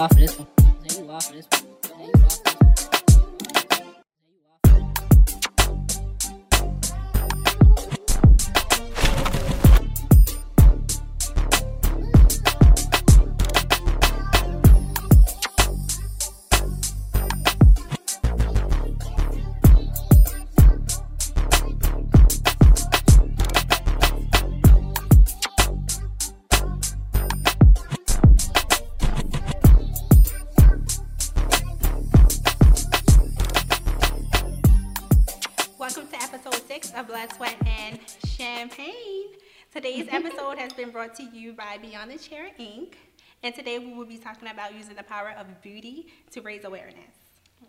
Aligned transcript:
off 0.00 0.12
for 0.12 0.18
this 0.20 0.38
one. 0.38 0.48
Say 0.88 1.02
you 1.02 1.10
off 1.10 1.26
for 1.26 2.49
you 41.50 41.56
by 41.56 41.78
Beyond 41.78 42.12
the 42.12 42.18
Chair 42.18 42.50
Inc. 42.60 42.94
And 43.42 43.52
today 43.54 43.78
we 43.78 43.92
will 43.92 44.04
be 44.04 44.18
talking 44.18 44.48
about 44.48 44.74
using 44.74 44.94
the 44.94 45.02
power 45.02 45.34
of 45.36 45.60
beauty 45.62 46.06
to 46.30 46.42
raise 46.42 46.64
awareness. 46.64 47.14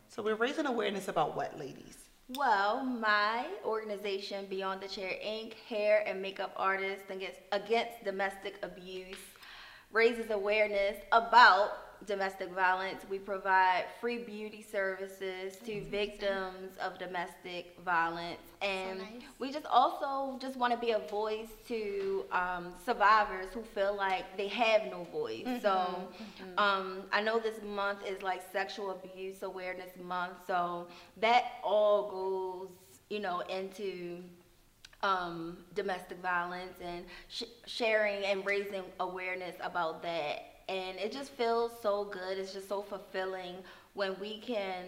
So 0.08 0.22
we're 0.22 0.36
raising 0.36 0.68
awareness 0.68 1.08
about 1.08 1.36
what, 1.36 1.58
ladies? 1.58 1.98
Well, 2.38 2.84
my 2.84 3.48
organization, 3.66 4.46
Beyond 4.50 4.82
the 4.82 4.88
Chair 4.88 5.14
Inc., 5.26 5.54
hair 5.68 6.04
and 6.06 6.22
makeup 6.22 6.54
artists 6.58 7.10
against, 7.10 7.40
against 7.52 8.04
domestic 8.04 8.60
abuse, 8.62 9.18
raises 9.92 10.30
awareness 10.30 10.98
about 11.12 11.72
domestic 12.06 12.52
violence. 12.52 13.04
We 13.10 13.20
provide 13.20 13.86
free 14.00 14.20
beauty 14.20 14.62
services 14.62 15.58
to 15.66 15.84
victims 15.90 16.78
of 16.82 16.98
domestic 16.98 17.78
violence, 17.84 18.42
and 18.62 19.00
nice. 19.00 19.08
we 19.40 19.52
just 19.52 19.66
also 19.66 20.38
just 20.40 20.58
want 20.58 20.74
to 20.74 20.80
be 20.80 20.92
a 20.92 21.00
voice 21.00 21.50
to 21.68 22.26
um, 22.32 22.74
survivors 22.86 23.48
who 23.54 23.64
feel 23.64 23.96
like 23.96 24.38
they 24.38 24.48
have 24.48 24.86
no 24.86 25.08
voice. 25.12 25.48
So, 25.62 26.10
um, 26.58 27.04
I 27.12 27.22
know 27.22 27.40
this 27.40 27.62
month 27.64 28.00
is 28.08 28.22
like 28.22 28.42
Sexual 28.52 28.92
Abuse 28.92 29.44
Awareness 29.44 29.92
Month, 30.02 30.34
so 30.48 30.88
that 31.18 31.46
all 31.64 32.10
goes, 32.10 32.70
you 33.10 33.20
know, 33.20 33.42
into 33.42 34.24
um, 35.04 35.58
domestic 35.74 36.20
violence 36.22 36.78
and 36.84 37.06
sh- 37.28 37.44
sharing 37.66 38.24
and 38.26 38.46
raising 38.46 38.84
awareness 39.00 39.56
about 39.62 40.02
that. 40.04 40.51
And 40.72 40.98
it 41.00 41.12
just 41.12 41.32
feels 41.32 41.72
so 41.82 42.06
good. 42.06 42.38
It's 42.38 42.54
just 42.54 42.70
so 42.70 42.82
fulfilling 42.82 43.56
when 43.94 44.18
we 44.22 44.40
can 44.40 44.86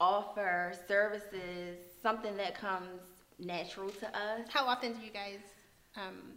offer 0.00 0.72
services, 0.86 1.78
something 2.00 2.36
that 2.36 2.54
comes 2.54 3.00
natural 3.40 3.90
to 3.90 4.06
us. 4.06 4.42
How 4.48 4.64
often 4.64 4.92
do 4.92 5.04
you 5.04 5.10
guys? 5.10 5.40
Um, 5.96 6.34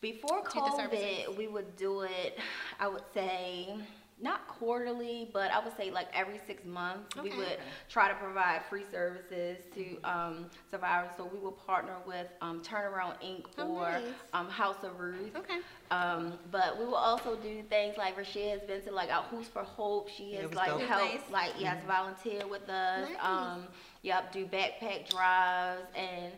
Before. 0.00 0.42
COVID, 0.42 1.36
we 1.36 1.48
would 1.48 1.76
do 1.76 2.00
it, 2.02 2.38
I 2.80 2.88
would 2.88 3.02
say, 3.12 3.74
not 4.20 4.48
quarterly, 4.48 5.30
but 5.32 5.50
I 5.52 5.62
would 5.62 5.76
say 5.76 5.90
like 5.90 6.08
every 6.12 6.40
six 6.46 6.64
months. 6.64 7.14
We 7.22 7.30
would 7.36 7.58
try 7.88 8.08
to 8.08 8.14
provide 8.14 8.62
free 8.68 8.84
services 8.90 9.58
to 9.74 9.96
um, 10.02 10.46
survivors. 10.70 11.10
So 11.16 11.30
we 11.32 11.38
will 11.38 11.52
partner 11.52 11.96
with 12.06 12.26
um, 12.40 12.62
Turnaround 12.62 13.14
Inc. 13.22 13.44
Oh, 13.58 13.68
or 13.76 13.92
nice. 13.92 14.02
um, 14.32 14.48
House 14.48 14.82
of 14.82 14.98
Ruth. 14.98 15.36
okay. 15.36 15.58
Um, 15.90 16.34
but 16.50 16.78
we 16.78 16.84
will 16.84 16.94
also 16.94 17.36
do 17.36 17.62
things 17.68 17.96
like 17.96 18.16
Rashid 18.16 18.58
has 18.58 18.68
been 18.68 18.82
to 18.82 18.92
like 18.92 19.10
our 19.10 19.22
Who's 19.24 19.46
for 19.46 19.62
Hope. 19.62 20.08
She 20.08 20.34
has 20.34 20.52
like 20.52 20.68
dope. 20.68 20.82
helped, 20.82 21.30
like 21.30 21.52
yes, 21.58 21.82
volunteer 21.86 22.46
with 22.46 22.68
us. 22.68 23.08
Nice. 23.08 23.18
Um, 23.22 23.64
yep, 24.02 24.32
do 24.32 24.46
backpack 24.46 25.08
drives, 25.08 25.86
and 25.96 26.32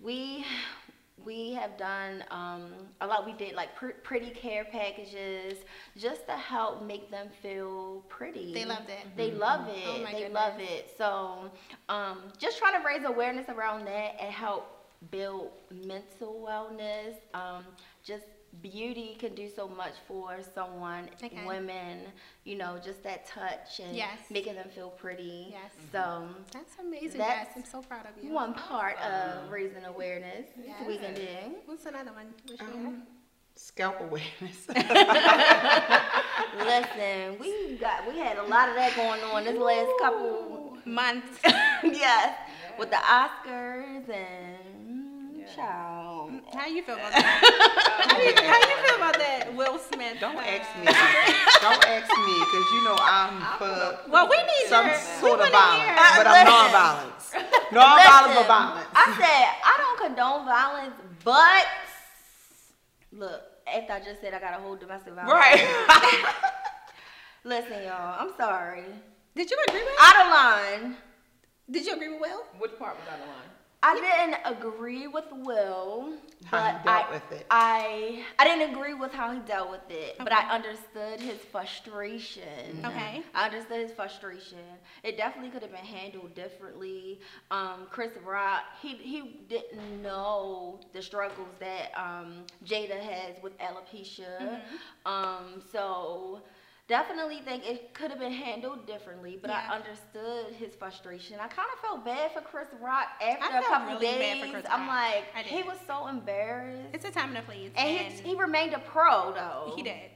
we 0.00 0.44
we 1.22 1.52
have 1.54 1.76
done 1.76 2.24
um, 2.30 2.72
a 3.00 3.06
lot. 3.06 3.24
We 3.24 3.32
did 3.32 3.54
like 3.54 3.74
pr- 3.76 3.98
pretty 4.02 4.30
care 4.30 4.64
packages 4.64 5.58
just 5.96 6.26
to 6.26 6.32
help 6.32 6.82
make 6.84 7.10
them 7.10 7.28
feel 7.42 8.02
pretty. 8.08 8.52
They 8.52 8.64
loved 8.64 8.90
it. 8.90 9.16
They 9.16 9.30
love 9.30 9.68
it. 9.68 9.84
Oh 9.86 9.98
my 10.02 10.12
they 10.12 10.18
goodness. 10.22 10.34
love 10.34 10.54
it. 10.58 10.94
So, 10.98 11.50
um, 11.88 12.18
just 12.38 12.58
trying 12.58 12.80
to 12.80 12.86
raise 12.86 13.04
awareness 13.04 13.48
around 13.48 13.86
that 13.86 14.16
and 14.20 14.32
help 14.32 14.66
build 15.10 15.50
mental 15.70 16.44
wellness. 16.46 17.14
Um, 17.32 17.64
just 18.02 18.24
beauty 18.62 19.16
can 19.18 19.34
do 19.34 19.48
so 19.48 19.66
much 19.68 19.94
for 20.06 20.38
someone, 20.54 21.08
Okay. 21.22 21.44
women, 21.46 22.00
you 22.44 22.56
know, 22.56 22.78
just 22.82 23.02
that 23.02 23.26
touch 23.26 23.80
and 23.80 23.96
Yes. 23.96 24.18
making 24.30 24.54
them 24.54 24.68
feel 24.74 24.90
pretty. 24.90 25.48
Yes. 25.50 25.72
So, 25.92 26.28
That's 26.52 26.78
amazing, 26.78 27.18
That's 27.18 27.48
guys. 27.48 27.56
I'm 27.56 27.64
so 27.64 27.82
proud 27.82 28.06
of 28.06 28.22
you. 28.22 28.30
one 28.30 28.54
part 28.54 28.98
of 29.00 29.50
raising 29.50 29.84
awareness 29.84 30.46
we 30.86 30.98
can 30.98 31.14
do. 31.14 31.26
What's 31.66 31.86
another 31.86 32.12
one? 32.12 32.32
Um, 32.60 33.02
scalp 33.56 34.00
awareness. 34.00 34.66
Listen, 36.58 37.38
we 37.40 37.76
got 37.76 38.06
we 38.06 38.18
had 38.18 38.36
a 38.38 38.42
lot 38.44 38.68
of 38.68 38.74
that 38.76 38.94
going 38.96 39.20
on 39.22 39.44
this 39.44 39.58
last 39.58 39.90
couple 40.00 40.78
Months. 40.86 41.40
yes, 41.82 42.36
with 42.78 42.90
the 42.90 42.96
Oscars 42.96 44.06
and 44.10 44.83
child. 45.56 46.30
How 46.52 46.66
you 46.66 46.82
feel 46.82 46.94
about 46.96 47.12
that? 47.12 47.22
how, 48.10 48.18
you, 48.18 48.32
how 48.34 48.58
you 48.58 48.76
feel 48.86 48.96
about 48.96 49.16
that, 49.18 49.54
Will 49.54 49.78
Smith? 49.78 50.16
Don't 50.20 50.36
uh, 50.36 50.40
ask 50.40 50.68
me. 50.78 50.84
Don't 51.62 51.84
ask 51.86 52.08
me, 52.10 52.34
because 52.44 52.66
you 52.74 52.80
know 52.84 52.96
I'm 52.98 53.34
for 53.58 54.10
Well, 54.10 54.28
we 54.28 54.36
need 54.36 54.66
some 54.68 54.86
your, 54.86 54.96
sort 55.20 55.38
we 55.40 55.46
of 55.46 55.52
wanna 55.52 55.52
violence, 55.54 55.84
hear- 55.84 56.16
but 56.18 56.26
I'm 56.26 56.32
Listen. 56.34 56.54
non-violence. 56.54 57.24
Non-violent, 57.72 58.34
but 58.34 58.44
Listen, 58.44 58.46
violence. 58.46 58.88
I 58.94 59.06
said 59.18 59.44
I 59.62 59.74
don't 59.78 59.98
condone 60.06 60.42
violence, 60.46 60.96
but 61.24 61.66
look, 63.12 63.40
after 63.66 63.92
I 63.94 64.00
just 64.00 64.20
said 64.20 64.34
I 64.34 64.40
got 64.40 64.58
a 64.58 64.62
whole 64.62 64.76
domestic 64.76 65.14
violence. 65.14 65.32
Right. 65.32 65.62
Listen, 67.44 67.82
y'all, 67.84 68.16
I'm 68.20 68.30
sorry. 68.36 68.84
Did 69.36 69.50
you 69.50 69.58
agree 69.68 69.82
with? 69.82 69.92
Out 70.00 70.16
of 70.24 70.32
line. 70.32 70.96
Did 71.70 71.86
you 71.86 71.94
agree 71.94 72.10
with 72.12 72.20
Will? 72.20 72.42
Which 72.58 72.78
part 72.78 72.96
was 72.96 73.06
out 73.08 73.20
of 73.20 73.26
line? 73.26 73.50
I 73.86 73.94
didn't 73.94 74.40
agree 74.44 75.06
with 75.06 75.26
Will, 75.30 76.14
How 76.44 76.60
but 76.60 76.72
he 76.72 76.78
dealt 76.82 77.06
I, 77.08 77.10
with 77.10 77.32
it. 77.32 77.46
I 77.50 78.24
I 78.38 78.44
didn't 78.44 78.70
agree 78.70 78.94
with 78.94 79.12
how 79.12 79.30
he 79.30 79.40
dealt 79.40 79.68
with 79.70 79.88
it, 79.90 80.16
but 80.18 80.32
I 80.32 80.42
understood 80.48 81.20
his 81.20 81.38
frustration. 81.44 82.80
Okay. 82.84 83.22
I 83.34 83.44
understood 83.44 83.80
his 83.80 83.92
frustration. 83.92 84.80
It 85.02 85.16
definitely 85.16 85.50
could 85.50 85.62
have 85.62 85.70
been 85.72 85.84
handled 85.84 86.34
differently. 86.34 87.20
Um, 87.50 87.86
Chris 87.90 88.12
Rock, 88.22 88.64
he 88.80 88.94
he 88.96 89.22
didn't 89.48 90.02
know 90.02 90.80
the 90.92 91.02
struggles 91.02 91.54
that 91.60 91.90
um, 91.94 92.46
Jada 92.64 93.00
has 93.00 93.36
with 93.42 93.52
alopecia. 93.58 94.60
Um, 95.04 95.60
so 95.72 96.40
definitely 96.88 97.40
think 97.44 97.66
it 97.66 97.94
could 97.94 98.10
have 98.10 98.20
been 98.20 98.32
handled 98.32 98.86
differently. 98.86 99.38
But 99.40 99.50
Yeah. 99.50 99.68
I 99.70 99.74
understood 99.76 100.52
his 100.58 100.74
frustration. 100.74 101.36
I 101.40 101.48
kind 101.48 101.68
of 101.72 101.78
felt 101.80 102.04
bad 102.04 102.32
for 102.32 102.40
Chris 102.42 102.68
Rock 102.80 103.08
after 103.22 103.44
I 103.44 103.48
a 103.58 103.62
felt 103.62 103.64
couple 103.66 103.94
really 103.94 104.06
bad 104.06 104.18
days. 104.18 104.44
for 104.44 104.50
Chris 104.52 104.66
I'm 104.70 104.86
like, 104.86 105.24
he 105.46 105.62
was 105.62 105.78
so 105.86 106.06
embarrassed, 106.08 106.90
It's 106.92 107.04
a 107.04 107.10
time 107.10 107.30
and 107.30 107.38
a 107.38 107.42
place. 107.42 107.70
and 107.76 107.88
he, 108.12 108.30
he 108.30 108.34
remained 108.34 108.74
a 108.74 108.78
pro 108.80 109.32
though. 109.32 109.72
He 109.76 109.82
did. 109.82 110.10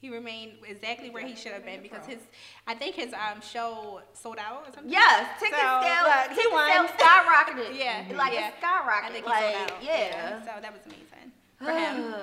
He 0.00 0.10
remained 0.10 0.52
exactly 0.64 1.10
where 1.10 1.26
he 1.26 1.34
should 1.34 1.50
have 1.50 1.64
been 1.64 1.82
because 1.82 2.06
his, 2.06 2.20
I 2.68 2.74
think 2.76 2.94
his 2.94 3.12
um 3.12 3.40
show 3.40 4.00
sold 4.12 4.38
out 4.38 4.62
or 4.64 4.72
something. 4.72 4.92
Yes, 4.92 5.28
ticket 5.40 5.58
So, 5.58 5.80
sales, 5.82 6.06
look, 6.06 6.30
he 6.30 6.36
ticket 6.36 6.72
sales 6.72 6.90
skyrocketed. 6.96 7.78
Yeah, 7.84 8.16
like 8.16 8.32
yeah. 8.32 8.48
it 8.48 8.54
skyrocketed. 8.62 9.02
I 9.04 9.10
think 9.10 9.24
he 9.24 9.30
like, 9.30 9.54
sold 9.56 9.70
out. 9.72 9.82
Yeah. 9.82 10.38
So 10.42 10.60
that 10.62 10.72
was 10.72 10.82
amazing 10.86 11.32
for 11.58 11.72
him. 11.72 12.14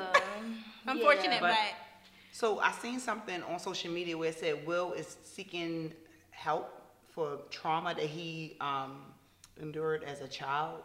Unfortunate, 0.87 1.31
yeah. 1.33 1.39
but, 1.41 1.51
But- 1.51 1.84
So 2.35 2.59
I 2.59 2.73
seen 2.73 2.99
something 2.99 3.41
on 3.43 3.59
social 3.59 3.89
media 3.89 4.17
where 4.17 4.27
it 4.27 4.37
said 4.37 4.67
Will 4.67 4.91
is 4.91 5.15
seeking 5.23 5.93
help 6.31 6.69
for 7.07 7.37
trauma 7.49 7.93
that 7.95 8.03
he 8.07 8.57
um, 8.59 9.03
endured 9.61 10.03
as 10.03 10.19
a 10.19 10.27
child, 10.27 10.83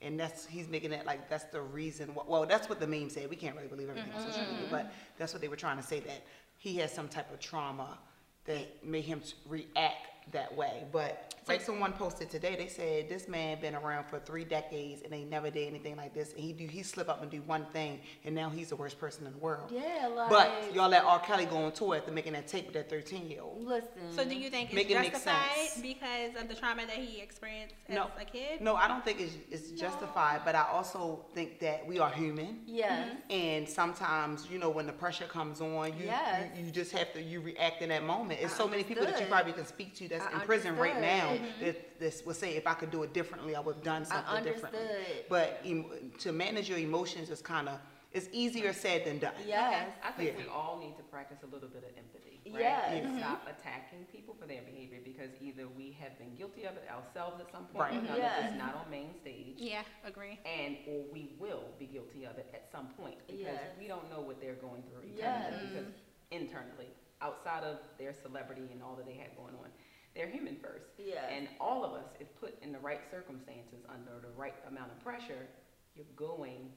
and 0.00 0.18
that's 0.20 0.46
he's 0.46 0.68
making 0.68 0.92
it 0.92 1.04
like 1.04 1.28
that's 1.28 1.42
the 1.46 1.60
reason. 1.60 2.10
wh- 2.10 2.28
Well, 2.30 2.46
that's 2.46 2.68
what 2.68 2.78
the 2.78 2.86
meme 2.86 3.10
said. 3.10 3.28
We 3.28 3.34
can't 3.34 3.56
really 3.56 3.66
believe 3.66 3.88
everything 3.88 4.12
on 4.12 4.20
social 4.20 4.42
media, 4.52 4.68
but 4.70 4.92
that's 5.18 5.32
what 5.32 5.42
they 5.42 5.48
were 5.48 5.56
trying 5.56 5.76
to 5.76 5.82
say 5.82 5.98
that 5.98 6.22
he 6.56 6.76
has 6.76 6.92
some 6.92 7.08
type 7.08 7.32
of 7.32 7.40
trauma 7.40 7.98
that 8.44 8.84
made 8.84 9.02
him 9.02 9.22
react 9.48 10.06
that 10.30 10.56
way. 10.56 10.84
But 10.92 11.34
like 11.48 11.60
someone 11.60 11.92
posted 11.92 12.30
today, 12.30 12.54
they 12.56 12.68
said 12.68 13.08
this 13.08 13.26
man 13.28 13.60
been 13.60 13.74
around 13.74 14.04
for 14.06 14.18
three 14.20 14.44
decades 14.44 15.02
and 15.02 15.12
they 15.12 15.24
never 15.24 15.50
did 15.50 15.66
anything 15.66 15.96
like 15.96 16.14
this. 16.14 16.32
And 16.32 16.40
he 16.40 16.52
do 16.52 16.66
he 16.66 16.82
slip 16.82 17.08
up 17.08 17.20
and 17.22 17.30
do 17.30 17.42
one 17.42 17.66
thing, 17.72 18.00
and 18.24 18.34
now 18.34 18.48
he's 18.48 18.68
the 18.68 18.76
worst 18.76 18.98
person 19.00 19.26
in 19.26 19.32
the 19.32 19.38
world. 19.38 19.70
Yeah, 19.72 20.06
like. 20.14 20.30
But 20.30 20.74
y'all 20.74 20.88
let 20.88 21.04
R. 21.04 21.18
Kelly 21.20 21.46
go 21.46 21.56
on 21.56 21.72
tour 21.72 21.96
after 21.96 22.12
making 22.12 22.34
that 22.34 22.46
tape 22.46 22.66
with 22.66 22.74
that 22.74 22.88
13 22.88 23.28
year 23.28 23.42
old. 23.42 23.64
Listen. 23.66 23.88
So 24.12 24.24
do 24.24 24.34
you 24.36 24.48
think 24.50 24.66
it's 24.68 24.74
Make 24.74 24.90
it 24.90 25.00
make 25.00 25.12
justified 25.12 25.50
sense. 25.68 25.82
because 25.82 26.40
of 26.40 26.48
the 26.48 26.54
trauma 26.54 26.86
that 26.86 26.96
he 26.96 27.20
experienced 27.20 27.74
as 27.88 27.94
No, 27.96 28.06
a 28.20 28.24
kid? 28.24 28.60
no, 28.60 28.76
I 28.76 28.86
don't 28.88 29.04
think 29.04 29.20
it's, 29.20 29.34
it's 29.50 29.70
justified, 29.80 30.42
but 30.44 30.54
I 30.54 30.62
also 30.70 31.24
think 31.34 31.58
that 31.60 31.86
we 31.86 31.98
are 31.98 32.10
human. 32.10 32.60
Yes. 32.66 33.08
Mm-hmm. 33.08 33.32
And 33.32 33.68
sometimes, 33.68 34.46
you 34.50 34.58
know, 34.58 34.70
when 34.70 34.86
the 34.86 34.92
pressure 34.92 35.24
comes 35.26 35.60
on, 35.60 35.88
you, 35.98 36.04
Yes. 36.06 36.50
you, 36.56 36.66
you 36.66 36.70
just 36.70 36.92
have 36.92 37.12
to, 37.14 37.22
you 37.22 37.40
react 37.40 37.82
in 37.82 37.88
that 37.88 38.04
moment. 38.04 38.40
It's 38.40 38.54
I 38.54 38.58
so 38.58 38.68
many 38.68 38.84
people 38.84 39.04
that 39.04 39.18
you 39.20 39.26
probably 39.26 39.52
can 39.52 39.66
speak 39.66 39.94
to 39.96 40.08
that's 40.12 40.34
I 40.34 40.40
in 40.40 40.46
prison 40.46 40.76
right 40.76 41.00
now 41.00 41.30
understood. 41.30 41.48
Mm-hmm. 41.56 41.64
that 41.64 41.98
this 41.98 42.24
will 42.24 42.34
say, 42.34 42.56
if 42.56 42.66
I 42.66 42.74
could 42.74 42.90
do 42.90 43.02
it 43.02 43.12
differently, 43.14 43.56
I 43.56 43.60
would 43.60 43.76
have 43.76 43.84
done 43.84 44.04
something 44.04 44.44
differently. 44.44 44.80
But 45.28 45.60
em- 45.64 45.86
to 46.20 46.32
manage 46.32 46.68
your 46.68 46.78
emotions 46.78 47.30
is 47.30 47.40
kind 47.40 47.68
of, 47.68 47.78
it's 48.12 48.28
easier 48.30 48.74
said 48.74 49.06
than 49.06 49.18
done. 49.18 49.32
Yes. 49.46 49.88
I 50.04 50.10
think 50.12 50.32
Yeah. 50.36 50.44
we 50.44 50.48
all 50.50 50.78
need 50.78 50.96
to 50.98 51.02
practice 51.04 51.38
a 51.42 51.46
little 51.46 51.68
bit 51.70 51.82
of 51.84 51.96
empathy, 51.96 52.42
right? 52.52 52.60
Yes. 52.60 52.92
And 52.92 53.18
Yeah. 53.18 53.24
stop 53.24 53.48
attacking 53.48 54.04
people 54.12 54.34
for 54.38 54.46
their 54.46 54.60
behavior 54.60 55.00
because 55.02 55.30
either 55.40 55.66
we 55.66 55.92
have 55.98 56.18
been 56.18 56.34
guilty 56.34 56.64
of 56.64 56.76
it 56.76 56.86
ourselves 56.90 57.40
at 57.40 57.50
some 57.50 57.64
point 57.68 57.80
Right. 57.80 57.94
or 57.94 57.98
another, 58.00 58.18
Yes. 58.20 58.42
just 58.44 58.56
not 58.58 58.74
on 58.74 58.90
main 58.90 59.14
stage. 59.22 59.54
Yeah, 59.56 59.82
agree. 60.04 60.38
And 60.44 60.76
or 60.86 61.04
we 61.10 61.34
will 61.38 61.64
be 61.78 61.86
guilty 61.86 62.24
of 62.26 62.36
it 62.36 62.50
at 62.52 62.70
some 62.70 62.88
point 63.00 63.16
because 63.26 63.40
Yes. 63.40 63.72
we 63.78 63.86
don't 63.88 64.10
know 64.10 64.20
what 64.20 64.38
they're 64.42 64.60
going 64.60 64.82
through 64.82 65.08
Yes. 65.16 65.46
internally. 65.48 65.68
Because 65.72 65.86
mm-hmm. 65.86 66.32
internally, 66.42 66.88
outside 67.22 67.64
of 67.64 67.78
their 67.96 68.12
celebrity 68.12 68.68
and 68.72 68.82
all 68.82 68.94
that 68.96 69.06
they 69.06 69.14
have 69.14 69.34
going 69.36 69.54
on, 69.54 69.72
they're 70.14 70.28
human 70.28 70.56
first. 70.62 70.86
Yes. 70.98 71.24
And 71.30 71.48
all 71.60 71.84
of 71.84 71.92
us, 71.92 72.06
if 72.20 72.28
put 72.40 72.60
in 72.62 72.72
the 72.72 72.78
right 72.78 73.00
circumstances 73.10 73.80
under 73.88 74.20
the 74.20 74.32
right 74.36 74.54
amount 74.68 74.90
of 74.92 75.00
pressure, 75.02 75.48
you're 75.94 76.06
going 76.16 76.70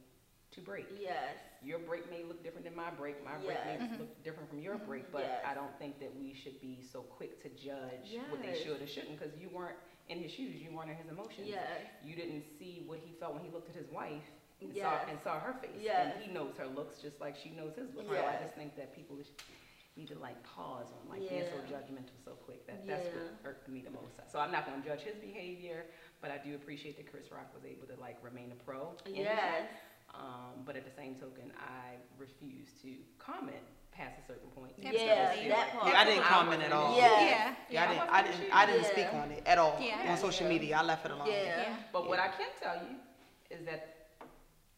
to 0.51 0.61
break. 0.61 0.87
Yes. 0.99 1.35
Your 1.61 1.79
break 1.79 2.09
may 2.09 2.23
look 2.23 2.43
different 2.43 2.65
than 2.65 2.75
my 2.75 2.89
break. 2.91 3.23
My 3.25 3.35
break 3.37 3.57
Yes. 3.65 3.81
may 3.81 3.97
look 3.97 4.23
different 4.23 4.49
from 4.49 4.59
your 4.59 4.75
mm-hmm. 4.75 4.87
break, 4.87 5.11
but 5.11 5.21
Yes. 5.21 5.43
I 5.45 5.53
don't 5.53 5.77
think 5.79 5.99
that 5.99 6.15
we 6.15 6.33
should 6.33 6.59
be 6.61 6.79
so 6.81 7.01
quick 7.01 7.41
to 7.43 7.49
judge 7.49 8.15
what 8.29 8.41
they 8.41 8.61
should 8.63 8.81
or 8.81 8.87
shouldn't 8.87 9.19
because 9.19 9.35
you 9.37 9.49
weren't 9.49 9.77
in 10.07 10.19
his 10.19 10.31
shoes. 10.31 10.61
You 10.61 10.71
weren't 10.71 10.91
in 10.91 10.97
his 10.97 11.09
emotions. 11.09 11.47
Yes. 11.47 11.81
You 12.03 12.15
didn't 12.15 12.43
see 12.59 12.83
what 12.85 12.99
he 13.03 13.13
felt 13.19 13.33
when 13.33 13.43
he 13.43 13.51
looked 13.51 13.69
at 13.69 13.75
his 13.75 13.89
wife 13.91 14.23
and, 14.61 14.71
saw, 14.73 14.99
and 15.09 15.19
saw 15.23 15.39
her 15.39 15.55
face. 15.61 15.75
Yes. 15.81 16.13
And 16.15 16.23
he 16.23 16.31
knows 16.31 16.53
her 16.57 16.67
looks 16.67 17.01
just 17.01 17.19
like 17.19 17.35
she 17.35 17.49
knows 17.49 17.75
his 17.75 17.93
looks. 17.95 18.07
So 18.09 18.15
I 18.15 18.37
just 18.41 18.55
think 18.55 18.75
that 18.77 18.95
people 18.95 19.17
sh- 19.95 19.99
need 19.99 20.07
to 20.09 20.19
like 20.19 20.41
pause 20.43 20.87
on 20.91 21.09
like 21.09 21.27
being 21.29 21.43
so 21.43 21.73
judgmental 21.73 22.15
so 22.23 22.31
quick. 22.45 22.65
That 22.67 22.85
that's 22.87 23.05
what 23.05 23.15
Yeah. 23.15 23.49
irked 23.49 23.67
me 23.69 23.81
the 23.81 23.89
most. 23.91 24.19
So 24.31 24.39
I'm 24.39 24.51
not 24.51 24.65
going 24.65 24.81
to 24.81 24.87
judge 24.87 25.01
his 25.01 25.15
behavior, 25.15 25.85
but 26.21 26.31
I 26.31 26.37
do 26.37 26.55
appreciate 26.55 26.97
that 26.97 27.09
Chris 27.11 27.31
Rock 27.31 27.53
was 27.53 27.63
able 27.65 27.87
to 27.87 27.99
like 27.99 28.17
remain 28.23 28.51
a 28.51 28.55
pro. 28.63 28.93
in. 29.05 29.15
Yes. 29.15 29.67
Um, 30.13 30.63
but 30.65 30.75
at 30.77 30.85
the 30.85 30.91
same 30.95 31.15
token, 31.15 31.51
I 31.59 31.95
refuse 32.17 32.69
to 32.83 32.93
comment 33.19 33.57
past 33.91 34.13
a 34.23 34.27
certain 34.27 34.49
point. 34.51 34.73
Yeah, 34.77 34.89
I 34.89 34.93
Yeah, 34.93 35.49
that 35.49 35.57
like 35.57 35.71
part. 35.73 35.87
Yeah, 35.93 35.99
I 35.99 36.05
didn't 36.05 36.23
comment 36.23 36.63
at 36.63 36.71
all. 36.71 36.91
in- 36.93 36.97
Yeah. 36.97 37.19
Yeah. 37.21 37.55
Yeah, 37.69 37.81
I 37.81 37.85
I 37.85 37.87
didn't, 37.89 38.09
I 38.09 38.21
didn't. 38.21 38.53
I 38.53 38.65
didn't 38.65 38.81
Yeah. 38.83 38.91
speak 38.91 39.13
on 39.13 39.31
it 39.31 39.43
at 39.45 39.57
all 39.57 39.77
Yeah. 39.79 40.11
on 40.11 40.17
social 40.17 40.47
media. 40.47 40.77
I 40.77 40.83
left 40.83 41.05
it 41.05 41.11
alone. 41.11 41.27
Yeah. 41.27 41.43
Yeah. 41.43 41.75
But 41.91 42.07
what 42.07 42.19
I 42.19 42.27
can 42.29 42.47
tell 42.61 42.75
you 42.77 42.95
is 43.49 43.65
that 43.65 43.94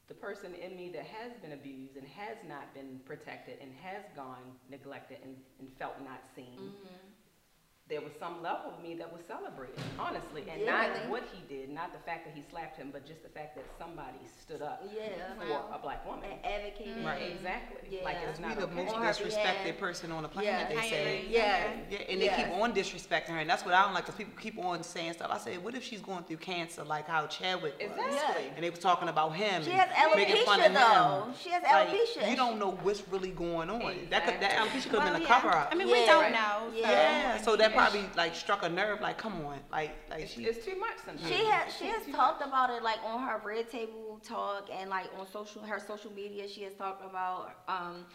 the 0.07 0.13
person 0.13 0.53
in 0.55 0.75
me 0.75 0.89
that 0.93 1.03
has 1.03 1.33
been 1.41 1.51
abused 1.51 1.97
and 1.97 2.07
has 2.07 2.37
not 2.47 2.73
been 2.73 2.99
protected 3.05 3.59
and 3.61 3.71
has 3.83 4.03
gone 4.15 4.55
neglected 4.69 5.17
and, 5.23 5.35
and 5.59 5.69
felt 5.77 5.99
not 6.03 6.21
seen, 6.35 6.57
Mm-hmm. 6.59 7.16
There 7.89 8.01
was 8.01 8.11
some 8.19 8.41
level 8.43 8.73
of 8.75 8.83
me 8.83 8.95
that 8.95 9.11
was 9.11 9.21
celebrated, 9.27 9.79
honestly. 9.97 10.43
And 10.51 10.61
Yeah. 10.61 10.71
not 10.87 11.09
what 11.09 11.23
he 11.31 11.39
did, 11.47 11.69
not 11.69 11.93
the 11.93 11.99
fact 11.99 12.25
that 12.25 12.33
he 12.35 12.43
slapped 12.51 12.75
him, 12.75 12.89
but 12.91 13.05
just 13.07 13.23
the 13.23 13.29
fact 13.29 13.55
that 13.55 13.63
somebody 13.79 14.17
stood 14.41 14.61
up 14.61 14.83
Yeah. 14.93 15.07
for 15.39 15.73
a 15.73 15.79
black 15.79 16.05
woman. 16.05 16.29
And 16.29 16.45
advocating. 16.45 17.05
Right. 17.05 17.21
Exactly. 17.31 17.97
Yeah. 17.97 18.03
Like 18.03 18.17
it's 18.27 18.39
not 18.41 18.57
the 18.57 18.63
okay. 18.65 18.75
most 18.83 18.95
disrespected 18.95 19.63
behalf. 19.63 19.77
person 19.77 20.11
on 20.11 20.23
the 20.23 20.27
planet, 20.29 20.67
Yeah. 20.69 20.81
they 20.81 20.89
say. 20.89 21.25
Yeah. 21.29 21.67
Yeah, 21.89 21.97
and 22.09 22.21
they 22.21 22.27
keep 22.27 22.49
on 22.49 22.73
disrespecting 22.73 23.29
her, 23.29 23.37
and 23.39 23.49
that's 23.49 23.63
what 23.63 23.73
I 23.73 23.83
don't 23.83 23.93
like. 23.93 24.05
Cause 24.05 24.15
people 24.15 24.33
keep 24.37 24.57
on 24.59 24.83
saying 24.83 25.13
stuff. 25.13 25.31
I 25.31 25.37
said, 25.37 25.63
what 25.63 25.73
if 25.73 25.83
she's 25.83 26.01
going 26.01 26.23
through 26.25 26.37
cancer, 26.37 26.83
like 26.83 27.07
how 27.07 27.25
Chadwick 27.27 27.79
was? 27.79 27.89
Exactly. 28.07 28.51
And 28.55 28.63
they 28.65 28.69
was 28.69 28.79
talking 28.79 29.07
about 29.07 29.29
him. 29.33 29.63
She 29.63 29.71
and 29.71 29.79
has 29.79 30.13
making 30.15 30.43
fun 30.45 30.59
alopecia 30.59 30.67
of 30.67 30.73
though. 30.73 31.23
him. 31.29 31.33
She 31.41 31.49
has 31.51 31.63
Like, 31.63 31.87
alopecia. 31.89 32.29
you 32.29 32.35
don't 32.35 32.59
know 32.59 32.71
what's 32.83 33.07
really 33.07 33.31
going 33.31 33.69
on. 33.69 34.07
That 34.09 34.25
could 34.25 34.41
that 34.41 34.51
Exactly. 34.51 34.81
alopecia 34.81 34.83
could 34.89 34.99
have 34.99 35.03
Well, 35.03 35.13
been 35.13 35.15
a 35.21 35.23
yeah. 35.23 35.27
cover 35.41 35.49
up. 35.55 35.69
I 35.71 35.75
mean, 35.75 35.87
we 35.87 36.05
don't 36.05 36.23
Right. 36.23 36.31
know. 36.33 36.69
so- 36.71 36.75
Yeah. 36.75 36.89
yeah, 36.91 37.37
so 37.37 37.55
that 37.55 37.73
probably 37.77 38.05
like 38.15 38.35
struck 38.35 38.63
a 38.63 38.69
nerve. 38.69 39.01
Like, 39.01 39.17
come 39.17 39.45
on, 39.45 39.59
like 39.71 39.91
like 40.09 40.23
It's, 40.23 40.31
she. 40.33 40.43
it's 40.43 40.65
too 40.65 40.77
much 40.79 40.97
sometimes. 41.05 41.27
She 41.27 41.45
has 41.45 41.75
she 41.77 41.85
It's 41.85 41.97
has 41.97 42.05
too 42.07 42.11
talked 42.13 42.41
about 42.41 42.69
it 42.69 42.83
like 42.83 42.99
on 43.05 43.21
her 43.27 43.41
red 43.45 43.69
table 43.71 44.19
talk 44.23 44.69
and 44.71 44.89
like 44.89 45.07
on 45.19 45.27
social 45.31 45.61
her 45.63 45.79
social 45.79 46.11
media 46.13 46.47
she 46.47 46.63
has 46.63 46.73
talked 46.73 47.03
about 47.05 47.51
um 47.67 48.05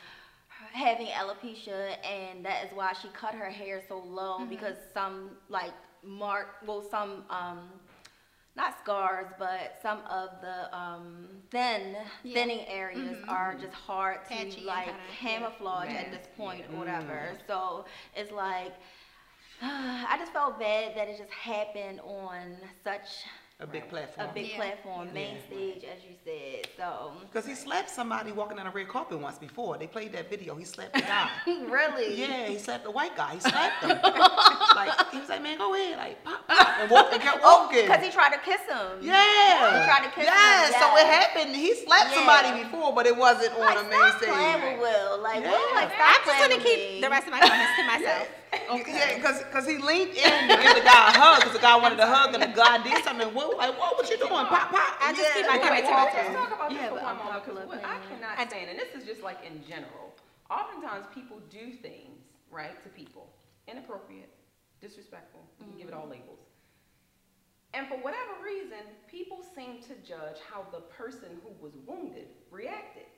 having 0.72 1.06
alopecia 1.08 1.96
and 2.06 2.44
that 2.44 2.64
is 2.64 2.70
why 2.74 2.92
she 3.00 3.08
cut 3.08 3.34
her 3.34 3.50
hair 3.50 3.82
so 3.88 3.98
low 3.98 4.38
Mm-hmm. 4.40 4.50
because 4.50 4.76
some 4.94 5.30
like 5.48 5.72
mark 6.04 6.48
well 6.66 6.82
some 6.88 7.24
um 7.30 7.68
not 8.54 8.74
scars 8.82 9.26
but 9.38 9.78
some 9.82 9.98
of 10.10 10.28
the 10.42 10.76
um 10.76 11.26
thin 11.50 11.96
Yeah. 12.22 12.34
thinning 12.34 12.66
areas 12.68 13.16
are 13.28 13.54
just 13.60 13.72
hard 13.72 14.24
to 14.24 14.28
Patchy 14.34 14.56
and 14.58 14.66
like 14.66 14.84
kinda, 14.86 15.00
camouflage 15.18 15.88
Yeah. 15.90 16.00
at 16.00 16.10
this 16.12 16.26
point 16.36 16.64
Yeah. 16.68 16.76
or 16.76 16.78
whatever 16.80 17.30
so 17.46 17.84
it's 18.14 18.30
like 18.32 18.74
I 19.64 20.16
just 20.18 20.32
felt 20.32 20.58
bad 20.58 20.96
that 20.96 21.08
it 21.08 21.18
just 21.18 21.30
happened 21.30 22.00
on 22.00 22.56
such 22.82 23.06
a 23.60 23.66
big 23.66 23.88
platform. 23.88 24.28
a 24.28 24.32
big 24.32 24.48
Yeah. 24.48 24.56
platform, 24.56 25.12
main 25.14 25.36
stage, 25.46 25.84
as 25.84 26.02
you 26.02 26.16
said. 26.24 26.66
So, 26.76 27.12
Because 27.20 27.46
he 27.46 27.54
slapped 27.54 27.90
somebody 27.90 28.32
walking 28.32 28.58
on 28.58 28.66
a 28.66 28.70
red 28.70 28.88
carpet 28.88 29.20
once 29.20 29.38
before. 29.38 29.78
They 29.78 29.86
played 29.86 30.12
that 30.14 30.28
video. 30.28 30.56
He 30.56 30.64
slapped 30.64 30.94
the 30.94 31.02
guy. 31.02 31.30
really, 31.46 32.16
yeah, 32.20 32.48
he 32.48 32.58
slapped 32.58 32.82
the 32.82 32.90
white 32.90 33.14
guy. 33.16 33.34
He 33.34 33.40
slapped 33.52 33.84
him. 33.84 34.00
like 34.74 34.90
he 35.12 35.20
was 35.20 35.28
like, 35.28 35.42
man, 35.44 35.58
go 35.58 35.72
ahead, 35.74 35.96
like 35.96 36.24
pop, 36.24 36.48
pop, 36.48 36.68
and 36.80 36.90
walk 36.94 37.12
and 37.12 37.22
kept 37.22 37.38
oh, 37.44 37.62
walking. 37.62 37.82
because 37.82 37.98
Oh, 38.00 38.04
he 38.04 38.10
tried 38.10 38.32
to 38.32 38.38
kiss 38.40 38.62
him. 38.62 38.98
yeah, 39.00 39.78
He 39.78 39.86
tried 39.86 40.02
to 40.06 40.10
kiss 40.10 40.24
him, 40.26 40.34
yeah. 40.34 40.70
So 40.80 40.96
it 40.96 41.06
happened. 41.06 41.54
He 41.54 41.72
slapped 41.76 42.10
Yeah. 42.10 42.16
somebody 42.16 42.64
before, 42.64 42.92
but 42.92 43.06
it 43.06 43.16
wasn't 43.16 43.56
Like, 43.60 43.78
on 43.78 43.86
a 43.86 43.88
main 43.88 44.00
stop 44.10 44.22
playing 44.22 44.58
stage. 44.58 44.72
with 44.72 44.80
Will. 44.80 45.22
Like, 45.22 45.40
Yeah. 45.44 45.50
Will, 45.52 45.74
like, 45.76 45.92
I'm 46.00 46.20
just 46.26 46.38
gonna 46.40 46.58
keep 46.58 46.78
me. 46.94 47.00
the 47.00 47.08
rest 47.10 47.26
of 47.28 47.32
my 47.32 47.38
comments 47.38 47.72
to 47.78 47.86
myself. 47.86 48.26
Yeah, 48.86 49.16
because 49.16 49.42
cause 49.52 49.66
he 49.66 49.78
leaned 49.78 50.10
in 50.16 50.48
to 50.48 50.56
give 50.56 50.74
the 50.76 50.84
guy 50.84 51.08
a 51.08 51.12
hug 51.16 51.40
because 51.40 51.52
the 51.54 51.58
guy 51.62 51.76
wanted 51.76 51.98
a 52.00 52.06
hug 52.06 52.34
and 52.34 52.42
the 52.42 52.48
guy 52.56 52.82
did 52.82 53.02
something. 53.04 53.28
What, 53.34 53.56
like, 53.56 53.78
what, 53.78 53.96
what 53.96 54.10
you 54.10 54.16
doing? 54.18 54.30
Pop, 54.30 54.70
pop. 54.70 54.96
I 55.00 55.12
just 55.12 55.32
keep 55.34 55.46
my 55.46 55.56
Yeah. 55.56 55.62
comments 55.68 55.88
to 55.88 55.94
Well, 55.94 56.04
myself. 56.04 56.26
let's 56.26 56.36
talk 56.36 56.52
about 56.56 56.68
this 56.70 56.78
have 56.78 56.90
for 56.92 56.98
an 56.98 57.04
one 57.04 57.16
moment 57.16 57.44
because 57.44 57.66
what 57.68 57.84
I 57.84 57.98
cannot 58.08 58.38
I- 58.38 58.46
stand, 58.46 58.70
and 58.70 58.78
this 58.78 58.92
is 58.94 59.04
just 59.08 59.22
like 59.22 59.38
in 59.44 59.62
general, 59.66 60.14
oftentimes 60.50 61.06
people 61.14 61.40
do 61.50 61.72
things, 61.72 62.20
right, 62.50 62.76
to 62.82 62.88
people, 62.90 63.28
inappropriate, 63.68 64.32
disrespectful, 64.80 65.40
you 65.60 65.66
can 65.66 65.78
give 65.78 65.88
it 65.88 65.94
all 65.94 66.06
labels. 66.08 66.40
And 67.74 67.88
for 67.88 67.96
whatever 67.96 68.32
reason, 68.44 68.84
people 69.08 69.40
seem 69.54 69.80
to 69.88 69.94
judge 70.06 70.36
how 70.50 70.66
the 70.72 70.80
person 70.92 71.40
who 71.42 71.50
was 71.64 71.72
wounded 71.86 72.28
reacted 72.50 73.08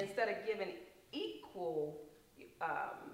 instead 0.00 0.28
of 0.30 0.36
giving 0.46 0.72
equal 1.12 2.00
um, 2.62 3.12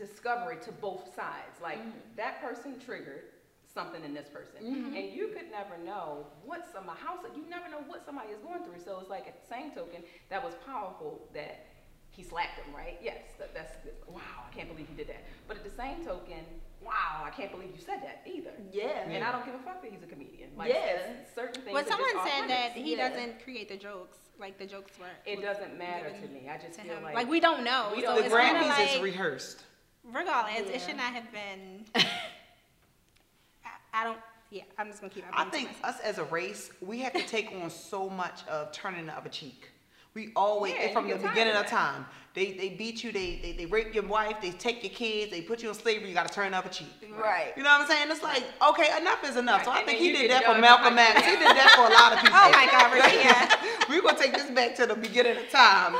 discovery 0.00 0.56
to 0.64 0.72
both 0.72 1.14
sides. 1.14 1.60
Like 1.62 1.78
mm-hmm. 1.78 2.16
that 2.16 2.40
person 2.42 2.80
triggered 2.80 3.24
something 3.72 4.02
in 4.02 4.12
this 4.12 4.28
person, 4.28 4.64
mm-hmm. 4.64 4.96
and 4.96 5.14
you 5.14 5.28
could 5.28 5.50
never 5.52 5.78
know 5.84 6.26
what 6.44 6.66
somebody 6.72 6.98
how 7.00 7.18
you 7.36 7.44
never 7.48 7.68
know 7.68 7.82
what 7.86 8.04
somebody 8.04 8.30
is 8.30 8.40
going 8.40 8.64
through. 8.64 8.82
So 8.84 8.98
it's 8.98 9.10
like 9.10 9.28
at 9.28 9.40
the 9.42 9.46
same 9.46 9.70
token, 9.70 10.02
that 10.30 10.42
was 10.42 10.54
powerful 10.66 11.28
that 11.34 11.66
he 12.10 12.24
slapped 12.24 12.58
him, 12.58 12.74
right? 12.74 12.98
Yes, 13.02 13.22
that, 13.38 13.54
that's 13.54 13.76
wow. 14.08 14.20
I 14.48 14.54
can't 14.54 14.68
believe 14.68 14.88
he 14.88 14.96
did 14.96 15.08
that. 15.08 15.24
But 15.46 15.58
at 15.58 15.64
the 15.64 15.70
same 15.70 16.04
token, 16.04 16.42
wow, 16.84 17.22
I 17.24 17.30
can't 17.30 17.52
believe 17.52 17.70
you 17.74 17.80
said 17.80 18.02
that 18.02 18.26
either. 18.26 18.50
Yeah. 18.72 19.08
And 19.08 19.22
I 19.22 19.32
don't 19.32 19.44
give 19.44 19.54
a 19.54 19.58
fuck 19.58 19.82
that 19.82 19.90
he's 19.90 20.02
a 20.02 20.06
comedian. 20.06 20.50
Like, 20.56 20.72
Yeah. 20.72 21.12
certain 21.34 21.62
things. 21.62 21.74
Well, 21.74 21.82
are 21.82 21.86
just 21.86 21.90
someone 21.90 22.16
off 22.16 22.28
said 22.28 22.50
that 22.50 22.72
he 22.72 22.96
Yeah. 22.96 23.08
doesn't 23.08 23.44
create 23.44 23.68
the 23.68 23.76
jokes. 23.76 24.18
Like 24.38 24.58
the 24.58 24.66
jokes 24.66 24.98
were. 24.98 25.06
It 25.26 25.42
doesn't 25.42 25.78
matter 25.78 26.10
to 26.10 26.28
me. 26.28 26.48
I 26.48 26.56
just 26.56 26.78
to 26.78 26.82
feel 26.82 26.96
him. 26.96 27.02
like, 27.02 27.14
Like 27.14 27.28
we 27.28 27.40
don't 27.40 27.62
know. 27.62 27.92
We 27.94 28.02
don't- 28.02 28.16
The 28.16 28.24
it's 28.24 28.34
Grammys 28.34 28.68
like, 28.68 28.96
is 28.96 29.00
rehearsed. 29.00 29.64
Regardless, 30.04 30.66
Yeah. 30.68 30.74
it 30.74 30.80
should 30.80 30.96
not 30.96 31.12
have 31.14 31.30
been. 31.32 31.84
I, 31.94 33.70
I 33.94 34.04
don't. 34.04 34.18
Yeah, 34.50 34.62
I'm 34.78 34.88
just 34.88 35.00
gonna 35.00 35.12
keep. 35.12 35.24
my 35.30 35.38
I 35.38 35.42
opinion 35.46 35.68
to 35.68 35.74
think 35.74 35.86
us 35.86 36.00
as 36.00 36.18
a 36.18 36.24
race, 36.24 36.70
we 36.80 36.98
have 37.00 37.12
to 37.12 37.22
take 37.26 37.52
on 37.62 37.70
so 37.70 38.08
much 38.10 38.44
of 38.48 38.72
turning 38.72 39.06
the 39.06 39.16
other 39.16 39.28
cheek. 39.28 39.70
We 40.12 40.32
always, 40.34 40.74
Yeah, 40.74 40.92
from 40.92 41.08
the 41.08 41.14
beginning 41.14 41.54
of 41.54 41.60
of 41.64 41.66
time, 41.70 42.04
they, 42.34 42.52
they 42.54 42.70
beat 42.70 43.04
you, 43.04 43.12
they, 43.12 43.38
they, 43.40 43.52
they 43.52 43.66
rape 43.66 43.94
your 43.94 44.02
wife, 44.04 44.36
they 44.42 44.50
take 44.50 44.82
your 44.82 44.92
kids, 44.92 45.30
they 45.30 45.40
put 45.40 45.62
you 45.62 45.68
in 45.68 45.74
slavery, 45.76 46.08
you 46.08 46.14
gotta 46.14 46.32
turn 46.34 46.50
the 46.50 46.56
other 46.58 46.68
cheek. 46.68 46.88
Right. 47.16 47.52
You 47.56 47.62
know 47.62 47.70
what 47.70 47.82
I'm 47.82 47.86
saying? 47.86 48.08
It's 48.10 48.22
like, 48.22 48.42
okay, 48.70 48.88
enough 49.00 49.22
is 49.24 49.36
enough. 49.36 49.64
So 49.64 49.70
I 49.70 49.78
and 49.78 49.86
think 49.86 50.00
he 50.00 50.08
you 50.08 50.16
did 50.16 50.30
that 50.32 50.44
for 50.44 50.60
Malcolm 50.60 50.94
oh 50.98 51.00
X. 51.00 51.24
He 51.24 51.30
did 51.36 51.42
that 51.46 51.74
for 51.76 51.86
a 51.86 51.94
lot 51.94 52.12
of 52.12 52.18
people. 52.18 52.38
Oh 52.42 52.50
my 52.50 52.66
God, 52.66 52.90
Rashida. 52.90 53.88
We're 53.88 54.02
gonna 54.02 54.18
take 54.18 54.32
this 54.32 54.50
back 54.50 54.74
to 54.76 54.86
the 54.86 54.96
beginning 54.96 55.36
of 55.36 55.48
time. 55.48 55.94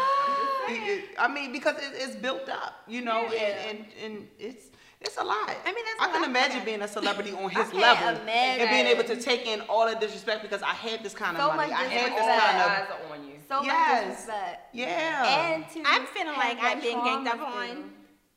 It- 0.72 0.88
it- 0.92 1.04
I 1.18 1.28
mean, 1.28 1.52
because 1.52 1.76
it, 1.76 1.92
it's 1.94 2.16
built 2.16 2.48
up, 2.48 2.82
you 2.86 3.00
know, 3.02 3.28
Yeah. 3.32 3.40
and, 3.68 3.78
and, 3.78 3.86
and 4.04 4.28
it's 4.38 4.66
It's 5.06 5.16
a 5.16 5.24
lot. 5.24 5.48
I 5.64 5.72
mean, 5.74 5.84
that's 5.88 6.00
I 6.04 6.06
a 6.08 6.12
can 6.12 6.20
lot 6.22 6.28
imagine 6.30 6.60
being 6.70 6.82
a 6.82 6.88
celebrity 6.98 7.32
on 7.32 7.48
his 7.58 7.68
can't 7.72 7.74
level 7.86 8.20
and 8.28 8.68
being 8.74 8.86
able 8.94 9.04
to 9.12 9.16
take 9.16 9.46
in 9.52 9.58
all 9.70 9.84
the 9.88 9.96
disrespect 9.96 10.42
because 10.46 10.60
I 10.62 10.74
had 10.86 10.98
this 11.02 11.14
kind 11.22 11.34
of 11.36 11.40
So 11.42 11.48
money. 11.56 11.72
much 11.72 11.80
I 11.80 11.84
had 11.84 12.12
this 12.12 12.20
disrespect. 12.20 12.42
kind 12.44 12.58
of 12.60 12.68
eyes 12.76 12.88
are 12.92 13.12
on 13.14 13.20
you. 13.28 13.36
So 13.48 13.54
Yes. 13.64 13.72
much 13.72 14.00
disrespect. 14.10 14.74
yeah. 14.76 15.40
And 15.56 15.60
to 15.72 15.78
I'm 15.92 16.04
feeling 16.14 16.36
like 16.36 16.58
I'm 16.60 16.80
being 16.88 17.00
ganged 17.08 17.28
up 17.32 17.40
on. 17.40 17.74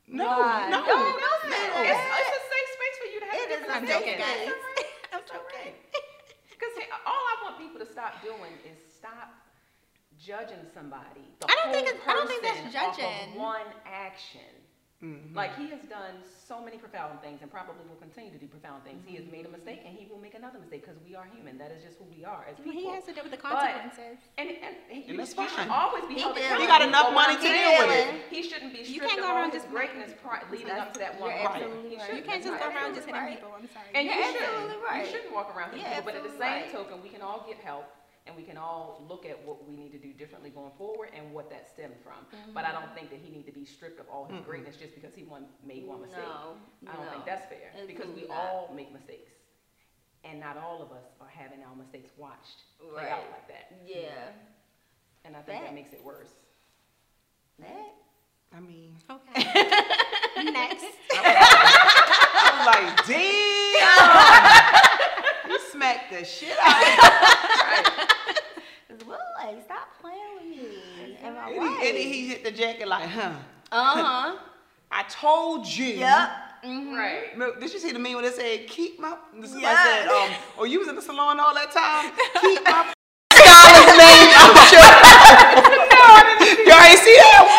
no, 0.08 0.24
no, 0.24 0.68
No, 0.72 0.80
no, 0.80 0.96
no. 0.96 1.32
no. 1.52 1.60
It's, 1.84 2.04
it's 2.20 2.34
a 2.40 2.42
safe 2.52 2.70
space 2.76 2.96
for 3.02 3.08
you 3.12 3.18
to 3.20 3.26
have 3.28 3.36
It 3.36 3.48
is 3.54 3.60
different 3.60 3.84
a 3.84 3.92
joking. 3.92 4.18
safe 4.18 4.24
opinions. 4.24 4.64
space. 4.72 4.92
I'm 5.12 5.24
joking. 5.34 5.72
Because 6.50 6.72
all 7.12 7.24
I 7.32 7.34
want 7.44 7.54
people 7.60 7.78
to 7.84 7.88
stop 7.92 8.12
doing 8.24 8.52
is 8.64 8.76
stop 8.80 8.83
judging 10.24 10.64
somebody. 10.72 11.24
The 11.40 11.46
I 11.50 11.54
don't 11.62 11.72
think 11.72 11.86
whole 11.88 11.94
it's- 11.96 12.08
I 12.08 12.12
don't 12.14 12.28
think 12.28 12.42
that's 12.42 12.60
person 12.60 12.76
off 12.80 12.92
of 12.92 12.96
judging. 12.98 13.38
one 13.38 13.66
action. 13.84 14.40
Mm-hmm. 15.02 15.36
Like 15.36 15.52
he 15.58 15.68
has 15.68 15.82
done 15.84 16.16
so 16.24 16.64
many 16.64 16.78
profound 16.78 17.20
things 17.20 17.42
and 17.42 17.50
probably 17.52 17.84
will 17.92 18.00
continue 18.00 18.30
to 18.32 18.38
do 18.40 18.46
profound 18.48 18.84
things. 18.88 19.04
He 19.04 19.16
has 19.20 19.26
made 19.28 19.44
a 19.44 19.52
mistake 19.52 19.82
and 19.84 19.92
he 19.92 20.08
will 20.08 20.16
make 20.16 20.32
another 20.32 20.56
mistake 20.58 20.80
because 20.80 20.96
we 21.04 21.12
are 21.12 21.28
human. 21.28 21.58
That 21.60 21.72
is 21.76 21.84
just 21.84 21.98
who 22.00 22.08
we 22.08 22.24
are 22.24 22.46
as 22.48 22.56
people. 22.56 22.72
He 22.72 22.88
has 22.88 23.04
to 23.04 23.12
deal 23.12 23.20
with 23.20 23.36
the 23.36 23.42
But- 23.42 23.52
consequences. 23.52 24.16
And, 24.40 24.48
and, 24.48 24.74
he, 24.88 25.04
And 25.12 25.18
that's 25.20 25.36
you 25.36 25.44
should 25.44 25.68
always 25.68 26.08
be 26.08 26.14
He 26.16 26.20
held 26.24 26.38
accountable. 26.40 26.62
He 26.62 26.66
got 26.72 26.80
enough 26.88 27.12
money 27.12 27.36
to 27.36 27.42
saying 27.42 27.52
deal 27.52 27.74
with 27.84 27.92
it. 27.92 28.08
He 28.32 28.40
shouldn't 28.48 28.72
be 28.72 28.80
You 28.80 29.00
can't 29.04 29.20
of 29.20 29.28
go 29.28 29.28
all 29.28 29.36
around 29.36 29.52
his 29.52 29.60
just 29.68 29.74
greatness 29.76 30.10
pri- 30.24 30.40
leading 30.48 30.72
up 30.72 30.94
to 30.96 30.98
that 31.04 31.20
one 31.20 31.36
You're 31.36 31.42
moment. 31.52 31.64
absolutely 31.68 31.90
He 31.90 31.96
right. 32.00 32.14
You 32.16 32.22
can't 32.24 32.42
just 32.42 32.56
go 32.56 32.64
around 32.72 32.90
just 32.96 33.04
hitting 33.04 33.20
Right. 33.20 33.34
people. 33.36 33.52
I'm 33.52 33.68
sorry. 33.76 33.90
And 33.92 34.02
You're 34.08 34.16
you 34.16 34.24
should. 34.24 34.40
absolutely 34.40 34.78
right. 34.88 35.04
You 35.04 35.12
shouldn't 35.12 35.34
walk 35.36 35.48
around 35.52 35.68
hitting 35.76 35.84
You're 35.84 36.00
people. 36.00 36.08
But 36.08 36.14
at 36.16 36.24
the 36.24 36.36
same 36.40 36.56
right. 36.64 36.72
token, 36.72 37.02
we 37.04 37.10
can 37.12 37.20
all 37.20 37.44
get 37.44 37.60
help 37.60 37.84
and 38.26 38.34
we 38.34 38.42
can 38.42 38.56
all 38.56 39.04
look 39.08 39.24
at 39.26 39.38
what 39.46 39.68
we 39.68 39.76
need 39.76 39.92
to 39.92 39.98
do 39.98 40.12
differently 40.12 40.50
going 40.50 40.72
forward 40.78 41.10
and 41.14 41.30
what 41.32 41.50
that 41.50 41.68
stemmed 41.68 41.94
from. 42.02 42.24
But 42.54 42.64
I 42.64 42.72
don't 42.72 42.82
mm-hmm. 42.82 42.94
think 42.94 43.10
that 43.10 43.20
he 43.22 43.30
need 43.30 43.44
to 43.46 43.52
be 43.52 43.66
stripped 43.66 44.00
of 44.00 44.06
all 44.10 44.26
his 44.26 44.40
greatness 44.46 44.76
just 44.76 44.94
because 44.94 45.14
he 45.14 45.24
one 45.24 45.44
made 45.66 45.86
one 45.86 46.00
mistake. 46.00 46.24
No, 46.24 46.54
I 46.90 46.96
don't 46.96 47.04
no. 47.04 47.10
think 47.12 47.26
that's 47.26 47.44
fair 47.46 47.70
because 47.86 48.08
we 48.14 48.22
not. 48.26 48.36
all 48.36 48.72
make 48.74 48.90
mistakes. 48.92 49.32
And 50.24 50.40
not 50.40 50.56
all 50.56 50.80
of 50.80 50.90
us 50.90 51.04
are 51.20 51.28
having 51.28 51.58
our 51.62 51.76
mistakes 51.76 52.10
watched 52.16 52.62
play 52.80 53.10
out 53.10 53.24
like 53.30 53.46
that. 53.48 53.76
Yeah. 53.86 54.30
And 55.26 55.36
I 55.36 55.40
think 55.40 55.58
that 55.60 55.64
Facts. 55.64 55.74
makes 55.74 55.92
it 55.92 56.02
worse. 56.02 56.30
That. 57.58 57.92
I 58.56 58.60
mean, 58.60 58.96
Okay. 59.10 59.44
Next. 60.50 60.84
I 61.12 62.52
was 62.56 62.66
like, 62.66 63.06
damn, 63.06 65.50
you 65.50 65.58
smacked 65.70 66.10
the 66.10 66.24
shit 66.24 66.56
out 66.62 66.82
of 66.82 66.88
me. 67.34 67.38
Cause 69.44 69.52
Will, 69.52 69.56
like, 69.56 69.64
stop 69.64 69.88
playing 70.00 70.18
with 70.36 70.44
me. 70.58 70.78
Am 71.22 71.36
And 71.36 71.36
right? 71.36 71.82
he, 71.82 71.88
and 71.88 71.98
he 71.98 72.28
hit 72.28 72.44
the 72.44 72.50
jacket 72.50 72.88
like, 72.88 73.08
huh? 73.08 73.32
Uh 73.72 74.02
huh. 74.02 74.36
I 74.90 75.02
told 75.08 75.66
you. 75.66 75.86
yep. 75.86 76.30
Mm-hmm. 76.64 76.94
Right. 76.94 77.60
Did 77.60 77.72
you 77.74 77.78
see 77.78 77.92
the 77.92 77.98
meme 77.98 78.14
when 78.14 78.24
they 78.24 78.30
said, 78.30 78.66
keep 78.68 78.98
my, 78.98 79.16
somebody 79.34 79.60
Yeah. 79.60 79.82
said, 79.84 80.08
um, 80.08 80.30
oh, 80.58 80.64
you 80.64 80.78
was 80.78 80.88
in 80.88 80.94
the 80.96 81.02
salon 81.02 81.38
all 81.38 81.52
that 81.52 81.70
time? 81.72 82.10
Keep 82.40 82.64
my 82.64 82.92
Scarlett's 83.34 83.98
name 84.00 84.32
out 84.32 84.56
your 84.72 84.88
Y'all 86.64 86.80
ain't 86.88 86.98
see 87.00 87.16
that? 87.20 87.50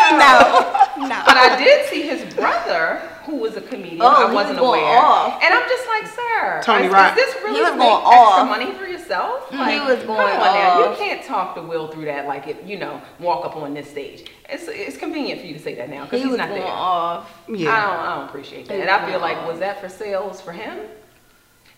No. 0.98 1.06
No. 1.08 1.22
But 1.26 1.36
I 1.36 1.56
did 1.62 1.86
see 1.90 2.02
his 2.02 2.34
brother, 2.34 2.98
who 3.24 3.36
was 3.36 3.56
a 3.56 3.60
comedian. 3.60 4.00
Oh, 4.02 4.26
I 4.28 4.32
wasn't 4.32 4.58
was 4.60 4.68
aware. 4.68 4.98
off. 4.98 5.42
And 5.44 5.52
I'm 5.54 5.68
just 5.68 5.86
like, 5.86 6.06
sir, 6.06 6.62
Tony 6.64 6.86
is, 6.86 6.92
Rock. 6.92 7.16
is 7.16 7.26
this 7.26 7.34
really 7.44 7.56
He 7.56 7.62
was 7.62 7.70
to 7.72 7.76
going 7.78 8.02
make 8.02 8.12
extra 8.18 8.44
money 8.44 8.72
for 8.78 8.85
yourself? 9.10 9.50
He 9.50 9.56
Like, 9.56 9.82
was 9.88 10.02
going 10.04 10.18
come 10.18 10.40
on 10.40 10.54
now. 10.54 10.90
You 10.90 10.96
can't 10.96 11.24
talk 11.24 11.54
to 11.54 11.62
Will 11.62 11.88
through 11.88 12.06
that 12.06 12.26
like 12.26 12.46
it, 12.48 12.62
you 12.64 12.78
know, 12.78 13.00
walk 13.20 13.44
up 13.44 13.56
on 13.56 13.74
this 13.74 13.88
stage. 13.90 14.28
It's 14.48 14.68
it's 14.68 14.96
convenient 14.96 15.40
for 15.40 15.46
you 15.46 15.54
to 15.54 15.60
say 15.60 15.74
that 15.74 15.88
now 15.88 16.04
because 16.04 16.22
He 16.22 16.28
he's 16.28 16.36
not 16.36 16.48
going 16.48 16.60
there. 16.62 16.70
off. 16.70 17.32
I 17.48 17.52
Yeah. 17.52 17.86
don't, 17.86 18.00
I 18.06 18.16
don't 18.16 18.28
appreciate 18.28 18.68
that. 18.68 18.80
And 18.80 18.90
I 18.90 19.00
feel 19.08 19.18
going 19.20 19.36
like, 19.36 19.46
was 19.46 19.58
that 19.60 19.80
for 19.80 19.88
sales 19.88 20.40
for 20.40 20.52
him? 20.52 20.78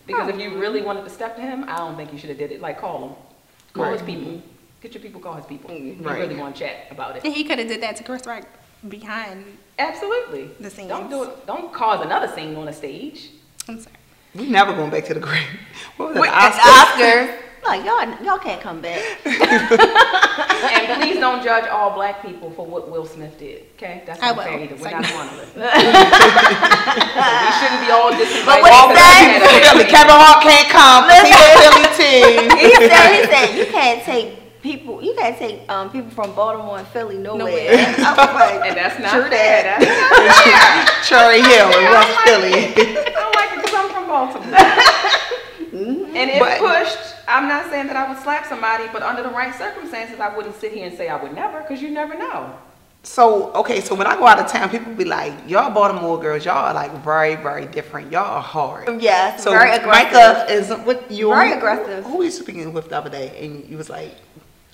Because 0.05 0.29
if 0.29 0.39
you 0.39 0.57
really 0.57 0.81
wanted 0.81 1.03
to 1.03 1.09
step 1.09 1.35
to 1.35 1.41
him, 1.41 1.65
I 1.67 1.77
don't 1.77 1.95
think 1.95 2.11
you 2.11 2.17
should 2.17 2.29
have 2.29 2.39
did 2.39 2.51
it. 2.51 2.61
Like, 2.61 2.79
call 2.79 3.09
him. 3.09 3.15
Call 3.73 3.91
his 3.91 4.01
people. 4.01 4.41
Get 4.81 4.93
your 4.93 5.03
people, 5.03 5.21
call 5.21 5.35
his 5.35 5.45
people. 5.45 5.71
You 5.71 5.97
Right. 6.01 6.19
really 6.21 6.35
want 6.35 6.55
to 6.55 6.61
chat 6.63 6.87
about 6.89 7.15
it. 7.17 7.23
And 7.25 7.33
he 7.33 7.43
could 7.43 7.59
have 7.59 7.67
did 7.67 7.81
that 7.83 7.95
to 7.97 8.03
Chris 8.03 8.25
Rock 8.25 8.45
behind 8.87 9.45
Absolutely. 9.77 10.49
the 10.59 10.69
scenes. 10.69 10.87
Don't 10.89 11.09
do 11.09 11.23
it. 11.23 11.45
Don't 11.45 11.71
cause 11.73 12.03
another 12.03 12.27
scene 12.33 12.55
on 12.55 12.67
a 12.67 12.73
stage. 12.73 13.29
I'm 13.67 13.79
sorry. 13.79 13.95
We 14.35 14.47
never 14.47 14.73
going 14.73 14.91
back 14.91 15.05
to 15.05 15.13
the 15.13 15.19
grave. 15.19 15.43
What 15.97 16.09
was 16.09 16.15
that? 16.15 16.21
Wait, 16.21 16.31
the 16.31 16.35
Oscars. 16.35 17.27
Oscars? 17.27 17.35
Like 17.61 17.83
y'all, 17.85 18.07
y'all 18.23 18.39
can't 18.39 18.61
come 18.61 18.79
back. 18.79 19.03
and 19.25 21.01
please 21.01 21.19
don't 21.19 21.43
judge 21.43 21.67
all 21.67 21.91
black 21.93 22.21
people 22.25 22.49
for 22.51 22.65
what 22.65 22.89
Will 22.89 23.05
Smith 23.05 23.37
did. 23.37 23.65
Okay, 23.75 24.01
that's 24.07 24.17
I 24.23 24.31
not 24.31 24.45
fair 24.45 24.59
either. 24.63 24.75
We're 24.75 24.81
Second. 24.83 25.01
not 25.01 25.11
monolith. 25.13 25.55
we 25.59 25.61
shouldn't 27.59 27.81
be 27.83 27.91
all 27.91 28.11
disinvited. 28.15 28.45
But 28.47 28.61
what 28.63 28.71
he 28.71 28.79
said- 28.95 28.95
we 28.95 29.43
had 29.43 29.43
a- 29.43 29.69
Philly. 29.75 29.85
Kevin 29.91 30.15
Hart 30.15 30.39
can't 30.41 30.69
come. 30.71 31.03
'cause 31.11 31.27
He 31.27 31.35
a 31.35 31.35
Philly 31.59 31.83
team. 31.99 32.47
he 32.57 32.71
said, 32.87 33.11
he 33.11 33.21
said, 33.27 33.47
you 33.59 33.65
can't 33.71 34.01
take 34.03 34.61
people, 34.61 35.03
you 35.03 35.13
can't 35.15 35.37
take 35.37 35.69
um, 35.69 35.89
people 35.91 36.09
from 36.11 36.33
Baltimore 36.33 36.79
and 36.79 36.87
Philly 36.87 37.17
nowhere. 37.17 37.39
Nowhere. 37.45 37.95
I 37.99 38.33
like, 38.33 38.69
And 38.69 38.77
that's 38.77 38.97
not 38.99 39.11
True 39.11 39.27
fair. 39.29 39.63
that. 39.63 39.79
That's 39.83 39.99
not 39.99 40.39
fair. 40.47 41.03
Cherry 41.03 41.41
Hill 41.43 41.67
in 41.75 41.85
I 41.85 41.91
West 41.91 42.07
like 42.15 42.23
Philly. 42.23 42.55
It. 44.09 44.53
I 44.53 44.63
like 44.63 44.79
it 44.79 45.45
because 45.49 45.71
I'm 45.71 45.71
from 45.71 45.71
Baltimore. 45.71 46.19
and 46.19 46.29
if 46.31 46.39
But- 46.39 46.59
pushed, 46.59 47.15
I'm 47.27 47.47
not 47.47 47.69
saying 47.69 47.87
that 47.87 47.95
I 47.95 48.09
would 48.09 48.21
slap 48.21 48.45
somebody, 48.45 48.85
but 48.91 49.03
under 49.03 49.23
the 49.23 49.29
right 49.29 49.53
circumstances, 49.53 50.19
I 50.19 50.35
wouldn't 50.35 50.59
sit 50.59 50.71
here 50.71 50.85
and 50.87 50.97
say 50.97 51.09
I 51.09 51.21
would 51.21 51.33
never, 51.33 51.61
because 51.61 51.81
you 51.81 51.89
never 51.89 52.17
know. 52.17 52.51
So 53.03 53.53
okay, 53.53 53.79
so 53.79 53.95
when 53.95 54.07
I 54.07 54.17
go 54.17 54.27
out 54.27 54.39
of 54.39 54.47
town, 54.47 54.69
people 54.69 54.93
be 54.93 55.05
like, 55.05 55.33
"Y'all 55.47 55.71
Baltimore 55.71 56.19
girls, 56.19 56.43
y'all 56.43 56.65
are 56.65 56.73
like 56.73 56.91
very, 57.01 57.35
very 57.35 57.65
different. 57.65 58.11
Y'all 58.11 58.25
are 58.25 58.41
hard." 58.41 59.01
yes, 59.01 59.41
So 59.41 59.51
very 59.51 59.71
aggressive. 59.71 60.11
Micah 60.11 60.51
is 60.51 60.69
what 60.85 61.09
you 61.09 61.29
Very 61.29 61.53
aggressive. 61.53 62.03
Who 62.03 62.17
were 62.17 62.25
you 62.25 62.31
speaking 62.31 62.73
with 62.73 62.89
the 62.89 62.97
other 62.97 63.09
day? 63.09 63.37
And 63.41 63.65
you 63.69 63.77
was 63.77 63.89
like, 63.89 64.15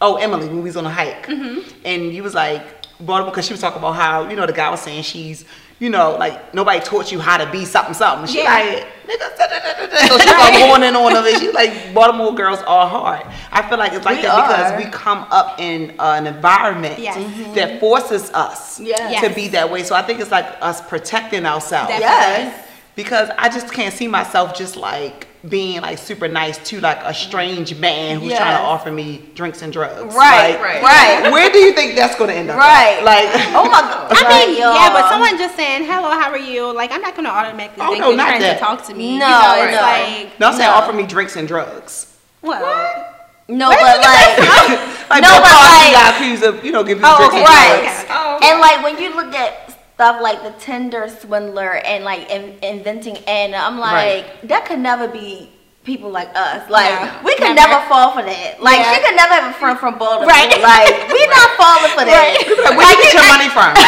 "Oh, 0.01 0.15
Emily, 0.15 0.47
when 0.47 0.57
we 0.57 0.63
was 0.63 0.75
on 0.75 0.87
a 0.87 0.89
hike," 0.89 1.27
mm-hmm. 1.27 1.69
and 1.85 2.11
you 2.11 2.23
was 2.23 2.33
like 2.33 2.63
Baltimore 2.99 3.29
because 3.31 3.45
she 3.45 3.53
was 3.53 3.61
talking 3.61 3.77
about 3.77 3.93
how 3.93 4.27
you 4.27 4.35
know 4.35 4.47
the 4.47 4.53
guy 4.53 4.71
was 4.71 4.81
saying 4.81 5.03
she's 5.03 5.45
you 5.79 5.89
know 5.89 6.15
like 6.17 6.53
nobody 6.53 6.79
taught 6.79 7.11
you 7.11 7.19
how 7.19 7.37
to 7.37 7.49
be 7.51 7.65
something 7.65 7.93
something. 7.93 8.27
She 8.27 8.41
Yeah. 8.43 8.53
like 8.53 8.87
nigga, 9.07 9.37
da, 9.37 9.47
da, 9.47 9.59
da, 9.59 9.73
da, 9.73 9.85
da. 9.87 10.07
so 10.07 10.17
she 10.17 10.29
like 10.29 10.53
going 10.53 10.83
in 10.83 10.95
on 10.95 11.13
them. 11.13 11.25
And 11.25 11.37
she 11.39 11.51
like 11.51 11.93
Baltimore 11.93 12.33
girls 12.33 12.59
are 12.65 12.87
hard. 12.87 13.23
I 13.51 13.67
feel 13.67 13.77
like 13.77 13.93
it's 13.93 14.05
like 14.05 14.17
We 14.17 14.23
that 14.23 14.33
are. 14.33 14.47
because 14.77 14.85
we 14.85 14.91
come 14.91 15.25
up 15.31 15.59
in 15.59 15.93
uh, 15.99 16.15
an 16.17 16.27
environment 16.27 16.97
Yes. 16.99 17.15
that 17.55 17.79
forces 17.79 18.31
us 18.33 18.79
Yes. 18.79 19.21
to 19.27 19.33
be 19.35 19.47
that 19.49 19.69
way. 19.69 19.83
So 19.83 19.95
I 19.95 20.01
think 20.01 20.19
it's 20.21 20.31
like 20.31 20.45
us 20.61 20.81
protecting 20.87 21.45
ourselves. 21.45 21.89
Definitely. 21.89 22.45
Yes. 22.53 22.67
Because 22.95 23.29
I 23.37 23.49
just 23.49 23.71
can't 23.73 23.93
see 23.93 24.07
myself 24.07 24.55
just 24.57 24.77
like 24.77 25.27
being 25.49 25.81
like 25.81 25.97
super 25.97 26.27
nice 26.27 26.57
to 26.69 26.79
like 26.79 26.97
a 27.03 27.13
strange 27.13 27.77
man 27.77 28.19
who's 28.19 28.33
trying 28.33 28.57
to 28.57 28.63
offer 28.63 28.91
me 28.91 29.21
drinks 29.35 29.61
and 29.61 29.71
drugs. 29.71 30.15
Right, 30.15 30.51
Like, 30.53 30.61
right. 30.61 30.81
right. 31.23 31.31
Where 31.31 31.51
do 31.51 31.59
you 31.59 31.73
think 31.73 31.95
that's 31.95 32.15
gonna 32.15 32.33
end 32.33 32.49
up? 32.49 32.57
Right. 32.57 33.01
Like, 33.03 33.25
Oh 33.55 33.65
my 33.65 33.81
god. 33.81 34.11
I 34.11 34.21
Right, 34.23 34.47
mean, 34.49 34.57
y'all. 34.61 34.73
yeah, 34.75 34.89
but 34.91 35.09
someone 35.09 35.37
just 35.37 35.55
saying 35.55 35.83
hello, 35.85 36.09
how 36.11 36.31
are 36.31 36.37
you? 36.37 36.73
Like, 36.73 36.91
I'm 36.91 37.01
not 37.01 37.15
gonna 37.15 37.29
automatically 37.29 37.83
Oh, 37.85 37.89
think 37.91 38.01
no, 38.01 38.09
you're 38.09 38.17
trying 38.17 38.41
that. 38.41 38.53
to 38.55 38.59
talk 38.59 38.85
to 38.87 38.93
me. 38.95 39.19
No, 39.19 39.25
you 39.27 39.31
know, 39.31 39.63
it's 39.65 39.75
no. 39.75 39.81
like 39.81 40.39
no, 40.39 40.47
I'm 40.47 40.53
saying 40.53 40.69
No. 40.71 40.75
offer 40.77 40.93
me 40.93 41.05
drinks 41.05 41.35
and 41.35 41.47
drugs. 41.47 42.07
well, 42.41 43.11
No, 43.47 43.69
but 43.69 43.79
like, 43.79 44.01
Like, 45.09 45.21
No, 45.21 45.29
no, 45.29 45.37
but 45.37 45.43
but 45.43 45.53
like- 45.53 45.93
guys 45.93 46.17
who 46.17 46.25
use 46.25 46.41
a, 46.41 46.65
you 46.65 46.71
know, 46.71 46.83
give 46.83 46.97
you 46.97 47.05
Oh, 47.05 47.17
drinks 47.17 47.35
okay, 47.35 47.43
and 47.45 47.47
right. 47.53 47.81
drugs. 47.83 48.03
okay. 48.03 48.13
Oh, 48.17 48.39
and 48.41 48.59
like 48.59 48.81
when 48.83 48.97
you 48.97 49.15
look 49.15 49.33
at 49.35 49.64
stuff 49.95 50.21
like 50.21 50.43
the 50.43 50.51
Tinder 50.59 51.07
swindler 51.07 51.79
and 51.87 52.03
like 52.03 52.29
in, 52.29 52.59
inventing 52.61 53.17
Anna, 53.27 53.57
I'm 53.57 53.79
like, 53.79 53.93
Right. 53.95 54.47
that 54.51 54.65
could 54.67 54.79
never 54.79 55.07
be 55.07 55.49
people 55.87 56.09
like 56.11 56.27
us. 56.35 56.67
Like 56.69 56.91
No, 56.91 57.07
we 57.23 57.31
could 57.39 57.55
never. 57.55 57.79
never. 57.79 57.87
fall 57.87 58.11
for 58.11 58.19
that. 58.25 58.59
Like 58.59 58.83
Yeah. 58.83 58.91
she 58.91 58.99
could 59.07 59.15
never 59.15 59.33
have 59.39 59.47
a 59.51 59.55
friend 59.55 59.79
from 59.79 59.95
Baltimore. 59.97 60.27
Right. 60.27 60.51
Like 60.59 61.07
we 61.07 61.21
not 61.31 61.49
falling 61.55 61.93
for 61.95 62.03
that. 62.03 62.43
Like, 62.43 62.75
where 62.75 62.89
you 62.91 62.97
get 63.07 63.13
your 63.15 63.27
money 63.31 63.47
from? 63.49 63.71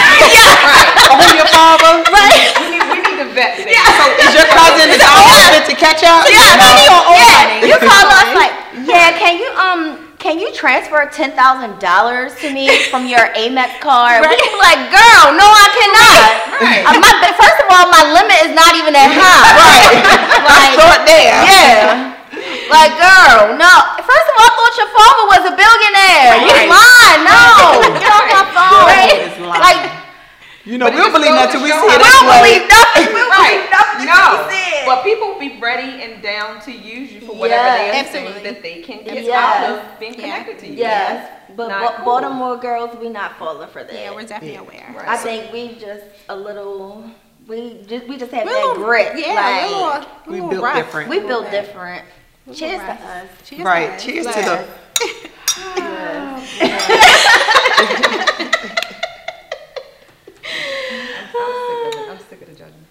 Or 1.11 1.15
who 1.23 1.27
your 1.39 1.47
father? 1.51 2.03
we, 2.07 2.19
need, 2.71 2.83
we 2.91 2.97
need 3.03 3.17
to 3.23 3.27
vet 3.35 3.55
this. 3.59 3.71
So 3.71 4.03
is 4.23 4.31
your 4.35 4.47
cousin 4.51 4.87
is 4.91 4.99
all 5.03 5.23
spent 5.47 5.65
to 5.71 5.75
catch 5.75 6.03
up? 6.07 6.23
Yeah, 6.27 6.55
No. 6.59 6.99
yeah. 7.15 7.67
You 7.67 7.75
call 7.79 8.05
us 8.11 8.29
like, 8.35 8.53
yeah. 8.87 9.11
Can 9.19 9.39
you 9.39 9.49
um? 9.55 9.81
Can 10.27 10.43
you 10.43 10.51
transfer 10.51 11.07
ten 11.07 11.31
thousand 11.39 11.79
dollars 11.79 12.35
to 12.43 12.51
me 12.51 12.67
from 12.91 13.07
your 13.07 13.31
Amex 13.31 13.79
card? 13.79 14.19
We 14.19 14.35
be 14.35 14.51
like, 14.59 14.91
girl, 14.91 15.31
no, 15.31 15.47
I 15.47 15.67
cannot. 15.71 16.27
Right. 16.59 16.83
Uh, 16.83 16.99
my, 16.99 17.31
first 17.39 17.59
of 17.63 17.67
all, 17.71 17.87
my 17.87 18.03
limit 18.11 18.35
is 18.43 18.51
not 18.51 18.75
even 18.75 18.91
that 18.91 19.07
high. 19.07 19.55
Right. 19.55 20.03
Like, 20.51 20.75
Start 20.75 21.07
there. 21.07 21.31
yeah. 21.47 22.11
Like, 22.67 22.99
girl, 22.99 23.55
no. 23.55 23.71
First 24.03 24.27
of 24.27 24.33
all, 24.35 24.43
I 24.43 24.51
thought 24.51 24.75
your 24.75 24.91
father 24.91 25.23
was 25.31 25.43
a 25.47 25.53
billionaire. 25.55 26.43
You 26.43 26.51
Right. 26.51 26.75
lying. 26.75 27.21
No. 27.23 27.87
Get 27.95 28.11
off 28.11 28.27
my 28.27 28.43
phone. 28.51 28.83
Right. 28.83 29.31
Like, 29.63 29.79
You 30.67 30.77
know, 30.77 30.85
But 30.87 30.93
we 30.95 30.99
it 30.99 31.03
don't 31.03 31.13
believe 31.13 31.29
goes 31.31 31.39
nothing 31.47 31.61
we 31.63 31.69
see 31.71 31.77
it. 31.77 31.81
we 31.81 31.87
That's 31.87 32.11
don't 32.11 32.27
believe 32.27 32.63
nothing. 32.69 33.07
We 33.07 33.19
don't 33.21 33.29
Right. 33.31 33.55
believe 33.55 33.71
nothing 33.71 34.05
No. 34.05 34.13
that. 34.51 34.83
But 34.85 35.03
people 35.03 35.39
be 35.39 35.57
ready 35.59 36.03
and 36.03 36.21
down 36.21 36.59
to 36.61 36.71
use 36.71 37.11
you 37.13 37.21
for 37.21 37.33
whatever 37.35 37.63
Yes. 37.63 37.77
they 37.79 37.89
are 37.89 37.93
Absolutely. 38.03 38.33
saying 38.33 38.43
that 38.53 38.61
they 38.63 38.81
can 38.81 38.97
get 39.03 39.23
Yes. 39.23 39.33
out 39.33 39.69
of 39.71 39.99
being 39.99 40.13
Yeah. 40.15 40.21
connected 40.21 40.59
to 40.59 40.67
you. 40.67 40.73
Yes, 40.77 41.29
but 41.55 41.67
Not 41.69 41.81
Ba- 41.81 41.93
cool. 42.03 42.05
Baltimore 42.05 42.57
girls, 42.57 42.89
we 42.99 43.07
not 43.09 43.37
falling 43.39 43.69
for 43.69 43.83
that. 43.85 43.93
yeah, 43.93 44.11
we're 44.11 44.23
definitely 44.23 44.57
aware. 44.57 45.05
I 45.07 45.15
think 45.17 45.51
we 45.53 45.75
just 45.79 46.03
a 46.29 46.35
little 46.35 47.03
We 47.47 47.77
just 47.87 48.05
we 48.09 48.17
just 48.17 48.31
have 48.33 48.45
We're 48.45 48.51
that 48.55 48.63
a 48.63 48.67
little- 48.67 48.83
grit. 48.83 49.17
Yeah, 49.17 49.33
like, 49.35 49.71
we're 49.71 49.77
little, 49.77 49.87
We 49.87 50.01
we're 50.01 50.03
a 50.27 50.31
little 50.35 50.49
built 50.49 50.63
rough. 50.65 50.75
different. 50.75 51.09
we 51.09 51.19
built 51.19 51.43
Right. 51.43 51.51
different. 51.51 52.01
Cheers 52.53 52.81
little 52.81 52.85
to 52.87 52.91
us. 52.91 53.27
Cheers 53.45 53.61
Right. 53.63 53.87
to 53.87 53.93
us. 53.95 54.03
Cheers 54.03 54.25
to 54.25 54.39
Yes. 54.41 54.47
the. 58.19 58.23
I'm 61.35 62.19
sick 62.19 62.41
of 62.41 62.47
the 62.47 62.55
judgment. 62.55 62.85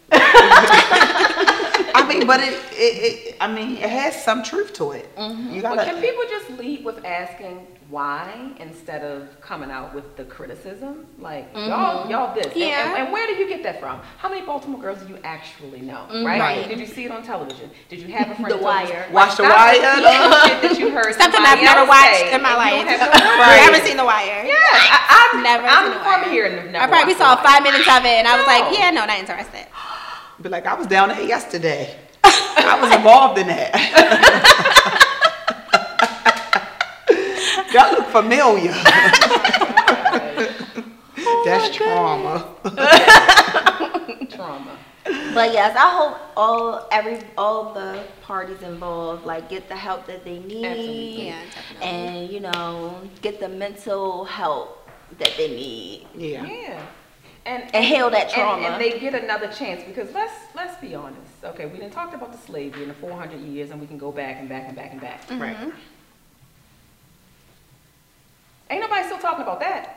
I 1.95 2.05
mean, 2.09 2.27
but 2.27 2.41
it, 2.41 2.55
it, 2.73 2.75
it, 2.75 3.37
I 3.41 3.53
mean, 3.53 3.77
it 3.77 3.91
has 3.91 4.23
some 4.23 4.43
truth 4.43 4.73
to 4.75 4.93
it. 4.93 5.15
Mm-hmm. 5.17 5.55
You 5.55 5.63
gotta. 5.63 5.85
can 5.85 6.01
people 6.01 6.25
just 6.29 6.51
lead 6.51 6.85
with 6.85 7.05
asking 7.05 7.67
why 7.89 8.53
instead 8.59 9.03
of 9.03 9.41
coming 9.41 9.71
out 9.71 9.95
with 9.95 10.17
the 10.17 10.25
criticism? 10.25 11.07
Like, 11.19 11.49
y'all, 11.55 12.03
mm-hmm. 12.03 12.11
y'all 12.11 12.35
this. 12.35 12.55
Yeah. 12.57 12.91
And, 12.91 13.05
and 13.05 13.13
where 13.13 13.27
did 13.27 13.39
you 13.39 13.49
get 13.49 13.63
that 13.63 13.79
from? 13.81 14.01
How 14.19 14.29
many 14.29 14.45
Baltimore 14.45 14.81
girls 14.81 15.01
do 15.03 15.09
you 15.09 15.19
actually 15.23 15.81
know? 15.81 16.07
Mm-hmm. 16.11 16.25
Right? 16.27 16.41
Right. 16.41 16.69
Did 16.69 16.81
you 16.81 16.87
see 16.87 17.05
it 17.05 17.11
on 17.13 17.23
television? 17.23 17.71
Did 17.89 18.01
you 18.01 18.09
have 18.15 18.31
a 18.31 18.35
friend 18.35 18.51
The 18.51 18.57
who 18.59 18.63
told 18.65 18.89
you- 18.89 18.95
Wire. 18.95 19.07
Like, 19.07 19.13
Watch 19.13 19.37
The 19.37 19.43
Wire, 19.45 19.73
repeating 19.73 20.03
shit 20.03 20.63
that 20.63 20.77
you 20.79 20.91
heard 20.91 21.15
Something 21.15 21.41
I've 21.43 21.63
never 21.63 21.87
watched 21.87 22.27
in 22.33 22.43
my 22.43 22.55
life. 22.57 22.75
You 22.75 22.85
don't 22.85 22.99
have 22.99 23.15
no 23.15 23.39
Right. 23.39 23.71
Never 23.71 23.87
seen 23.87 23.97
The 23.97 24.05
Wire. 24.05 24.45
Yeah, 24.45 24.55
I, 24.59 25.31
I've 25.33 25.43
Never 25.43 25.67
I'm 25.67 25.85
seen 25.87 25.93
The 25.93 26.03
from 26.03 26.21
Wire. 26.23 26.31
here 26.31 26.47
and 26.47 26.73
never 26.73 26.85
I 26.85 26.89
probably 26.89 27.15
saw 27.15 27.37
The 27.37 27.43
five 27.43 27.63
minutes 27.63 27.87
of 27.87 28.03
it, 28.05 28.19
and 28.19 28.27
I 28.27 28.37
was 28.37 28.47
like, 28.47 28.77
yeah, 28.77 28.91
no, 28.91 29.07
not 29.07 29.19
interested. 29.19 29.67
Be 30.43 30.49
like, 30.49 30.67
I 30.67 30.75
was 30.75 30.87
down 30.87 31.09
there 31.11 31.23
yesterday. 31.23 31.97
I 32.25 32.79
was 32.83 32.93
involved 32.95 33.39
in 33.39 33.47
that. 33.47 35.03
that 37.77 37.93
look 37.93 38.07
familiar. 38.09 38.73
Oh, 41.29 41.43
That's 41.45 41.75
trauma. 41.75 42.55
Trauma. 44.31 44.79
But 45.35 45.53
yes, 45.53 45.77
I 45.77 45.91
hope 45.91 46.19
all 46.37 46.89
every 46.93 47.21
all 47.39 47.73
the 47.73 48.03
parties 48.23 48.63
involved 48.63 49.25
like 49.25 49.49
get 49.49 49.69
the 49.69 49.77
help 49.77 50.07
that 50.07 50.25
they 50.25 50.39
need, 50.41 50.65
Absolutely. 50.65 51.27
Yeah, 51.27 51.43
definitely. 51.55 51.89
and 51.89 52.31
you 52.31 52.41
know 52.41 53.01
get 53.23 53.41
the 53.41 53.49
mental 53.49 54.25
help 54.25 54.89
that 55.19 55.33
they 55.37 55.49
need. 55.49 56.07
Yeah. 56.15 56.45
Yeah. 56.45 56.87
And, 57.45 57.75
And 57.75 57.85
heal 57.85 58.11
that 58.11 58.29
trauma. 58.31 58.67
And, 58.67 58.81
they 58.83 58.99
get 58.99 59.15
another 59.15 59.49
chance 59.49 59.83
because 59.85 60.13
let's 60.13 60.35
let's 60.55 60.77
be 60.81 60.95
honest. 60.95 61.21
Okay, 61.45 61.67
we 61.67 61.79
didn't 61.79 61.93
talk 61.93 62.13
about 62.15 62.33
the 62.33 62.39
slavery 62.39 62.83
in 62.83 62.89
the 62.89 62.95
400 62.95 63.41
years, 63.41 63.71
and 63.71 63.81
we 63.81 63.87
can 63.87 63.99
go 63.99 64.11
back 64.11 64.37
and 64.41 64.49
back 64.49 64.65
and 64.67 64.75
back 64.77 64.91
and 64.93 65.01
back. 65.01 65.23
Right. 65.31 65.57
Mm-hmm. 65.57 65.71
Ain't 68.71 68.81
nobody 68.81 69.05
still 69.05 69.19
talking 69.19 69.43
about 69.43 69.61
that. 69.61 69.93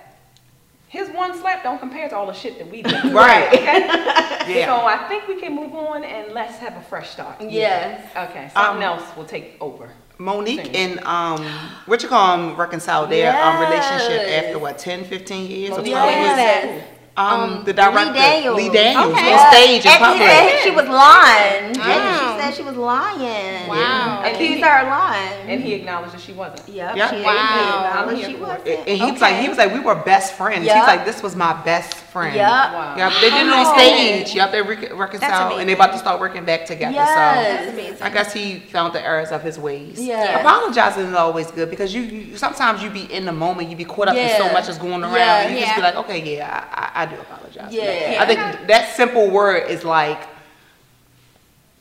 His 0.87 1.09
one 1.09 1.37
slap 1.37 1.61
don't 1.63 1.79
compare 1.79 2.09
to 2.09 2.15
all 2.15 2.25
the 2.25 2.33
shit 2.33 2.57
that 2.57 2.69
we 2.69 2.81
did. 2.81 3.03
Right. 3.13 3.47
Okay? 3.53 3.87
Yeah. 4.49 4.65
So 4.65 4.85
I 4.87 5.07
think 5.07 5.27
we 5.27 5.39
can 5.39 5.53
move 5.55 5.75
on 5.75 6.03
and 6.03 6.33
let's 6.33 6.57
have 6.57 6.75
a 6.75 6.81
fresh 6.81 7.11
start. 7.11 7.39
Yes. 7.39 8.01
Okay. 8.29 8.49
Something 8.51 8.77
Um, 8.77 8.81
else 8.81 9.03
will 9.15 9.25
take 9.25 9.55
over. 9.61 9.91
Mo'Nique 10.17 10.73
and 10.75 10.99
um, 11.05 11.45
what 11.85 12.01
you 12.01 12.09
call 12.09 12.35
them 12.35 12.55
reconciled 12.57 13.09
their 13.11 13.31
um, 13.41 13.59
relationship 13.61 14.27
after 14.27 14.57
what 14.59 14.79
10, 14.79 15.05
15 15.05 15.49
years 15.49 15.71
or 15.71 15.81
Mo'Nique 15.81 15.91
12 15.91 16.05
years? 16.09 16.37
Yes. 16.37 16.83
Um, 16.83 16.98
Um, 17.19 17.63
the 17.65 17.73
director 17.73 18.11
Lee 18.11 18.17
Daniels. 18.19 18.57
Lee 18.57 18.69
Daniels 18.69 19.13
Okay. 19.13 19.33
on 19.33 19.51
stage 19.53 19.85
and 19.85 19.93
she 19.93 19.99
public. 19.99 20.29
said 20.29 20.59
she 20.63 20.71
was 20.71 20.87
lying. 20.87 21.77
Wow. 21.77 22.35
She 22.35 22.41
said 22.41 22.53
she 22.53 22.63
was 22.63 22.75
lying. 22.77 23.67
Wow. 23.67 24.21
And 24.23 24.35
Accused 24.35 24.53
he- 24.55 24.61
her 24.61 24.79
of 24.81 24.87
lying. 24.87 25.49
And 25.49 25.61
he 25.61 25.73
acknowledged 25.73 26.13
that 26.13 26.21
she 26.21 26.31
wasn't. 26.33 26.67
Yep. 26.69 26.95
Yep. 26.95 27.09
She 27.09 27.21
Wow. 27.21 27.31
acknowledged 27.31 28.23
I'm 28.25 28.31
she 28.31 28.37
wasn't. 28.37 28.67
And 28.67 28.97
he 29.01 29.11
was 29.11 29.21
like, 29.21 29.35
he 29.37 29.49
was 29.49 29.57
like, 29.57 29.73
we 29.73 29.79
were 29.79 29.95
best 29.95 30.33
friends. 30.35 30.65
Yeah. 30.65 30.79
He's 30.79 30.87
like, 30.87 31.05
this 31.05 31.21
was 31.21 31.35
my 31.35 31.53
best 31.63 31.93
friend. 31.95 32.35
Yep. 32.35 32.47
Wow. 32.47 32.95
Yep, 32.97 33.13
they 33.21 33.29
did 33.29 33.47
it 33.47 33.53
on 33.53 33.77
stage. 33.77 34.33
Yep, 34.35 34.51
they 34.51 34.61
re- 34.61 34.91
reconciled, 34.93 35.59
and 35.59 35.69
they 35.69 35.73
about 35.73 35.91
to 35.91 35.97
start 35.99 36.19
working 36.19 36.43
back 36.45 36.65
together. 36.65 36.93
Yes. 36.93 37.99
So 37.99 38.05
I 38.05 38.09
guess 38.09 38.33
he 38.33 38.59
found 38.59 38.93
the 38.93 39.05
errors 39.05 39.29
of 39.31 39.43
his 39.43 39.59
ways. 39.59 39.99
Yeah. 39.99 40.39
Apologizing 40.39 41.05
is 41.07 41.13
always 41.13 41.51
good 41.51 41.69
because 41.69 41.93
you, 41.93 42.01
you 42.01 42.37
sometimes 42.37 42.81
you 42.81 42.89
be 42.89 43.11
in 43.13 43.25
the 43.25 43.31
moment, 43.31 43.69
you 43.69 43.75
be 43.75 43.85
caught 43.85 44.07
up 44.07 44.15
in 44.15 44.37
so 44.37 44.51
much 44.51 44.65
that's 44.67 44.77
going 44.79 45.03
around. 45.03 45.13
Yeah. 45.15 45.41
and 45.41 45.53
you 45.55 45.61
just 45.61 45.75
be 45.75 45.81
like, 45.81 45.95
okay, 45.95 46.37
yeah, 46.37 46.65
I, 46.71 47.03
I 47.03 47.05
do 47.09 47.19
apologize. 47.21 47.73
Yeah. 47.73 48.17
I 48.19 48.25
think 48.25 48.67
that 48.67 48.95
simple 48.95 49.29
word 49.29 49.69
is 49.69 49.83
like 49.83 50.19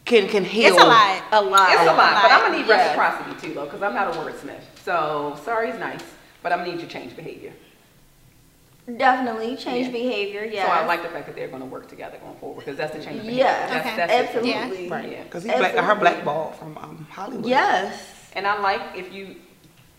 can 0.05 0.29
can 0.29 0.45
heal. 0.45 0.73
It's 0.75 0.83
a 0.83 0.87
lot. 0.87 1.23
A 1.33 1.43
lot. 1.43 1.71
It's 1.71 1.83
a 1.83 1.87
lot, 1.87 2.23
but 2.23 2.31
I'm 2.33 2.41
gonna 2.41 2.59
need 2.59 2.67
Yes. 2.67 2.97
reciprocity 2.97 3.47
too, 3.49 3.55
though, 3.55 3.65
because 3.67 3.83
I'm 3.83 3.95
not 3.95 4.15
a 4.15 4.19
wordsmith. 4.19 4.63
So 4.85 5.39
sorry 5.45 5.71
is 5.71 5.79
nice, 5.79 6.03
but 6.43 6.53
I'm 6.53 6.61
gonna 6.61 6.73
need 6.73 6.81
you 6.81 6.87
to 6.87 6.93
change 6.93 7.15
behavior. 7.15 7.53
Definitely 8.97 9.55
change 9.57 9.87
Yeah. 9.89 9.93
behavior. 9.93 10.45
Yeah. 10.45 10.65
So 10.65 10.73
I 10.73 10.87
like 10.87 11.03
the 11.03 11.11
fact 11.11 11.27
that 11.27 11.37
they're 11.37 11.49
gonna 11.49 11.67
work 11.67 11.89
together 11.89 12.17
going 12.19 12.37
forward, 12.37 12.61
because 12.65 12.79
that's 12.79 12.97
the 12.97 13.05
change 13.05 13.19
of. 13.21 13.25
Yeah. 13.27 13.67
That's, 13.67 13.87
Okay. 13.87 13.97
that's 13.97 14.13
it. 14.13 14.37
Absolutely. 14.37 14.89
Right. 14.89 15.11
Yeah. 15.13 15.23
Because 15.25 15.45
he's 15.45 15.55
black, 15.55 15.75
her 15.75 15.95
blackball 15.95 16.53
from 16.53 16.79
um, 16.79 17.07
Hollywood. 17.11 17.45
Yes. 17.45 18.03
And 18.33 18.47
I 18.47 18.59
like 18.61 18.81
if 18.97 19.13
you 19.13 19.37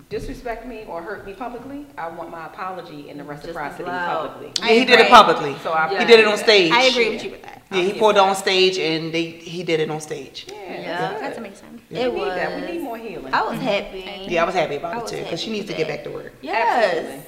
disrespect 0.10 0.66
me 0.66 0.86
or 0.88 1.02
hurt 1.02 1.26
me 1.26 1.34
publicly, 1.34 1.86
I 1.98 2.10
want 2.10 2.32
my 2.32 2.48
apology 2.48 3.10
and 3.10 3.20
the 3.20 3.24
reciprocity 3.24 3.84
loud. 3.84 4.32
publicly. 4.32 4.52
Yeah, 4.68 4.74
he 4.74 4.86
did 4.86 5.00
it 5.00 5.10
publicly. 5.10 5.56
So 5.64 5.72
I 5.72 5.88
He 6.00 6.06
did 6.06 6.20
it 6.20 6.26
on 6.26 6.38
stage. 6.38 6.72
I 6.72 6.84
agree 6.84 7.10
with 7.10 7.24
you 7.24 7.32
with 7.32 7.44
that. 7.44 7.62
Yeah, 7.72 7.84
he 7.84 7.94
pulled 7.94 8.16
it 8.16 8.20
on 8.20 8.36
stage 8.36 8.80
and 8.80 9.14
they 9.14 9.26
he 9.26 9.64
did 9.64 9.80
it 9.80 9.90
on 9.92 10.02
stage. 10.02 10.48
Yeah. 10.50 10.82
Yeah, 10.82 11.20
That's 11.20 11.38
amazing. 11.38 11.82
We 11.92 11.98
It 11.98 12.14
need 12.14 12.28
that. 12.28 12.62
We 12.62 12.72
need 12.74 12.82
more 12.82 12.98
healing. 12.98 13.34
I 13.34 13.44
was 13.44 13.60
happy. 13.60 14.26
Yeah, 14.28 14.42
I 14.44 14.46
was 14.46 14.56
happy 14.56 14.74
I 14.76 14.78
about 14.78 15.04
it 15.04 15.16
too 15.16 15.24
because 15.24 15.40
she 15.42 15.52
needs 15.52 15.68
to 15.68 15.74
get 15.74 15.88
back 15.88 16.04
to 16.06 16.10
work. 16.10 16.34
Yes. 16.42 16.98
Absolutely. 16.98 17.26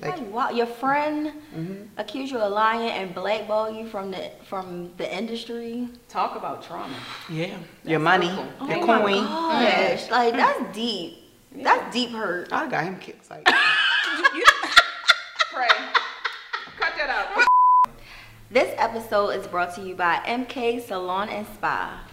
Like, 0.00 0.16
Like, 0.16 0.32
wow, 0.32 0.50
your 0.50 0.66
friend 0.66 1.32
mm-hmm. 1.56 1.82
accused 1.96 2.30
you 2.30 2.38
of 2.38 2.52
lying 2.52 2.88
and 2.90 3.12
blackball 3.14 3.68
you 3.68 3.84
from 3.88 4.12
the 4.12 4.30
from 4.44 4.92
the 4.96 5.12
industry. 5.20 5.88
Talk 6.08 6.36
about 6.36 6.62
trauma. 6.62 6.94
yeah, 7.30 7.56
your 7.84 7.98
money, 7.98 8.28
hurtful. 8.28 8.68
your 8.68 8.76
oh 8.78 8.86
my 8.86 9.02
coin. 9.02 9.24
gosh, 9.24 10.10
like 10.10 10.34
that's 10.34 10.62
deep. 10.76 11.27
That's 11.52 11.94
deep 11.94 12.10
hurt. 12.10 12.52
I 12.52 12.68
got 12.68 12.84
him 12.84 12.98
kicked. 12.98 13.30
Like, 13.30 13.44
Pray. 15.52 15.68
Cut 16.78 16.92
that 16.96 17.08
out. 17.08 17.46
This 18.50 18.74
episode 18.78 19.30
is 19.30 19.46
brought 19.46 19.74
to 19.76 19.82
you 19.82 19.94
by 19.94 20.16
MK 20.26 20.86
Salon 20.86 21.28
and 21.28 21.46
Spa. 21.46 22.04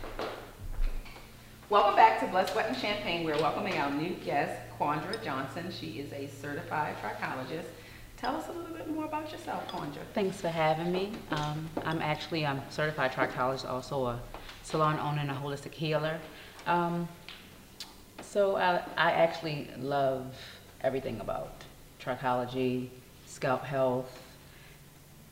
Welcome 1.69 1.95
back 1.95 2.19
to 2.21 2.27
Blood, 2.27 2.49
Sweat, 2.49 2.67
and 2.69 2.77
Champagne. 2.77 3.25
We're 3.25 3.37
welcoming 3.37 3.77
our 3.77 3.91
new 3.91 4.13
guest, 4.15 4.59
Quandra 4.77 5.21
Johnson. 5.23 5.71
She 5.71 5.99
is 5.99 6.13
a 6.13 6.27
certified 6.27 6.95
trichologist. 7.01 7.65
Tell 8.17 8.35
us 8.35 8.47
a 8.47 8.51
little 8.51 8.75
bit 8.75 8.89
more 8.89 9.05
about 9.05 9.31
yourself, 9.31 9.67
Quandra. 9.67 10.01
Thanks 10.13 10.39
for 10.39 10.49
having 10.49 10.91
me. 10.91 11.11
Um, 11.31 11.67
I'm 11.83 12.01
actually 12.01 12.45
I'm 12.45 12.61
certified 12.69 13.11
trichologist, 13.11 13.67
also 13.69 14.05
a 14.05 14.19
salon 14.63 14.99
owner 14.99 15.21
and 15.21 15.31
a 15.31 15.33
holistic 15.33 15.73
healer. 15.73 16.19
Um, 16.67 17.07
so 18.27 18.55
I, 18.55 18.81
I 18.97 19.11
actually 19.11 19.69
love 19.79 20.35
everything 20.81 21.19
about 21.19 21.63
trichology, 22.01 22.89
scalp 23.25 23.63
health, 23.63 24.21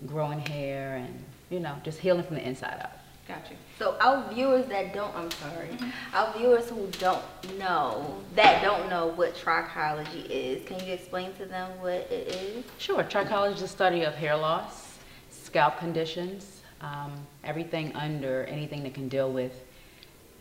growing 0.06 0.40
hair, 0.40 0.96
and 0.96 1.24
you 1.50 1.60
know 1.60 1.76
just 1.84 2.00
healing 2.00 2.24
from 2.24 2.36
the 2.36 2.48
inside 2.48 2.80
out. 2.82 2.92
Got 3.28 3.50
you. 3.50 3.56
So 3.80 3.96
our 4.02 4.30
viewers 4.34 4.66
that 4.66 4.94
don't, 4.94 5.16
I'm 5.16 5.32
sorry, 5.32 5.70
our 6.14 6.34
viewers 6.38 6.70
who 6.70 6.88
don't 7.00 7.24
know, 7.58 8.18
that 8.36 8.62
don't 8.62 8.90
know 8.90 9.08
what 9.08 9.34
trichology 9.34 10.26
is, 10.30 10.68
can 10.68 10.86
you 10.86 10.92
explain 10.92 11.34
to 11.36 11.46
them 11.46 11.72
what 11.80 11.94
it 12.12 12.36
is? 12.36 12.66
Sure. 12.80 13.02
Trichology 13.04 13.54
is 13.54 13.62
the 13.62 13.68
study 13.70 14.04
of 14.04 14.14
hair 14.14 14.36
loss, 14.36 14.98
scalp 15.32 15.78
conditions, 15.78 16.62
um, 16.82 17.14
everything 17.46 17.96
under 17.96 18.44
anything 18.46 18.84
that 18.84 18.94
can 18.94 19.08
deal 19.08 19.32
with 19.32 19.54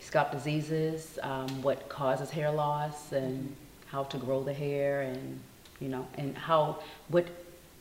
scalp 0.03 0.31
diseases, 0.31 1.17
um, 1.23 1.47
what 1.61 1.89
causes 1.89 2.29
hair 2.29 2.51
loss, 2.51 3.11
and 3.11 3.55
how 3.87 4.03
to 4.03 4.17
grow 4.17 4.43
the 4.43 4.53
hair, 4.53 5.01
and 5.01 5.39
you 5.79 5.89
know, 5.89 6.05
and 6.17 6.37
how 6.37 6.79
what 7.09 7.25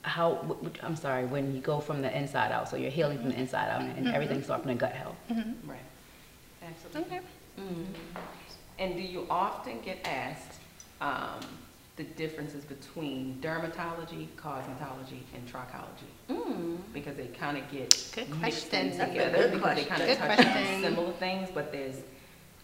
how 0.02 0.34
what, 0.48 0.62
what- 0.62 0.78
I'm 0.82 0.96
sorry 0.96 1.24
when 1.26 1.54
you 1.54 1.60
go 1.60 1.80
from 1.80 2.02
the 2.02 2.16
inside 2.16 2.50
out. 2.52 2.68
So 2.68 2.76
you're 2.76 2.90
healing 2.90 3.18
from 3.18 3.30
the 3.30 3.38
inside 3.38 3.68
out, 3.70 3.82
and 3.82 4.08
everything 4.08 4.42
starts 4.42 4.62
from 4.62 4.72
the 4.72 4.78
gut 4.78 4.92
health. 4.92 5.16
Right. 5.64 5.78
Absolutely. 6.62 7.20
And 8.78 8.94
do 8.96 9.02
you 9.02 9.26
often 9.30 9.80
get 9.80 9.98
asked 10.06 10.54
um, 11.00 11.40
the 11.96 12.04
differences 12.04 12.64
between 12.64 13.38
dermatology, 13.42 14.26
cosmetology, 14.36 15.20
and 15.34 15.46
trichology? 15.46 16.08
Mm. 16.30 16.78
Because 16.94 17.16
they 17.16 17.26
kind 17.26 17.58
of 17.58 17.70
get 17.70 17.90
Good 18.14 18.28
mixed 18.40 18.70
question. 18.70 18.86
in 18.92 19.08
together 19.08 19.36
good 19.48 19.52
because 19.52 19.76
they 19.76 19.84
kind 19.84 20.02
of 20.02 20.16
touch 20.18 20.36
question. 20.36 20.74
on 20.74 20.82
similar 20.82 21.12
things, 21.12 21.48
but 21.52 21.70
there's 21.72 21.96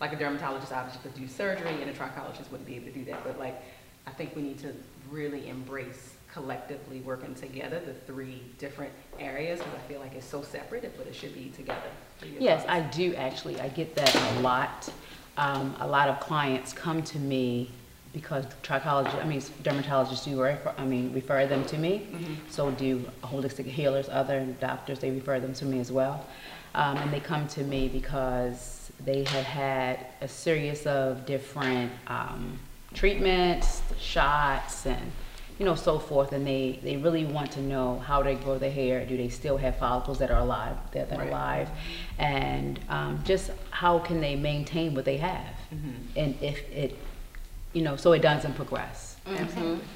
like 0.01 0.13
a 0.13 0.17
dermatologist 0.17 0.73
obviously 0.73 1.03
could 1.03 1.21
do 1.21 1.29
surgery, 1.29 1.83
and 1.83 1.91
a 1.91 1.93
trichologist 1.93 2.51
wouldn't 2.51 2.67
be 2.67 2.77
able 2.77 2.87
to 2.87 2.93
do 2.93 3.05
that. 3.07 3.23
But 3.25 3.39
like, 3.39 3.61
I 4.07 4.11
think 4.11 4.35
we 4.35 4.43
need 4.43 4.59
to 4.61 4.73
really 5.11 5.49
embrace 5.49 6.15
collectively 6.33 7.01
working 7.01 7.35
together 7.35 7.81
the 7.81 7.95
three 7.95 8.43
different 8.59 8.93
areas 9.19 9.59
because 9.59 9.75
I 9.75 9.89
feel 9.89 10.01
like 10.01 10.15
it's 10.15 10.27
so 10.27 10.43
separate, 10.43 10.97
but 10.97 11.07
it 11.07 11.15
should 11.15 11.35
be 11.35 11.51
together. 11.57 11.81
What 12.19 12.29
are 12.29 12.33
your 12.33 12.43
Yes, 12.43 12.61
thoughts? 12.65 12.73
I 12.73 12.81
do 12.97 13.15
actually. 13.15 13.61
I 13.61 13.69
get 13.69 13.95
that 13.97 14.15
a 14.37 14.41
lot. 14.41 14.89
Um, 15.37 15.75
a 15.81 15.87
lot 15.87 16.09
of 16.09 16.21
clients 16.21 16.73
come 16.73 17.03
to 17.03 17.19
me 17.19 17.71
because 18.13 18.45
trichologists, 18.63 19.23
I 19.23 19.27
mean 19.27 19.41
dermatologists 19.63 20.25
do 20.25 20.41
refer, 20.41 20.73
I 20.79 20.85
mean 20.85 21.13
refer 21.13 21.47
them 21.47 21.65
to 21.67 21.79
me. 21.79 22.07
So 22.51 22.71
do 22.71 23.05
holistic 23.23 23.67
healers, 23.67 24.09
other 24.09 24.45
doctors, 24.61 24.99
they 25.01 25.11
refer 25.11 25.41
them 25.41 25.53
to 25.55 25.65
me 25.65 25.81
as 25.81 25.93
well. 25.93 26.27
Um, 26.75 26.97
and 26.99 27.13
they 27.13 27.21
come 27.21 27.47
to 27.49 27.65
me 27.65 27.89
because 27.89 28.91
they 29.05 29.25
have 29.25 29.45
had 29.45 30.07
a 30.21 30.29
series 30.29 30.87
of 30.87 31.25
different 31.27 31.91
um, 32.09 32.59
treatments, 32.95 33.83
shots, 33.99 34.87
and 34.87 35.13
you 35.59 35.65
know 35.65 35.75
so 35.75 35.99
forth. 35.99 36.33
And 36.33 36.47
they 36.47 36.79
they 36.83 36.97
really 36.97 37.25
want 37.25 37.51
to 37.53 37.61
know 37.61 37.99
how 38.01 38.23
they 38.23 38.35
grow 38.37 38.59
their 38.59 38.71
hair. 38.71 39.05
Do 39.07 39.17
they 39.17 39.29
still 39.29 39.57
have 39.57 39.77
follicles 39.79 40.19
that 40.19 40.31
are 40.31 40.41
alive 40.41 40.77
that, 40.93 41.09
that 41.11 41.19
are 41.19 41.23
Right. 41.23 41.29
alive, 41.29 41.69
and 42.19 42.79
um, 42.89 43.21
just 43.25 43.51
how 43.71 43.99
can 43.99 44.21
they 44.21 44.37
maintain 44.37 44.95
what 44.95 45.05
they 45.05 45.17
have, 45.19 45.55
and 46.17 46.35
if 46.43 46.59
it, 46.73 46.97
you 47.73 47.83
know, 47.83 47.97
so 47.97 48.13
it 48.13 48.23
doesn't 48.23 48.55
progress. 48.55 49.17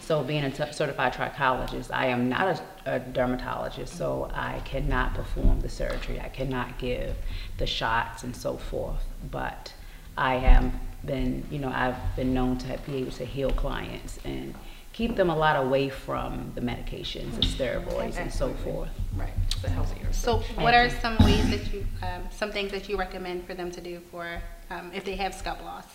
So 0.01 0.23
being 0.23 0.45
a 0.45 0.51
t- 0.51 0.73
certified 0.73 1.15
trichologist, 1.15 1.91
I 1.91 2.07
am 2.07 2.29
not 2.29 2.61
a, 2.87 2.97
a 2.97 2.99
dermatologist, 2.99 3.97
so 3.97 4.31
I 4.35 4.61
cannot 4.65 5.15
perform 5.15 5.61
the 5.61 5.71
surgery. 5.71 6.21
I 6.21 6.29
cannot 6.29 6.79
give 6.79 7.17
the 7.57 7.67
shots 7.67 8.25
and 8.25 8.37
so 8.37 8.57
forth. 8.59 9.03
But 9.31 9.73
I 10.19 10.35
have 10.35 10.71
been, 11.05 11.47
you 11.51 11.59
know, 11.59 11.73
I've 11.75 11.97
been 12.15 12.35
known 12.35 12.59
to 12.59 12.79
be 12.87 12.97
able 12.97 13.13
to 13.13 13.25
heal 13.25 13.51
clients 13.51 14.19
and 14.25 14.55
keep 14.93 15.17
them 15.17 15.31
a 15.31 15.37
lot 15.37 15.57
away 15.57 15.89
from 15.89 16.53
the 16.55 16.61
medications, 16.61 17.35
the 17.37 17.47
steroids, 17.47 18.19
and 18.19 18.31
so 18.31 18.53
forth. 18.53 18.91
Right, 19.17 19.33
it's 19.47 19.65
a 19.65 19.71
healthier. 19.71 20.13
So, 20.13 20.39
what 20.57 20.75
are 20.75 20.91
some 20.91 21.17
ways 21.25 21.49
that 21.51 21.73
you, 21.73 21.87
um, 22.03 22.25
some 22.31 22.53
things 22.53 22.71
that 22.73 22.89
you 22.91 22.99
recommend 22.99 23.47
for 23.47 23.55
them 23.55 23.71
to 23.71 23.81
do 23.81 24.01
for 24.11 24.43
um, 24.69 24.91
if 24.93 25.05
they 25.07 25.17
have 25.17 25.35
scalp 25.35 25.63
loss? 25.65 25.87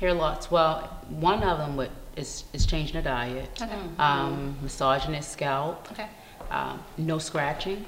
Hair 0.00 0.14
loss. 0.14 0.50
Well, 0.50 0.88
one 1.10 1.42
of 1.42 1.58
them 1.58 1.76
would 1.76 1.90
is, 2.16 2.44
is 2.52 2.64
changing 2.66 2.96
the 2.96 3.02
diet, 3.02 3.50
Okay. 3.62 3.70
um, 3.98 4.56
massaging 4.62 5.12
their 5.12 5.22
scalp, 5.22 5.88
Okay. 5.92 6.08
um, 6.50 6.82
no 6.98 7.18
scratching. 7.18 7.84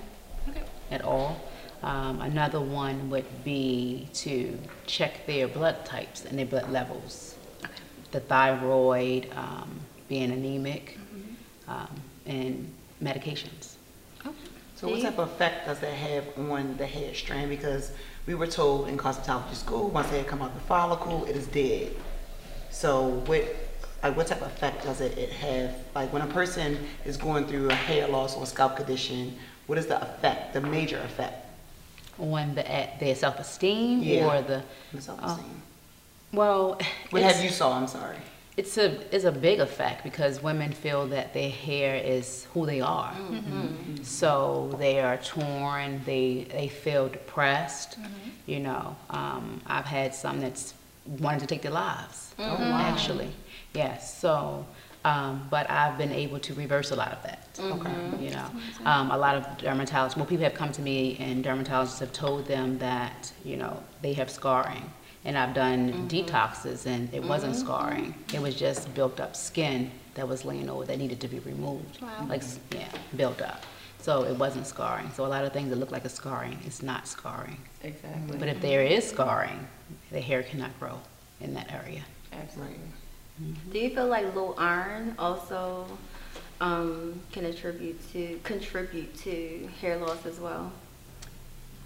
Okay. 0.48 0.62
at 0.90 1.03
all. 1.03 1.40
Um, 1.83 2.20
another 2.20 2.61
one 2.61 3.09
would 3.11 3.44
be 3.44 4.09
to 4.14 4.59
check 4.87 5.25
their 5.27 5.48
blood 5.48 5.85
types 5.87 6.25
and 6.27 6.38
their 6.38 6.44
blood 6.46 6.70
levels. 6.70 7.37
The 8.11 8.20
thyroid, 8.20 9.29
um, 9.35 9.81
being 10.09 10.31
anemic, 10.33 10.98
um, 11.66 11.88
and 12.27 12.70
medications. 13.03 13.75
So 14.77 14.88
what 14.88 15.01
type 15.01 15.18
of 15.18 15.29
effect 15.31 15.66
does 15.66 15.79
that 15.79 15.94
have 15.94 16.25
on 16.51 16.77
the 16.77 16.87
hair 16.87 17.14
strand? 17.14 17.48
Because 17.48 17.92
we 18.26 18.35
were 18.35 18.46
told 18.46 18.88
in 18.88 18.96
cosmetology 18.96 19.54
school, 19.54 19.88
once 19.88 20.08
the 20.08 20.16
hair 20.16 20.24
come 20.24 20.42
out 20.42 20.54
the 20.54 20.61
follicle, 20.61 21.24
it 21.24 21.37
is 21.37 21.46
dead. 21.48 21.92
So 22.70 23.08
what, 23.26 23.44
like 24.02 24.16
what 24.16 24.26
type 24.28 24.40
of 24.42 24.48
effect 24.48 24.85
does 24.85 25.00
it, 25.00 25.18
it 25.18 25.30
have? 25.30 25.74
Like 25.94 26.12
when 26.12 26.22
a 26.22 26.26
person 26.26 26.78
is 27.04 27.16
going 27.16 27.46
through 27.46 27.68
a 27.70 27.74
hair 27.74 28.06
loss 28.08 28.37
or 28.37 28.46
scalp 28.46 28.76
condition, 28.76 29.37
what 29.66 29.78
is 29.78 29.87
the 29.87 30.00
effect, 30.00 30.54
the 30.54 30.61
major 30.61 30.98
effect? 30.98 31.46
On 32.18 32.54
the, 32.54 32.62
their 33.00 33.14
self-esteem 33.14 34.02
Yeah. 34.02 34.26
or 34.26 34.42
the, 34.42 34.62
the 34.92 34.98
oh. 34.98 35.00
self-esteem? 35.00 35.62
well, 36.32 36.78
What 37.11 37.22
have 37.22 37.42
you 37.42 37.50
saw, 37.50 37.76
I'm 37.76 37.88
sorry. 37.88 38.16
It's 38.62 38.77
a 38.79 38.88
it's 39.14 39.25
a 39.25 39.33
big 39.48 39.59
effect 39.68 39.98
because 40.09 40.33
women 40.51 40.70
feel 40.85 41.03
that 41.09 41.27
their 41.38 41.51
hair 41.66 41.92
is 42.16 42.46
who 42.53 42.64
they 42.72 42.81
are. 42.81 43.12
So 44.03 44.75
they 44.79 45.01
are 45.01 45.16
torn. 45.16 46.01
They 46.05 46.46
they 46.57 46.68
feel 46.68 47.09
depressed. 47.09 47.90
You 48.46 48.61
know, 48.61 48.85
um, 49.11 49.44
I've 49.66 49.85
had 49.98 50.14
some 50.14 50.37
that's 50.40 50.64
wanted 51.25 51.40
to 51.40 51.46
take 51.53 51.62
their 51.66 51.72
lives. 51.72 52.18
Actually, 52.38 53.31
yes. 53.75 53.98
So, 54.20 54.64
um, 55.05 55.33
but 55.51 55.64
I've 55.68 55.96
been 55.98 56.12
able 56.25 56.38
to 56.46 56.55
reverse 56.55 56.90
a 56.92 56.96
lot 57.03 57.12
of 57.16 57.20
that. 57.29 57.38
Okay. 57.59 58.25
You 58.25 58.31
know, 58.37 58.48
um, 58.92 59.11
a 59.11 59.18
lot 59.25 59.35
of 59.38 59.42
dermatologists. 59.59 60.16
Well, 60.16 60.27
people 60.33 60.44
have 60.44 60.55
come 60.62 60.70
to 60.72 60.83
me, 60.83 61.16
and 61.18 61.44
dermatologists 61.44 61.98
have 62.05 62.12
told 62.12 62.46
them 62.46 62.79
that 62.79 63.33
you 63.44 63.57
know 63.57 63.75
they 64.03 64.12
have 64.20 64.31
scarring, 64.31 64.85
and 65.24 65.38
I've 65.38 65.54
done 65.54 65.92
mm-hmm. 65.92 66.06
detoxes, 66.08 66.87
and 66.87 67.12
it 67.14 67.22
wasn't 67.22 67.54
mm-hmm. 67.54 67.64
scarring. 67.64 68.14
It 68.35 68.40
was 68.40 68.54
just 68.54 68.92
built 68.94 69.20
up 69.20 69.37
skin 69.37 69.90
that 70.14 70.28
was 70.28 70.44
laying 70.44 70.68
over 70.68 70.85
that 70.85 70.98
needed 70.98 71.20
to 71.20 71.28
be 71.28 71.38
removed. 71.40 72.02
Wow. 72.02 72.26
Like 72.28 72.42
yeah, 72.72 72.88
built 73.16 73.40
up. 73.40 73.64
So 73.98 74.24
it 74.24 74.37
wasn't 74.37 74.66
scarring. 74.66 75.11
So 75.14 75.24
a 75.24 75.28
lot 75.28 75.44
of 75.44 75.52
things 75.52 75.70
that 75.70 75.76
look 75.76 75.92
like 75.92 76.04
a 76.04 76.08
scarring, 76.08 76.58
it's 76.66 76.82
not 76.82 77.06
scarring. 77.06 77.58
Exactly. 77.85 78.37
But 78.37 78.48
if 78.48 78.61
there 78.61 78.82
is 78.82 79.08
scarring, 79.08 79.66
the 80.11 80.20
hair 80.20 80.42
cannot 80.42 80.78
grow 80.80 80.98
in 81.40 81.54
that 81.54 81.72
area. 81.72 82.02
Absolutely. 82.32 82.76
Mm-hmm. 83.40 83.70
Do 83.70 83.78
you 83.78 83.90
feel 83.90 84.08
like 84.08 84.35
low 84.35 84.54
iron 84.58 85.14
also 85.20 85.87
um, 86.61 87.20
can 87.30 87.44
attribute 87.44 88.12
to 88.12 88.40
contribute 88.42 89.14
to 89.18 89.68
hair 89.80 89.98
loss 89.98 90.26
as 90.26 90.40
well? 90.40 90.72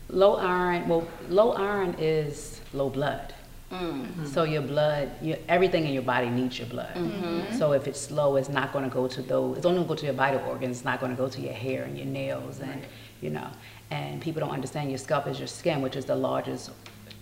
Low 0.09 0.37
iron, 0.37 0.89
well, 0.89 1.07
low 1.29 1.53
iron 1.53 1.95
is 1.99 2.61
low 2.73 2.89
blood. 2.89 3.35
Mm. 3.73 4.29
So 4.29 4.45
your 4.45 4.63
blood, 4.63 5.11
your, 5.21 5.39
everything 5.49 5.87
in 5.87 5.93
your 5.93 6.03
body 6.03 6.31
needs 6.31 6.59
your 6.59 6.69
blood. 6.69 6.95
Mm-hmm. 6.95 7.57
So 7.57 7.73
if 7.73 7.89
it's 7.89 8.13
low, 8.13 8.37
it's 8.37 8.49
not 8.49 8.73
going 8.73 8.85
to 8.85 8.91
go 8.91 9.09
to 9.09 9.23
those. 9.23 9.57
It's 9.57 9.67
only 9.67 9.79
going 9.79 9.89
to 9.89 9.95
go 9.95 9.97
to 9.97 10.07
your 10.07 10.15
vital 10.15 10.41
organs. 10.49 10.77
It's 10.77 10.85
not 10.85 11.01
going 11.01 11.11
to 11.11 11.17
go 11.17 11.29
to 11.29 11.41
your 11.41 11.53
hair 11.53 11.83
and 11.83 11.97
your 11.97 12.07
nails, 12.07 12.61
and 12.61 12.83
you 13.21 13.31
know. 13.31 13.49
And 13.91 14.21
people 14.21 14.41
don't 14.41 14.51
understand 14.51 14.91
your 14.91 14.99
scalp 14.99 15.27
is 15.27 15.39
your 15.39 15.49
skin, 15.49 15.83
which 15.83 15.97
is 15.97 16.05
the 16.05 16.15
largest 16.15 16.71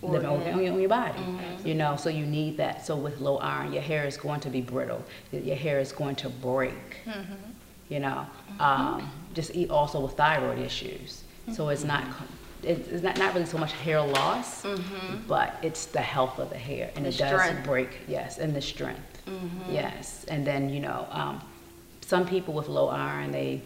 living 0.03 0.29
organ 0.29 0.55
on 0.55 0.63
your, 0.63 0.75
on 0.75 0.81
your 0.81 0.89
body. 0.89 1.19
Mm-hmm. 1.19 1.67
You 1.67 1.75
know, 1.75 1.97
so 1.97 2.11
you 2.11 2.27
need 2.27 2.59
that. 2.59 2.85
So 2.85 2.95
with 2.95 3.21
low 3.21 3.39
iron, 3.39 3.73
your 3.73 3.83
hair 3.83 4.07
is 4.07 4.19
going 4.19 4.41
to 4.41 4.51
be 4.51 4.61
brittle. 4.61 5.03
Your 5.33 5.57
hair 5.57 5.81
is 5.81 5.93
going 5.93 6.17
to 6.17 6.29
break. 6.29 6.99
Mm-hmm. 7.07 7.33
You 7.89 8.01
know, 8.01 8.27
um, 8.61 9.11
just 9.33 9.55
eat 9.55 9.71
also 9.71 10.01
with 10.01 10.13
thyroid 10.13 10.59
issues. 10.59 11.25
So 11.53 11.71
it's 11.71 11.85
not. 11.85 12.05
Co- 12.65 12.71
it- 12.71 12.89
It's 12.91 13.03
not, 13.03 13.19
not 13.19 13.35
really 13.35 13.47
so 13.47 13.59
much 13.59 13.73
hair 13.73 14.01
loss, 14.01 14.63
mm-hmm. 14.63 15.17
but 15.29 15.57
it's 15.63 15.87
the 15.87 16.01
health 16.01 16.39
of 16.39 16.51
the 16.51 16.59
hair, 16.59 16.91
and 16.97 17.05
The 17.05 17.11
it 17.11 17.19
does 17.19 17.41
strength. 17.41 17.65
break. 17.67 17.91
Yes, 18.09 18.39
and 18.39 18.55
the 18.55 18.61
strength. 18.63 19.23
Mm-hmm. 19.27 19.73
Yes, 19.73 20.25
and 20.29 20.47
then 20.47 20.69
you 20.71 20.81
know, 20.81 21.07
um, 21.11 21.41
some 22.03 22.27
people 22.27 22.55
with 22.55 22.69
low 22.69 22.89
iron, 22.89 23.31
they 23.33 23.63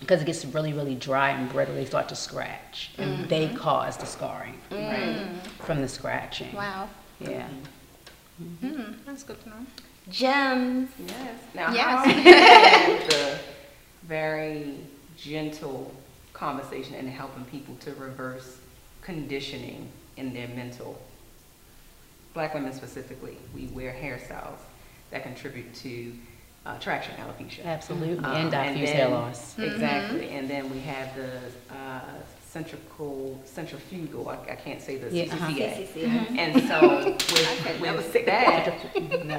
because 0.00 0.20
it 0.20 0.26
gets 0.26 0.44
really, 0.44 0.74
really 0.74 0.94
dry 0.94 1.30
and 1.30 1.50
brittle, 1.50 1.74
they 1.74 1.86
start 1.86 2.08
to 2.10 2.16
scratch, 2.16 2.90
and 2.98 3.10
mm-hmm. 3.10 3.28
they 3.28 3.48
cause 3.48 3.96
the 3.96 4.04
scarring, 4.04 4.58
right, 4.70 5.16
mm. 5.16 5.40
from 5.64 5.80
the 5.80 5.88
scratching. 5.88 6.52
Wow. 6.54 6.90
Yeah. 7.18 7.48
Hmm, 8.38 8.92
that's 9.06 9.22
good 9.22 9.40
to 9.44 9.48
know. 9.48 9.66
Gems. 10.10 10.90
Yes. 10.98 11.40
Now, 11.54 11.72
Yes. 11.72 11.86
how 11.86 12.92
is 12.92 13.08
the 13.14 13.38
very 14.02 14.74
gentle 15.16 15.94
conversation 16.36 16.94
and 16.94 17.08
helping 17.08 17.44
people 17.46 17.74
to 17.80 17.92
reverse 17.94 18.58
conditioning 19.02 19.88
in 20.16 20.34
their 20.34 20.48
mental? 20.48 21.00
Black 22.34 22.54
women 22.54 22.72
specifically, 22.72 23.38
we 23.54 23.66
wear 23.68 23.92
hairstyles 23.92 24.58
that 25.10 25.22
contribute 25.22 25.74
to 25.74 26.12
uh, 26.66 26.78
traction 26.78 27.14
alopecia. 27.16 27.64
Absolutely, 27.64 28.24
Um, 28.24 28.34
and 28.34 28.50
diffuse 28.50 28.90
hair 28.90 29.08
loss. 29.08 29.58
Exactly, 29.58 30.30
and 30.30 30.48
then 30.48 30.70
we 30.70 30.80
have 30.80 31.14
the 31.16 31.74
uh, 31.74 32.00
centrifugal, 32.46 33.40
centrifugal, 33.44 34.28
I, 34.28 34.52
I 34.52 34.56
can't 34.56 34.82
say 34.82 34.96
the 34.96 35.14
Yeah, 35.14 35.32
uh-huh. 35.32 35.48
CCC. 35.48 36.36
And 36.36 36.62
so 36.68 37.04
with, 37.80 38.12
with 38.12 38.26
that, 38.26 38.74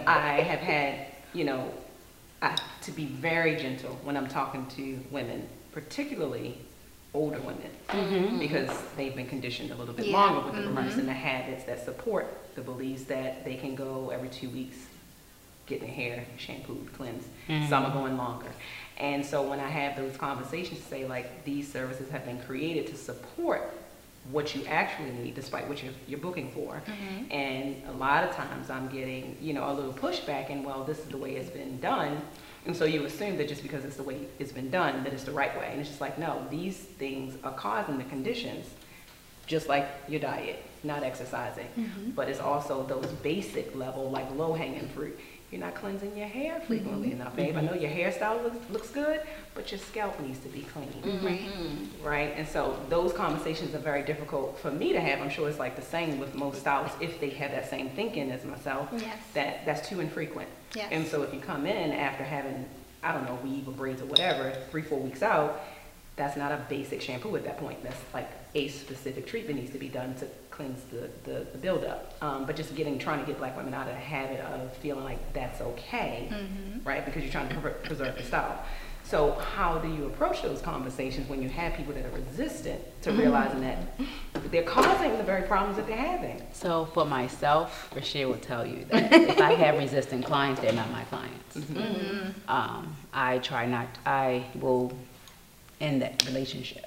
I 0.08 0.42
have 0.42 0.60
had, 0.60 1.08
you 1.34 1.44
know, 1.44 1.72
I, 2.42 2.56
to 2.84 2.92
be 2.92 3.06
very 3.06 3.56
gentle 3.56 4.00
when 4.04 4.16
I'm 4.16 4.28
talking 4.28 4.66
to 4.78 5.00
women, 5.12 5.48
particularly 5.72 6.58
older 7.18 7.40
women, 7.40 7.70
mm-hmm. 7.90 8.40
because 8.40 8.70
they've 8.96 9.16
been 9.16 9.28
conditioned 9.28 9.72
a 9.72 9.76
little 9.76 9.94
bit 9.94 10.08
Yeah, 10.08 10.18
longer 10.18 10.46
with 10.46 10.56
the 10.56 10.62
mm-hmm. 10.62 10.76
beliefs 10.76 10.98
and 10.98 11.08
the 11.08 11.14
habits 11.14 11.64
that 11.66 11.84
support 11.84 12.28
the 12.56 12.62
beliefs 12.62 13.04
that 13.06 13.44
they 13.44 13.56
can 13.56 13.76
go 13.76 14.10
every 14.10 14.30
two 14.30 14.50
weeks, 14.50 14.78
get 15.66 15.82
their 15.82 15.90
hair 15.90 16.26
shampooed, 16.38 16.94
cleansed. 16.94 17.28
Mm-hmm. 17.48 17.70
Some 17.70 17.86
are 17.86 17.92
going 17.92 18.18
longer. 18.18 18.48
And 18.98 19.26
so 19.26 19.48
when 19.48 19.60
I 19.60 19.70
have 19.70 19.96
those 19.96 20.16
conversations, 20.18 20.80
to 20.80 20.86
say 20.86 21.08
like 21.08 21.44
these 21.44 21.72
services 21.72 22.10
have 22.10 22.26
been 22.26 22.40
created 22.42 22.88
to 22.88 22.96
support 22.96 23.74
what 24.32 24.56
you 24.56 24.66
actually 24.66 25.12
need, 25.12 25.36
despite 25.36 25.68
what 25.68 25.82
you're, 25.82 25.94
you're 26.08 26.20
booking 26.20 26.52
for. 26.52 26.82
Mm-hmm. 26.86 27.32
And 27.32 27.82
a 27.88 27.94
lot 27.94 28.24
of 28.24 28.32
times 28.32 28.70
I'm 28.70 28.88
getting, 28.90 29.38
you 29.42 29.54
know, 29.54 29.70
a 29.70 29.74
little 29.74 29.94
pushback, 29.94 30.50
and 30.50 30.66
well, 30.66 30.84
this 30.84 31.00
is 31.00 31.06
the 31.06 31.18
way 31.18 31.36
it's 31.36 31.50
been 31.50 31.80
done. 31.80 32.22
And 32.66 32.76
so 32.76 32.84
you 32.84 33.06
assume 33.06 33.38
that 33.38 33.48
just 33.48 33.64
because 33.64 33.86
it's 33.86 33.96
the 33.96 34.04
way 34.04 34.28
it's 34.40 34.52
been 34.52 34.70
done, 34.70 35.04
that 35.06 35.14
it's 35.14 35.24
the 35.24 35.32
right 35.32 35.58
way. 35.58 35.70
And 35.72 35.80
it's 35.80 35.90
just 35.90 36.02
like, 36.02 36.20
no, 36.20 36.46
these 36.52 36.78
things 36.78 37.38
are 37.44 37.54
causing 37.54 37.98
the 37.98 38.04
conditions, 38.04 38.68
just 39.46 39.70
like 39.70 39.88
your 40.10 40.20
diet, 40.20 40.62
not 40.84 41.04
exercising. 41.04 41.68
Mm-hmm. 41.78 42.10
But 42.12 42.28
it's 42.28 42.42
also 42.42 42.84
those 42.84 43.08
basic 43.24 43.74
level, 43.76 44.12
like 44.12 44.30
low 44.36 44.54
hanging 44.54 44.90
fruit. 44.90 45.18
You're 45.52 45.62
not 45.62 45.76
cleansing 45.76 46.18
your 46.18 46.28
hair 46.28 46.62
frequently 46.68 47.14
enough, 47.14 47.30
mm-hmm. 47.30 47.38
babe. 47.38 47.56
I 47.56 47.62
know 47.62 47.72
mm-hmm. 47.72 47.82
your 47.82 47.92
hairstyle 47.92 48.44
looks, 48.44 48.70
looks 48.70 48.90
good, 48.90 49.22
but 49.56 49.72
your 49.72 49.80
scalp 49.80 50.20
needs 50.20 50.40
to 50.40 50.50
be 50.50 50.62
clean. 50.62 50.88
Mm-hmm. 50.88 51.26
Right. 51.26 51.42
Right, 52.04 52.34
and 52.36 52.48
so 52.48 52.78
those 52.90 53.14
conversations 53.14 53.74
are 53.74 53.80
very 53.80 54.04
difficult 54.04 54.60
for 54.60 54.72
me 54.72 54.92
to 54.92 55.00
have. 55.00 55.22
I'm 55.22 55.30
sure 55.30 55.48
it's 55.48 55.60
like 55.60 55.76
the 55.76 55.82
same 55.82 56.20
with 56.20 56.36
most 56.36 56.60
stylists 56.60 56.98
if 57.00 57.20
they 57.22 57.30
have 57.30 57.52
that 57.52 57.70
same 57.70 57.90
thinking 57.92 58.30
as 58.32 58.44
myself. 58.44 58.90
Yes. 58.92 59.18
That 59.34 59.66
that's 59.66 59.88
too 59.88 60.02
infrequent. 60.02 60.50
Yes. 60.76 60.90
And 60.92 61.08
so 61.08 61.24
if 61.24 61.34
you 61.34 61.40
come 61.40 61.66
in 61.66 61.92
after 61.94 62.24
having, 62.24 62.66
I 63.02 63.14
don't 63.14 63.26
know, 63.26 63.40
weave 63.44 63.68
or 63.68 63.72
braids 63.72 64.02
or 64.02 64.06
whatever, 64.06 64.52
three, 64.70 64.82
four 64.82 65.00
weeks 65.00 65.24
out, 65.24 65.62
that's 66.18 66.36
not 66.36 66.52
a 66.52 66.58
basic 66.68 67.02
shampoo 67.02 67.36
at 67.36 67.46
that 67.46 67.58
point. 67.58 67.82
That's 67.84 68.02
like 68.14 68.30
a 68.54 68.68
specific 68.68 69.28
treatment 69.28 69.60
needs 69.60 69.72
to 69.72 69.80
be 69.80 69.88
done 69.88 70.16
to 70.16 70.28
cleanse 70.58 70.82
the, 70.86 71.10
the, 71.24 71.46
the 71.52 71.58
buildup. 71.60 72.14
Um, 72.22 72.46
but 72.46 72.56
just 72.56 72.76
getting, 72.76 72.98
trying 72.98 73.20
to 73.20 73.26
get 73.26 73.38
black 73.38 73.56
women 73.56 73.74
out 73.76 73.88
of 73.88 73.94
the 73.94 74.00
habit 74.00 74.40
of 74.42 74.76
feeling 74.78 75.04
like 75.04 75.20
that's 75.34 75.62
okay, 75.62 76.30
right? 76.84 77.06
Because 77.06 77.22
you're 77.24 77.32
trying 77.32 77.50
to 77.50 77.56
pre- 77.62 77.72
preserve 77.84 78.18
the 78.18 78.24
style. 78.24 78.64
So 79.04 79.34
how 79.56 79.78
do 79.78 79.88
you 79.88 80.08
approach 80.08 80.42
those 80.42 80.62
conversations 80.62 81.30
when 81.30 81.42
you 81.42 81.48
have 81.48 81.76
people 81.76 81.94
that 81.94 82.04
are 82.06 82.10
resistant 82.10 82.82
to 83.04 83.14
realizing 83.14 83.62
that 83.62 83.78
they're 84.52 84.64
causing 84.64 85.16
the 85.18 85.24
very 85.24 85.44
problems 85.44 85.78
that 85.78 85.88
they're 85.88 85.96
having? 85.96 86.42
So 86.52 86.86
for 86.94 87.06
myself, 87.06 87.90
Rashid 87.96 88.28
will 88.28 88.34
tell 88.36 88.66
you 88.66 88.84
that 88.90 89.14
if 89.14 89.40
I 89.40 89.54
have 89.54 89.78
resistant 89.78 90.26
clients, 90.26 90.60
they're 90.60 90.74
not 90.74 90.92
my 90.92 91.04
clients. 91.06 91.56
Um, 92.50 92.96
I 93.14 93.38
try 93.38 93.66
not, 93.66 93.88
I 94.06 94.44
will 94.56 94.92
end 95.80 96.02
that 96.02 96.26
relationship. 96.26 96.87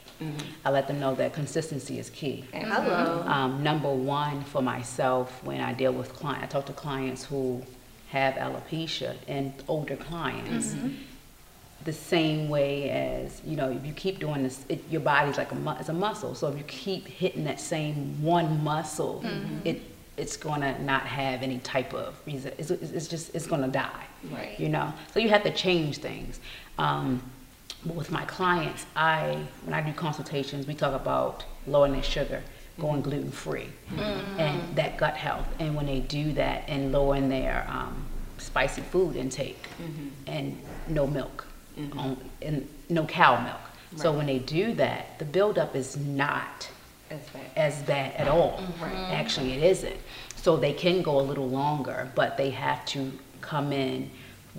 I 0.64 0.70
let 0.70 0.86
them 0.88 1.00
know 1.00 1.14
that 1.14 1.32
consistency 1.32 1.98
is 1.98 2.10
key. 2.10 2.44
Hello. 2.52 3.22
Um, 3.26 3.62
number 3.62 3.90
one 3.90 4.42
for 4.44 4.62
myself, 4.62 5.42
when 5.44 5.60
I 5.60 5.72
deal 5.72 5.92
with 5.92 6.12
clients, 6.12 6.44
I 6.44 6.46
talk 6.46 6.66
to 6.66 6.72
clients 6.72 7.24
who 7.24 7.62
have 8.10 8.34
alopecia 8.34 9.14
and 9.28 9.52
older 9.68 9.96
clients. 9.96 10.74
The 11.84 11.92
same 11.94 12.50
way 12.50 12.90
as 12.90 13.40
you 13.46 13.56
know, 13.56 13.70
if 13.70 13.86
you 13.86 13.94
keep 13.94 14.18
doing 14.18 14.42
this, 14.42 14.64
it, 14.68 14.84
your 14.90 15.00
body's 15.00 15.38
like 15.38 15.50
a 15.52 15.54
mu- 15.54 15.76
it's 15.80 15.88
a 15.88 15.94
muscle. 15.94 16.34
So 16.34 16.48
if 16.48 16.58
you 16.58 16.64
keep 16.64 17.06
hitting 17.08 17.44
that 17.44 17.58
same 17.58 18.22
one 18.22 18.62
muscle, 18.62 19.24
it 19.64 19.80
it's 20.18 20.36
gonna 20.36 20.78
not 20.80 21.06
have 21.06 21.42
any 21.42 21.58
type 21.60 21.94
of 21.94 22.20
reason. 22.26 22.52
It's, 22.58 22.70
it's 22.70 22.90
it's 22.92 23.08
just 23.08 23.34
it's 23.34 23.46
gonna 23.46 23.68
die. 23.68 24.04
Right. 24.30 24.60
You 24.60 24.68
know, 24.68 24.92
so 25.14 25.20
you 25.20 25.30
have 25.30 25.42
to 25.44 25.50
change 25.52 25.98
things. 25.98 26.38
Um, 26.78 27.22
but 27.84 27.94
with 27.94 28.10
my 28.10 28.24
clients, 28.24 28.86
I 28.94 29.46
when 29.64 29.74
I 29.74 29.80
do 29.80 29.92
consultations, 29.92 30.66
we 30.66 30.74
talk 30.74 30.94
about 30.94 31.44
lowering 31.66 31.92
their 31.92 32.02
sugar, 32.02 32.42
going 32.78 33.00
mm-hmm. 33.00 33.10
gluten 33.10 33.30
free, 33.30 33.68
mm-hmm. 33.90 34.40
and 34.40 34.76
that 34.76 34.98
gut 34.98 35.16
health. 35.16 35.46
And 35.58 35.74
when 35.74 35.86
they 35.86 36.00
do 36.00 36.32
that, 36.34 36.64
and 36.68 36.92
lowering 36.92 37.28
their 37.28 37.66
um, 37.70 38.04
spicy 38.38 38.82
food 38.82 39.16
intake, 39.16 39.62
mm-hmm. 39.82 40.08
and 40.26 40.60
no 40.88 41.06
milk, 41.06 41.46
on, 41.96 42.16
and 42.42 42.68
no 42.88 43.04
cow 43.06 43.42
milk. 43.42 43.60
So 43.96 44.12
when 44.12 44.26
they 44.26 44.38
do 44.38 44.74
that, 44.74 45.18
the 45.18 45.24
buildup 45.24 45.74
is 45.74 45.96
not 45.96 46.70
That's 47.08 47.28
bad. 47.30 47.42
as 47.56 47.82
bad 47.82 48.14
at 48.14 48.28
all. 48.28 48.62
Actually, 48.80 49.52
it 49.52 49.64
isn't. 49.64 49.96
So 50.36 50.56
they 50.56 50.72
can 50.72 51.02
go 51.02 51.18
a 51.18 51.22
little 51.22 51.48
longer, 51.48 52.10
but 52.14 52.36
they 52.36 52.50
have 52.50 52.84
to 52.86 53.10
come 53.40 53.72
in 53.72 54.10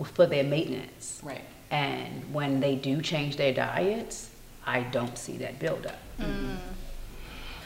for 0.04 0.26
their 0.26 0.44
maintenance. 0.44 1.22
Right. 1.24 1.44
And 1.72 2.34
when 2.34 2.60
they 2.60 2.76
do 2.76 3.02
change 3.02 3.38
their 3.38 3.54
diets, 3.54 4.30
I 4.66 4.82
don't 4.82 5.18
see 5.18 5.38
that 5.38 5.58
buildup. 5.58 5.98
Mm. 6.20 6.26
Mm-hmm. 6.26 6.56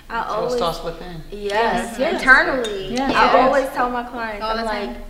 I 0.08 0.22
So 0.22 0.34
it 0.34 0.38
always 0.38 0.56
starts 0.56 0.84
within. 0.84 1.22
Yes, 1.32 1.98
Yes. 1.98 2.14
internally. 2.22 2.94
Yes. 2.94 3.10
I 3.10 3.26
Yes. 3.26 3.36
always 3.36 3.70
tell 3.70 3.90
my 3.90 4.04
clients, 4.04 4.44
All 4.46 4.58
I'm 4.58 4.66
like, 4.66 4.94
time. 4.94 5.04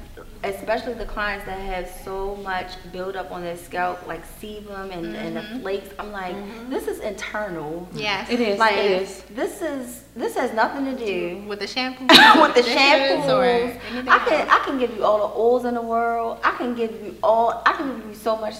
especially 0.45 0.93
the 0.93 1.05
clients 1.05 1.45
that 1.45 1.59
have 1.59 1.89
so 2.05 2.37
much 2.37 2.77
buildup 2.93 3.29
on 3.31 3.41
their 3.41 3.57
scalp, 3.57 4.07
like 4.07 4.23
sebum 4.39 4.91
and, 4.93 5.13
and 5.13 5.35
the 5.35 5.41
mm-hmm. 5.41 5.59
flakes. 5.59 5.89
I'm 5.99 6.13
like, 6.13 6.33
mm-hmm. 6.33 6.69
this 6.69 6.87
is 6.87 6.99
internal. 7.01 7.89
Yes. 7.93 8.29
It 8.29 8.39
is. 8.39 8.57
Like 8.57 8.77
it 8.77 9.01
is. 9.01 9.23
this 9.35 9.61
is 9.61 10.03
this 10.15 10.35
has 10.35 10.53
nothing 10.53 10.85
to 10.85 10.95
do 10.95 11.43
With 11.45 11.59
the 11.59 11.67
shampoo. 11.67 12.05
with 12.41 12.55
the 12.55 12.61
dishes 12.61 12.77
shampoos. 12.77 13.27
or 13.27 13.43
anything 13.43 14.07
I 14.07 14.19
can 14.19 14.47
else. 14.47 14.49
I 14.49 14.59
can 14.65 14.79
give 14.79 14.95
you 14.95 15.03
all 15.03 15.27
the 15.27 15.37
oils 15.37 15.65
in 15.65 15.73
the 15.73 15.81
world. 15.81 16.39
I 16.41 16.51
can 16.51 16.73
give 16.73 16.91
you 17.03 17.17
all. 17.21 17.61
I 17.65 17.73
can 17.73 17.97
give 17.99 18.07
you 18.07 18.15
so 18.15 18.37
much. 18.37 18.55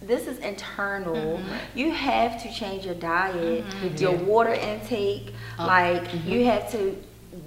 This 0.00 0.26
is 0.26 0.38
internal. 0.38 1.38
Mm-hmm. 1.38 1.78
You 1.78 1.90
have 1.90 2.42
to 2.42 2.52
change 2.52 2.84
your 2.86 2.94
diet, 2.94 3.64
You 3.82 3.90
your 3.96 4.16
water 4.16 4.54
intake. 4.54 5.32
Uh, 5.58 5.66
like 5.66 6.04
mm-hmm. 6.04 6.28
you 6.28 6.44
have 6.46 6.70
to. 6.72 6.96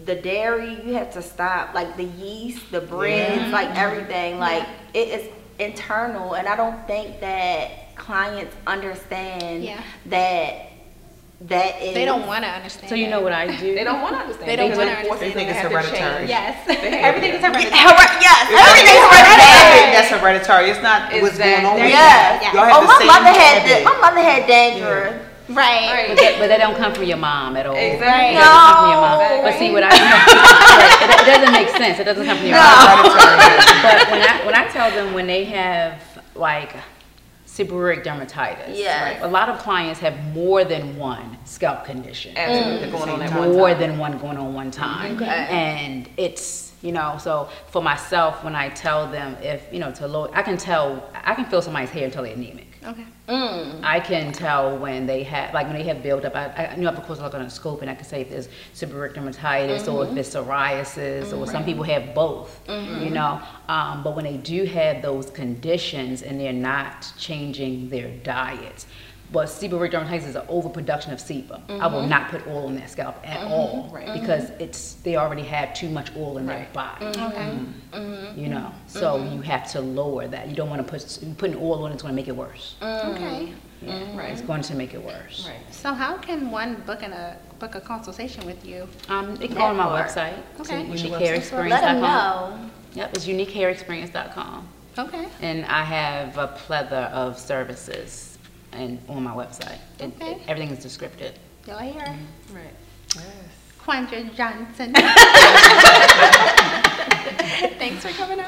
The 0.06 0.16
dairy, 0.16 0.82
you 0.86 0.94
have 0.94 1.12
to 1.14 1.22
stop. 1.22 1.74
Like 1.74 1.98
the 1.98 2.06
yeast, 2.06 2.72
the 2.72 2.82
breads, 2.82 3.52
like 3.52 3.76
everything. 3.76 4.40
Like 4.40 4.68
it 4.94 5.08
is 5.10 5.30
internal, 5.60 6.34
and 6.34 6.48
I 6.48 6.56
don't 6.56 6.86
think 6.88 7.20
that 7.22 7.96
clients 7.96 8.56
understand 8.66 9.64
Yeah. 9.64 9.82
that 10.08 10.70
that 11.47 11.82
is. 11.82 11.93
They 11.95 12.06
don't 12.06 12.27
want 12.27 12.43
to 12.43 12.49
understand. 12.49 12.89
So 12.89 12.95
you 12.95 13.10
know 13.10 13.21
what 13.21 13.34
I 13.34 13.47
do? 13.58 13.73
They 13.73 13.84
don't 13.84 14.01
want 14.01 14.13
to 14.15 14.21
understand. 14.21 14.47
They 14.49 14.56
don't 14.56 14.77
wanna 14.77 14.91
understand. 14.91 15.19
to 15.19 15.25
They 15.25 15.32
think 15.34 15.49
it's 15.49 15.58
have 15.60 15.71
to 15.71 15.77
hereditary. 15.77 16.27
Yes. 16.30 16.54
Everything 16.69 17.32
is 17.34 17.41
hereditary. 17.41 17.73
Yes, 17.73 18.45
Everything's 18.51 18.62
everything's 18.62 19.10
hereditary. 19.10 19.41
hereditary. 19.41 19.91
That's 19.97 20.10
hereditary. 20.13 20.65
It's 20.69 20.84
not 20.86 21.10
what's 21.21 21.38
going 21.41 21.65
on 21.65 21.73
with 21.82 21.89
you. 21.89 21.97
Yeah. 21.97 22.54
Y'all 22.54 22.65
have 22.69 22.77
Oh, 22.77 22.82
the 22.82 22.88
my 22.93 22.97
same 23.01 23.08
mother 23.10 23.34
had 23.34 23.58
habit. 23.65 23.77
the, 23.82 23.89
my 23.89 23.97
mother 24.06 24.21
had 24.21 24.41
dandruff. 24.45 25.27
Right. 25.49 26.06
But 26.08 26.15
that, 26.21 26.34
but 26.39 26.47
that 26.47 26.60
don't 26.63 26.77
come 26.77 26.93
from 26.93 27.04
your 27.04 27.17
mom 27.17 27.58
at 27.58 27.65
all. 27.65 27.75
Exactly. 27.75 28.38
It 28.38 28.39
doesn't 28.39 28.56
come 28.56 28.77
from 28.77 28.89
your 28.93 29.01
mom. 29.01 29.19
No. 29.19 29.41
But 29.43 29.54
see 29.60 29.69
what 29.73 29.84
I 29.84 29.89
right, 29.91 30.99
it, 31.01 31.10
it 31.12 31.25
doesn't 31.27 31.51
make 31.51 31.69
sense. 31.75 31.99
It 31.99 32.06
doesn't 32.06 32.23
come 32.23 32.38
from 32.38 32.47
your 32.47 32.56
mom. 32.56 33.04
but 33.84 33.97
when 34.13 34.21
I 34.23 34.34
when 34.45 34.56
I 34.56 34.63
tell 34.71 34.88
them 34.95 35.13
when 35.13 35.27
they 35.27 35.43
have 35.45 35.99
like 36.36 36.71
seborrheic 37.56 38.04
dermatitis, 38.04 38.78
Yes. 38.78 39.20
a 39.22 39.28
lot 39.28 39.50
of 39.50 39.60
clients 39.60 40.00
have 40.00 40.16
more 40.34 40.64
than 40.64 40.98
one 40.98 41.38
scalp 41.46 41.84
condition. 41.86 42.38
Absolutely 42.38 42.90
going 42.92 43.10
on 43.10 43.22
at 43.22 43.34
more 43.34 43.74
than 43.74 43.98
one 43.98 44.18
going 44.20 44.38
on 44.38 44.54
one 44.54 44.72
time. 44.72 45.16
Okay. 45.18 45.48
And 45.50 46.10
it's, 46.16 46.72
you 46.82 46.94
know, 46.94 47.18
so 47.20 47.50
for 47.68 47.82
myself, 47.82 48.44
when 48.44 48.56
I 48.56 48.70
tell 48.70 49.06
them 49.12 49.36
if, 49.42 49.62
you 49.72 49.80
know, 49.80 49.92
to 49.92 50.08
lower, 50.08 50.30
I 50.34 50.44
can 50.44 50.58
tell, 50.58 51.10
I 51.14 51.36
can 51.36 51.46
feel 51.46 51.62
somebody's 51.62 51.90
hair 51.90 52.06
until 52.06 52.24
they're 52.24 52.34
anemic. 52.34 52.68
Okay. 52.88 53.06
Mm. 53.32 53.80
I 53.82 54.02
can 54.02 54.34
tell 54.34 54.78
when 54.78 55.06
they 55.06 55.24
have, 55.24 55.54
like 55.54 55.65
when 55.67 55.78
they 55.78 55.84
have 55.84 56.04
buildup. 56.04 56.36
I, 56.36 56.74
I 56.74 56.76
know, 56.76 56.89
of 56.89 57.02
course, 57.04 57.20
I 57.20 57.24
look 57.24 57.34
on 57.34 57.41
a 57.41 57.50
scope 57.50 57.82
and 57.82 57.89
I 57.89 57.96
can 57.96 58.04
say 58.04 58.22
if 58.22 58.30
there's 58.30 58.50
seborrheic 58.76 59.13
dermatitis 59.15 59.88
or 59.91 60.04
if 60.04 60.10
mm-hmm. 60.10 60.17
it's 60.17 60.36
psoriasis 60.36 61.38
or 61.38 61.48
some 61.48 61.63
people 61.63 61.86
mm-hmm. 61.86 62.04
have 62.08 62.13
both, 62.13 62.62
mm-hmm. 62.67 63.06
you 63.06 63.10
know. 63.10 63.41
Um, 63.70 64.04
but 64.04 64.17
when 64.17 64.26
they 64.26 64.36
do 64.36 64.65
have 64.65 65.02
those 65.02 65.30
conditions 65.30 66.24
and 66.24 66.41
they're 66.41 66.52
not 66.52 67.10
changing 67.17 67.88
their 67.88 68.10
diets, 68.10 68.86
but 69.32 69.48
seborrheic 69.48 69.91
dermatitis 69.91 70.28
is 70.28 70.36
an 70.36 70.44
overproduction 70.50 71.13
of 71.13 71.20
sebum. 71.20 71.62
I 71.70 71.88
will 71.88 72.02
mm-hmm. 72.02 72.10
not 72.10 72.30
put 72.30 72.46
oil 72.48 72.67
on 72.67 72.76
that 72.76 72.89
scalp 72.89 73.17
at 73.24 73.39
mm-hmm. 73.39 73.52
all 73.52 73.89
Right. 73.91 74.08
Mm-hmm. 74.08 74.20
because 74.20 74.50
it's 74.60 74.94
they 75.04 75.15
already 75.15 75.44
have 75.44 75.74
too 75.74 75.89
much 75.89 76.12
oil 76.15 76.38
in 76.38 76.46
their 76.46 76.58
Right. 76.60 76.74
body 76.74 77.06
Okay. 77.06 77.60
you 78.36 78.50
know. 78.50 78.72
So 78.88 79.24
you 79.24 79.41
have 79.41 79.72
to 79.72 79.82
lower 79.82 80.28
that. 80.28 80.50
You 80.50 80.56
don't 80.56 80.70
want 80.70 80.86
to 80.86 80.91
put 80.91 81.38
putting 81.38 81.56
oil 81.58 81.86
on 81.86 81.91
it's 81.91 82.02
going 82.02 82.13
to 82.13 82.15
make 82.15 82.28
it 82.28 82.36
worse. 82.36 82.76
Okay. 82.82 83.54
Yeah, 83.82 84.15
Right. 84.15 84.32
It's 84.32 84.41
going 84.41 84.62
to 84.62 84.76
make 84.76 84.94
it 84.94 85.04
worse. 85.04 85.48
Right. 85.48 85.60
So 85.72 85.94
how 85.94 86.17
can 86.17 86.52
one 86.52 86.76
book 86.86 87.02
in 87.02 87.13
a 87.13 87.38
book 87.58 87.74
a 87.76 87.82
consultation 87.82 88.46
with 88.46 88.63
you? 88.65 88.88
Um, 89.10 89.36
they 89.36 89.48
can 89.48 89.58
go 89.58 89.63
on 89.63 89.78
my 89.78 89.86
Network. 89.86 90.08
website. 90.08 90.38
Okay. 90.60 90.82
It's 90.82 90.89
What's 90.89 91.04
uniquehairexperience.com. 91.04 91.70
Let 91.70 91.82
them 91.82 92.02
know. 92.02 92.70
Yep, 92.94 93.13
it's 93.15 93.26
uniquehairexperience.com. 93.26 94.67
Okay. 95.00 95.28
And 95.41 95.65
I 95.65 95.84
have 95.84 96.38
a 96.38 96.48
plethora 96.48 97.10
of 97.13 97.39
services 97.39 98.31
and 98.73 98.99
on 99.10 99.23
my 99.23 99.31
website. 99.34 99.77
It- 99.99 100.12
Okay. 100.21 100.41
everything 100.47 100.71
is 100.75 100.79
descriptive. 100.84 101.34
Y'all 101.67 101.77
hear? 101.79 102.15
Right. 102.53 102.73
Quandra 103.79 104.23
Johnson. 104.36 104.93
Thanks 107.77 108.03
for 108.05 108.12
coming 108.13 108.39
on. 108.39 108.47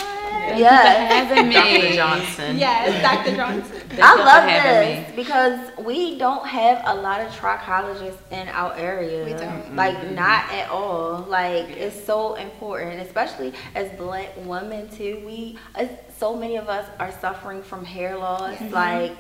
Yes. 0.57 1.29
Having 1.29 1.49
Dr. 1.51 1.95
Johnson. 1.95 2.57
Yes, 2.57 3.01
Dr. 3.01 3.35
Johnson. 3.35 3.82
Thank 3.95 4.03
I 4.03 4.15
love 4.25 4.45
this 4.45 5.09
me. 5.09 5.15
because 5.15 5.59
we 5.85 6.17
don't 6.17 6.45
have 6.47 6.81
a 6.85 6.95
lot 6.95 7.21
of 7.21 7.31
trichologists 7.31 8.17
in 8.31 8.47
our 8.49 8.73
area. 8.75 9.23
We 9.25 9.33
don't. 9.33 9.75
Like 9.75 10.11
not 10.11 10.51
at 10.51 10.69
all. 10.69 11.25
Like 11.29 11.69
it's 11.69 12.03
so 12.05 12.35
important, 12.35 13.01
especially 13.01 13.53
as 13.75 13.91
black 13.97 14.29
women 14.37 14.89
too. 14.89 15.21
We 15.25 15.57
uh, 15.75 15.87
so 16.17 16.35
many 16.35 16.55
of 16.57 16.69
us 16.69 16.87
are 16.99 17.11
suffering 17.11 17.61
from 17.63 17.83
hair 17.85 18.17
loss. 18.17 18.59
Like 18.71 19.15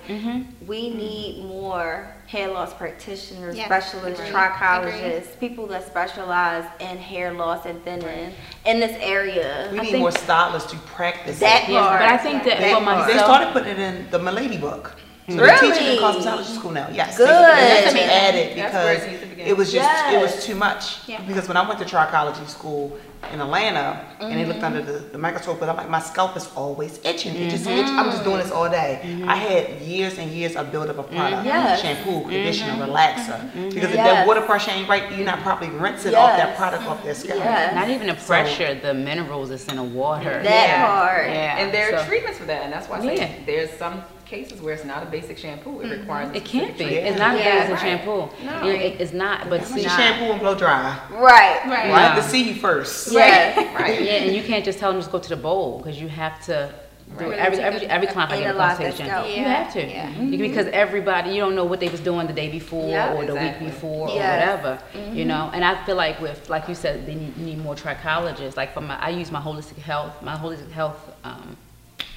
we 0.67 0.89
need 0.89 1.43
more 1.45 2.15
hair 2.27 2.47
loss 2.51 2.73
practitioners, 2.73 3.55
Yes, 3.57 3.65
specialists, 3.65 4.19
agree, 4.21 4.31
trichologists, 4.33 5.39
people 5.39 5.67
that 5.67 5.85
specialize 5.85 6.65
in 6.79 6.97
hair 6.97 7.33
loss 7.33 7.65
and 7.65 7.83
thinning 7.83 8.33
in 8.65 8.79
this 8.79 8.95
area. 9.01 9.69
We 9.71 9.79
I 9.79 9.81
need 9.81 9.91
think- 9.91 10.01
more 10.01 10.11
stylists 10.11 10.71
to 10.71 10.77
practice 10.79 11.39
That 11.39 11.65
it. 11.67 11.73
Yes, 11.73 11.83
but 11.83 12.01
I 12.09 12.17
think 12.17 12.43
that 12.45 12.59
They, 12.59 12.73
for 12.73 13.11
they 13.11 13.17
started 13.19 13.51
putting 13.51 13.73
it 13.73 13.79
in 13.79 14.09
the 14.09 14.19
Milady 14.19 14.57
book. 14.63 14.95
So 15.29 15.37
they're 15.37 15.57
teaching 15.57 15.87
in 15.87 15.95
Really? 15.95 15.99
cosmetology 15.99 16.53
school 16.53 16.71
now. 16.71 16.89
Yes. 16.91 17.17
Good. 17.17 17.27
They, 17.27 17.31
they 17.31 17.37
had 17.37 17.83
That's 17.85 17.93
to 17.93 18.03
add 18.03 18.35
it 18.35 18.55
That's 18.57 18.73
where 18.73 18.93
it 18.93 18.95
because 18.95 19.09
needs 19.11 19.21
to 19.23 19.29
begin. 19.29 19.47
it 19.47 19.57
was 19.57 19.71
just 19.71 20.13
it 20.13 20.21
was 20.21 20.45
too 20.45 20.55
much. 20.55 21.07
Yeah. 21.07 21.21
Because 21.21 21.47
when 21.47 21.55
I 21.55 21.65
went 21.67 21.79
to 21.79 21.85
trichology 21.85 22.45
school 22.47 22.97
in 23.31 23.39
Atlanta, 23.39 24.05
and 24.19 24.37
they 24.37 24.43
looked 24.45 24.59
mm-hmm. 24.59 24.65
under 24.75 24.81
the, 24.81 24.99
the 24.99 25.17
microscope, 25.17 25.61
but 25.61 25.69
I'm 25.69 25.77
like, 25.77 25.89
my 25.89 26.01
scalp 26.01 26.35
is 26.35 26.49
always 26.55 26.99
itching. 27.05 27.33
It 27.35 27.51
just 27.51 27.65
itch. 27.65 27.85
I'm 27.85 28.07
just 28.07 28.17
mm-hmm. 28.17 28.25
doing 28.25 28.43
this 28.43 28.51
all 28.51 28.69
day. 28.69 28.99
Mm-hmm. 29.01 29.29
I 29.29 29.35
had 29.37 29.81
years 29.81 30.17
and 30.17 30.29
years 30.29 30.57
of 30.57 30.73
buildup 30.73 30.97
of 30.97 31.09
product, 31.09 31.45
Yes. 31.45 31.81
shampoo, 31.81 32.23
conditioner, 32.23 32.85
relaxer. 32.85 33.39
Because 33.53 33.91
if 33.91 33.95
Yes. 33.95 33.95
that 33.95 34.27
water 34.27 34.41
pressure 34.41 34.71
ain't 34.71 34.89
right, 34.89 35.09
you're 35.15 35.25
not 35.25 35.39
properly 35.39 35.71
rinsing 35.71 36.13
off 36.15 36.35
that 36.35 36.57
product 36.57 36.83
off 36.83 37.01
their 37.01 37.15
scalp. 37.15 37.39
Yes. 37.39 37.73
Not 37.73 37.89
even 37.89 38.07
the 38.07 38.15
pressure, 38.15 38.75
the 38.75 38.93
minerals 38.93 39.49
that's 39.49 39.67
in 39.67 39.77
the 39.77 39.83
water. 39.83 40.43
That 40.43 40.67
Yeah. 40.67 40.85
part. 40.85 41.27
Yeah. 41.27 41.57
And 41.59 41.73
there 41.73 41.95
are 41.95 41.99
so- 41.99 42.05
treatments 42.05 42.39
for 42.39 42.45
that, 42.45 42.63
and 42.63 42.73
that's 42.73 42.89
why 42.89 42.97
I 42.97 43.01
say 43.01 43.15
Yeah. 43.15 43.29
there's 43.45 43.71
some 43.71 44.03
cases 44.25 44.61
where 44.61 44.73
it's 44.73 44.85
not 44.85 45.03
a 45.03 45.05
basic 45.07 45.37
shampoo. 45.37 45.81
It 45.81 45.89
requires. 45.99 46.35
It 46.35 46.45
can't 46.45 46.77
be. 46.77 46.85
treatment. 46.85 47.07
It's 47.07 47.19
not 47.19 47.37
Yeah. 47.37 47.41
a 47.41 47.59
basic 47.59 47.69
Right. 47.75 47.79
shampoo. 47.99 48.29
No. 48.45 48.63
You- 48.63 48.73
it- 48.75 49.01
it's 49.01 49.13
not, 49.13 49.49
but 49.49 49.63
see, 49.65 49.83
Shampoo 49.83 50.31
and 50.31 50.39
blow 50.39 50.55
dry. 50.55 50.97
Right. 51.11 51.59
Right. 51.65 51.91
Right? 51.91 52.15
No. 52.15 52.21
To 52.21 52.27
see 52.27 52.43
you 52.43 52.55
first. 52.55 53.11
Yes. 53.11 53.57
Right. 53.79 54.01
Yeah, 54.01 54.11
and 54.13 54.35
you 54.35 54.43
can't 54.43 54.63
just 54.65 54.79
tell 54.79 54.91
them 54.91 54.99
just 55.01 55.11
go 55.11 55.19
to 55.19 55.29
the 55.29 55.35
bowl 55.35 55.79
because 55.79 55.99
you 55.99 56.07
have 56.07 56.43
to 56.45 56.69
do 57.19 57.25
Right. 57.29 57.37
every 57.37 57.59
every 57.59 57.85
every 57.87 58.07
client 58.07 58.31
I 58.31 58.37
get 58.37 58.45
a 58.45 58.49
Analyze 58.49 58.77
that 58.77 58.83
consultation. 58.87 59.05
scalp. 59.07 59.27
You 59.37 59.43
have 59.43 59.73
to 59.73 59.81
Yeah. 59.87 60.09
You- 60.19 60.37
because 60.37 60.67
everybody 60.67 61.31
you 61.31 61.41
don't 61.41 61.53
know 61.55 61.65
what 61.65 61.79
they 61.79 61.89
was 61.89 61.99
doing 61.99 62.25
the 62.27 62.33
day 62.33 62.47
before 62.49 62.89
Yeah. 62.89 63.13
or 63.13 63.25
the 63.25 63.33
Exactly. 63.33 63.65
week 63.67 63.73
before 63.75 64.09
or 64.09 64.15
Yes. 64.15 64.39
whatever. 64.63 64.79
You 65.11 65.25
know, 65.25 65.51
and 65.53 65.63
I 65.65 65.75
feel 65.85 65.95
like 65.95 66.19
with 66.21 66.49
like 66.49 66.67
you 66.69 66.75
said, 66.75 67.05
they 67.05 67.15
need, 67.15 67.37
need 67.37 67.63
more 67.63 67.75
trichologists. 67.75 68.57
Like 68.57 68.73
for 68.73 68.81
my, 68.81 68.97
I 68.99 69.09
use 69.09 69.31
my 69.31 69.39
holistic 69.41 69.79
health, 69.81 70.13
my 70.21 70.35
holistic 70.35 70.71
health, 70.71 70.97
um, 71.23 71.57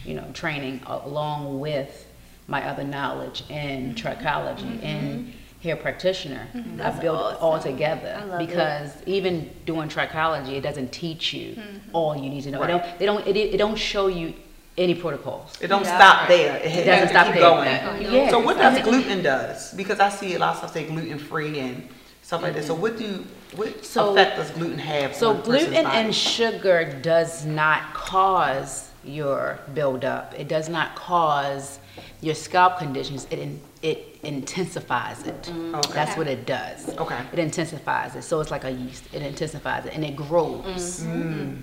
you 0.06 0.14
know, 0.14 0.28
training 0.32 0.80
along 0.86 1.60
with 1.60 2.06
my 2.48 2.66
other 2.68 2.84
knowledge 2.84 3.44
in 3.48 3.94
mm-hmm. 3.94 4.06
trichology 4.06 4.82
and 4.82 5.26
mm-hmm. 5.26 5.60
hair 5.62 5.76
practitioner. 5.76 6.46
Mm-hmm. 6.54 6.80
I 6.80 6.90
built 6.90 7.02
build 7.02 7.34
it 7.34 7.40
all 7.40 7.58
together 7.58 8.16
I 8.20 8.24
love 8.24 8.40
it. 8.40 8.46
because 8.46 8.92
even 9.06 9.50
doing 9.64 9.88
trichology, 9.88 10.52
it 10.52 10.62
doesn't 10.62 10.92
teach 10.92 11.32
you 11.32 11.60
all 11.92 12.16
you 12.16 12.30
need 12.30 12.42
to 12.42 12.50
know. 12.50 12.62
It 12.62 12.68
don't, 12.68 12.98
they 12.98 13.06
don't, 13.06 13.26
it, 13.26 13.36
it 13.36 13.56
don't 13.56 13.76
show 13.76 14.06
you 14.06 14.34
any 14.78 14.94
protocols. 14.94 15.58
It 15.60 15.68
don't 15.68 15.84
Yeah. 15.84 15.98
stop 15.98 16.28
there. 16.28 16.56
It, 16.56 16.66
It 16.66 16.84
doesn't 16.84 17.08
stop 17.08 17.26
keep 17.26 17.34
there. 17.36 17.42
going. 17.42 17.68
Oh, 17.68 18.14
yeah. 18.14 18.30
So 18.30 18.38
what 18.38 18.58
does 18.58 18.82
gluten 18.82 19.22
does? 19.22 19.72
Because 19.72 20.00
I 20.00 20.10
see 20.10 20.34
a 20.34 20.38
lot 20.38 20.50
of 20.50 20.58
stuff 20.58 20.72
say 20.72 20.84
gluten 20.84 21.18
free 21.18 21.58
and 21.58 21.88
stuff 22.22 22.42
like 22.42 22.54
that. 22.54 22.64
So 22.64 22.74
what 22.74 22.98
do 22.98 23.24
what 23.54 23.84
So- 23.84 24.12
effect 24.12 24.36
does 24.36 24.50
gluten 24.50 24.78
have? 24.78 25.14
So 25.14 25.30
on 25.30 25.40
gluten 25.42 25.84
body? 25.84 25.96
and 25.96 26.14
sugar 26.14 26.98
does 27.00 27.46
not 27.46 27.94
cause 27.94 28.85
your 29.06 29.58
buildup. 29.74 30.34
It 30.38 30.48
does 30.48 30.68
not 30.68 30.94
cause 30.96 31.78
your 32.20 32.34
scalp 32.34 32.78
conditions. 32.78 33.26
It 33.30 33.38
in, 33.38 33.60
it 33.82 34.18
intensifies 34.22 35.26
it. 35.26 35.42
Mm-hmm. 35.42 35.74
Okay. 35.76 35.92
That's 35.92 36.16
what 36.16 36.26
it 36.26 36.46
does. 36.46 36.96
Okay. 36.96 37.20
It 37.32 37.38
intensifies 37.38 38.16
it. 38.16 38.22
So 38.22 38.40
it's 38.40 38.50
like 38.50 38.64
a 38.64 38.70
yeast. 38.70 39.04
It 39.12 39.22
intensifies 39.22 39.86
it 39.86 39.94
and 39.94 40.04
it 40.04 40.16
grows. 40.16 41.00
Mm-hmm. 41.00 41.32
Mm. 41.32 41.62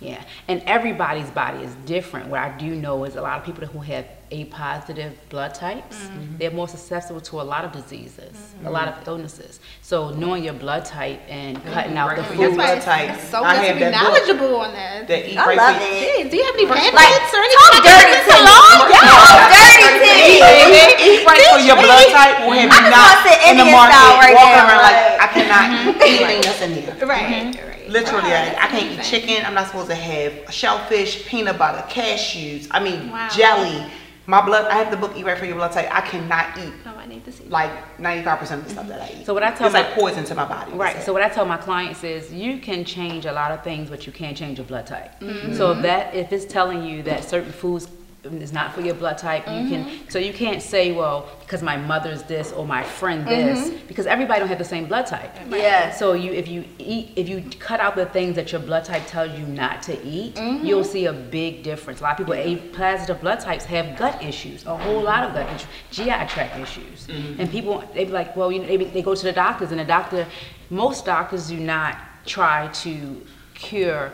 Yeah, 0.00 0.22
and 0.46 0.62
everybody's 0.64 1.28
body 1.30 1.64
is 1.64 1.74
different. 1.84 2.28
What 2.28 2.40
I 2.40 2.56
do 2.56 2.76
know 2.76 3.02
is 3.02 3.16
a 3.16 3.20
lot 3.20 3.38
of 3.38 3.44
people 3.44 3.66
who 3.66 3.80
have 3.80 4.06
A 4.30 4.44
positive 4.46 5.16
blood 5.30 5.54
types, 5.54 5.96
mm-hmm. 5.96 6.18
Mm-hmm. 6.18 6.36
they're 6.38 6.50
more 6.50 6.68
susceptible 6.68 7.20
to 7.22 7.40
a 7.40 7.46
lot 7.48 7.64
of 7.64 7.72
diseases, 7.72 8.54
a 8.64 8.70
lot 8.70 8.88
of 8.88 8.94
mm-hmm. 8.96 9.08
illnesses. 9.10 9.60
So 9.80 10.10
knowing 10.10 10.44
your 10.44 10.52
blood 10.52 10.84
type 10.84 11.20
and 11.28 11.56
cutting 11.72 11.96
out 11.96 12.14
the 12.16 12.24
food. 12.24 12.38
That's 12.38 12.56
why 12.56 12.66
blood 12.66 12.76
it's, 12.76 12.84
type. 12.84 13.10
it's 13.16 13.28
so 13.28 13.42
I 13.42 13.56
good 13.56 13.68
to 13.68 13.74
be 13.74 13.80
that 13.80 13.92
book. 13.96 14.04
knowledgeable 14.04 14.56
on 14.60 14.72
that. 14.76 15.08
That 15.08 15.24
I 15.32 15.46
right 15.46 15.56
love 15.56 15.76
it. 15.80 15.96
Hey, 15.96 16.28
do 16.28 16.36
you 16.36 16.44
have 16.44 16.54
any 16.60 16.66
pamphlets 16.68 16.92
Like, 16.92 17.32
or 17.32 17.40
anything? 17.40 17.72
talk 17.72 17.84
dirty 17.88 18.04
to 18.04 18.20
this 18.20 18.28
me. 18.28 18.36
along? 18.36 18.76
Talk 18.92 19.48
dirty 19.48 19.80
to 19.80 19.92
me. 19.96 20.12
Eat, 20.28 20.92
eat 21.08 21.20
right 21.24 21.40
for 21.48 21.60
your 21.64 21.78
blood 21.80 22.06
type 22.12 22.36
will 22.44 22.52
have 22.52 22.68
I 22.68 22.76
you 22.76 22.84
just 22.84 22.92
not 22.92 23.24
wanna 23.24 23.48
in 23.48 23.54
the 23.56 23.64
Indian 23.64 23.80
market 23.80 24.12
right 24.20 24.34
walking 24.36 24.60
now, 24.60 24.68
around 24.68 24.82
like 24.84 24.98
like- 24.98 25.24
I 25.24 25.28
cannot 25.32 25.64
eat 26.04 26.20
anything 26.20 26.40
that's 26.44 26.60
in 26.60 26.72
here. 26.76 26.92
Right, 27.06 27.56
right. 27.56 27.88
Literally, 27.88 28.28
Wow, 28.28 28.52
I, 28.60 28.64
I 28.64 28.66
can't 28.68 28.92
eat 28.92 29.02
chicken. 29.02 29.44
I'm 29.46 29.54
not 29.54 29.66
supposed 29.68 29.88
to 29.88 29.94
have 29.96 30.52
shellfish, 30.52 31.24
peanut 31.26 31.56
butter, 31.56 31.80
cashews. 31.88 32.68
I 32.70 32.80
mean, 32.84 33.10
Wow. 33.10 33.28
jelly. 33.32 33.80
My 34.28 34.44
blood. 34.44 34.66
I 34.66 34.74
have 34.74 34.90
the 34.90 34.96
book 34.98 35.16
Eat 35.16 35.24
Right 35.24 35.38
for 35.38 35.46
Your 35.46 35.54
Blood 35.56 35.72
Type. 35.72 35.88
I 35.90 36.02
cannot 36.02 36.58
eat 36.58 36.74
Oh, 36.84 36.94
I 36.98 37.06
need 37.06 37.24
to 37.24 37.32
see. 37.32 37.44
like 37.44 37.98
95 37.98 38.38
percent 38.38 38.60
of 38.60 38.66
the 38.66 38.72
stuff 38.74 38.86
that 38.88 39.00
I 39.00 39.06
mm-hmm. 39.06 39.20
eat. 39.22 39.26
So 39.26 39.32
what 39.32 39.42
I 39.42 39.52
tell 39.52 39.68
it's 39.68 39.72
my- 39.72 39.80
like 39.80 39.94
poison 39.94 40.22
to 40.24 40.34
my 40.34 40.44
body. 40.44 40.72
Right. 40.72 41.02
So 41.02 41.14
what 41.14 41.22
I 41.22 41.30
tell 41.30 41.46
my 41.46 41.56
clients 41.56 42.04
is 42.04 42.30
you 42.30 42.58
can 42.58 42.84
change 42.84 43.24
a 43.24 43.32
lot 43.32 43.52
of 43.52 43.64
things, 43.64 43.88
but 43.88 44.06
you 44.06 44.12
can't 44.12 44.36
change 44.36 44.58
your 44.58 44.66
blood 44.66 44.86
type. 44.86 45.18
Mm-hmm. 45.20 45.54
So 45.54 45.72
if 45.72 45.80
that 45.80 46.14
if 46.14 46.30
it's 46.30 46.44
telling 46.44 46.84
you 46.84 47.02
that 47.04 47.24
certain 47.24 47.52
foods 47.52 47.88
is 48.24 48.52
not 48.52 48.74
for 48.74 48.80
your 48.80 48.94
blood 48.94 49.16
type, 49.16 49.42
you 49.46 49.68
can. 49.68 49.84
Mm-hmm. 49.84 50.08
So 50.08 50.18
you 50.18 50.32
can't 50.32 50.60
say, 50.60 50.92
well, 50.92 51.28
because 51.40 51.62
my 51.62 51.76
mother's 51.76 52.22
this 52.24 52.52
or 52.52 52.66
my 52.66 52.82
friend 52.82 53.26
this, 53.26 53.68
mm-hmm. 53.68 53.86
because 53.86 54.06
everybody 54.06 54.40
don't 54.40 54.48
have 54.48 54.58
the 54.58 54.64
same 54.64 54.86
blood 54.86 55.06
type. 55.06 55.34
Yes. 55.50 55.98
So 55.98 56.14
you 56.14 56.32
if 56.32 56.48
you 56.48 56.64
eat 56.78 57.12
if 57.16 57.28
you 57.28 57.44
cut 57.58 57.80
out 57.80 57.94
the 57.94 58.06
things 58.06 58.34
that 58.36 58.50
your 58.50 58.60
blood 58.60 58.84
type 58.84 59.06
tells 59.06 59.38
you 59.38 59.46
not 59.46 59.82
to 59.82 60.02
eat, 60.04 60.34
mm-hmm. 60.34 60.66
you'll 60.66 60.84
see 60.84 61.06
a 61.06 61.12
big 61.12 61.62
difference. 61.62 62.00
A 62.00 62.04
lot 62.04 62.12
of 62.12 62.18
people 62.18 62.34
A 62.34 62.56
positive 62.56 63.20
blood 63.20 63.40
types 63.40 63.64
have 63.66 63.96
gut 63.96 64.22
issues, 64.22 64.66
a 64.66 64.76
whole 64.76 65.02
lot 65.02 65.24
of 65.24 65.34
gut 65.34 65.48
issues, 65.54 65.68
GI 65.90 66.26
tract 66.28 66.58
issues, 66.58 67.08
and 67.08 67.50
people 67.50 67.84
they 67.94 68.04
be 68.04 68.10
like, 68.10 68.36
well, 68.36 68.50
you 68.50 68.60
know, 68.60 68.66
they, 68.66 68.76
be- 68.76 68.86
they 68.86 69.02
go 69.02 69.14
to 69.14 69.24
the 69.24 69.32
doctors, 69.32 69.70
and 69.70 69.78
the 69.78 69.84
doctor, 69.84 70.26
most 70.70 71.04
doctors 71.04 71.48
do 71.48 71.58
not 71.58 71.96
try 72.26 72.66
to 72.68 73.24
cure. 73.54 74.12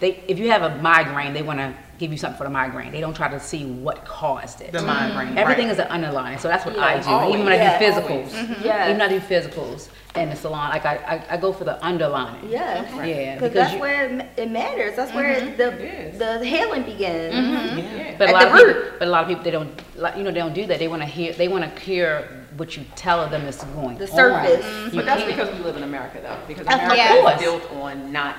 They 0.00 0.22
if 0.26 0.38
you 0.38 0.50
have 0.50 0.62
a 0.62 0.82
migraine, 0.82 1.32
they 1.32 1.42
want 1.42 1.60
to 1.60 1.74
give 1.98 2.10
you 2.12 2.18
something 2.18 2.36
for 2.38 2.44
the 2.44 2.50
migraine. 2.50 2.92
They 2.92 3.00
don't 3.00 3.14
try 3.16 3.28
to 3.28 3.40
see 3.40 3.64
what 3.64 4.04
caused 4.04 4.60
it. 4.60 4.72
the 4.72 4.82
migraine. 4.82 5.28
Mm-hmm. 5.28 5.38
Everything 5.38 5.66
right. 5.66 5.72
is 5.72 5.78
an 5.78 5.88
underlying, 5.88 6.38
so 6.38 6.48
that's 6.48 6.64
what 6.66 6.74
Yeah, 6.76 6.84
I 6.84 7.00
do. 7.00 7.08
always. 7.08 7.34
Even 7.34 7.46
when 7.46 7.60
I 7.60 7.78
do 7.78 7.84
physicals, 7.84 8.32
Yes. 8.32 8.46
Mm-hmm. 8.48 8.64
even 8.64 8.98
when 8.98 9.00
I 9.02 9.08
do 9.08 9.20
physicals 9.20 9.88
in 10.14 10.30
the 10.30 10.36
salon, 10.36 10.70
like 10.70 10.84
I, 10.86 10.96
I, 10.96 11.34
I 11.34 11.36
go 11.36 11.52
for 11.52 11.64
the 11.64 11.82
underlining. 11.84 12.50
Yes. 12.50 12.90
Yeah, 12.94 13.34
Because 13.34 13.50
because 13.50 13.52
that's 13.54 13.72
you, 13.74 13.80
where 13.80 14.04
it 14.06 14.12
ma- 14.12 14.24
it 14.42 14.50
matters. 14.50 14.96
That's 14.96 15.14
where 15.14 15.40
mm-hmm. 15.40 15.56
the 15.56 16.08
is. 16.12 16.18
the 16.18 16.44
healing 16.44 16.82
begins. 16.84 17.34
Yeah. 17.34 18.14
but 18.18 18.28
a 18.28 18.28
at 18.28 18.34
lot 18.34 18.40
the 18.42 18.48
of 18.68 18.74
people, 18.76 18.92
but 18.98 19.08
a 19.08 19.10
lot 19.10 19.22
of 19.22 19.28
people 19.28 19.44
they 19.44 19.50
don't, 19.50 19.82
you 20.16 20.22
know, 20.24 20.30
they 20.30 20.40
don't 20.40 20.54
do 20.54 20.66
that. 20.66 20.78
They 20.78 20.88
want 20.88 21.02
to 21.02 21.06
hear, 21.08 21.32
they 21.32 21.48
want 21.48 21.64
to 21.64 21.80
cure 21.80 22.24
what 22.56 22.76
you 22.76 22.84
tell 22.94 23.28
them 23.28 23.42
is 23.46 23.56
going 23.74 23.96
through. 23.98 24.06
The 24.06 24.12
on. 24.12 24.16
surface. 24.16 24.92
You 24.94 25.00
But 25.00 25.04
that's 25.06 25.24
because 25.24 25.54
we 25.54 25.62
live 25.64 25.76
in 25.76 25.82
America, 25.82 26.20
though. 26.22 26.38
Because 26.48 26.66
America 26.66 27.20
course. 27.20 27.34
is 27.34 27.40
built 27.40 27.70
on 27.72 28.10
not 28.12 28.36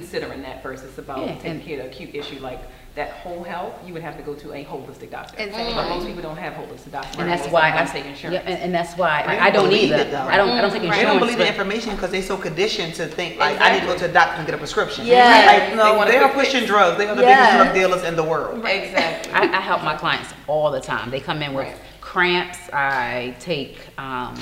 considering 0.00 0.40
that 0.42 0.62
versus 0.62 0.96
about 0.98 1.18
Yeah, 1.26 1.34
taking 1.34 1.50
and- 1.50 1.64
care 1.64 1.80
of 1.80 1.84
the 1.86 1.90
acute 1.90 2.14
issue, 2.14 2.38
like 2.38 2.60
that 2.94 3.10
whole 3.22 3.42
health. 3.44 3.74
You 3.86 3.92
would 3.94 4.02
have 4.02 4.16
to 4.16 4.22
go 4.22 4.34
to 4.34 4.52
a 4.52 4.64
holistic 4.64 5.10
doctor. 5.10 5.34
Exactly. 5.42 5.74
But 5.74 5.88
most 5.88 6.06
people 6.06 6.22
don't 6.22 6.36
have 6.36 6.54
holistic 6.54 6.90
doctors. 6.92 7.16
and 7.18 7.28
that's 7.28 7.46
why 7.48 7.70
I 7.72 7.84
them 7.84 7.86
take 7.92 8.04
yeah, 8.04 8.10
insurance. 8.10 8.44
and, 8.46 8.58
and 8.64 8.74
that's 8.74 8.96
why 8.96 9.22
I, 9.26 9.46
I 9.46 9.50
don't 9.50 9.64
don't 9.70 9.72
either. 9.78 9.96
it, 9.96 10.10
though. 10.10 10.22
I 10.22 10.36
don't, 10.36 10.50
I 10.50 10.60
don't 10.60 10.70
take 10.72 10.82
They 10.82 10.88
insurance. 10.88 11.08
don't 11.10 11.18
believe 11.20 11.38
the 11.38 11.46
information 11.48 11.94
because 11.94 12.10
they're 12.10 12.22
so 12.22 12.36
conditioned 12.36 12.94
to 12.94 13.06
think 13.06 13.38
like 13.38 13.60
I 13.60 13.72
need 13.72 13.80
to 13.80 13.86
go 13.86 13.96
to 13.98 14.04
a 14.10 14.12
doctor 14.12 14.36
and 14.38 14.46
get 14.46 14.54
a 14.54 14.58
prescription. 14.58 15.06
Yes. 15.06 15.46
Like 15.46 15.70
They 15.70 15.76
no, 15.76 15.94
want 15.94 16.08
a 16.08 16.12
they 16.12 16.18
are 16.18 16.32
pushing 16.32 16.60
fix. 16.60 16.66
drugs. 16.66 16.98
They 16.98 17.06
are 17.06 17.14
the 17.16 17.22
Yes. 17.22 17.52
biggest 17.52 17.56
drug 17.64 17.74
dealers 17.80 18.02
in 18.08 18.14
the 18.16 18.24
world. 18.24 18.64
Exactly. 18.66 19.32
I, 19.32 19.42
I 19.58 19.60
help 19.60 19.82
my 19.84 19.94
clients 19.96 20.30
all 20.48 20.70
the 20.72 20.80
time. 20.80 21.10
They 21.10 21.20
come 21.20 21.42
in 21.42 21.54
with 21.54 21.66
Right. 21.68 21.76
cramps. 22.00 22.58
I 22.72 23.36
take 23.40 23.78
um, 23.98 24.34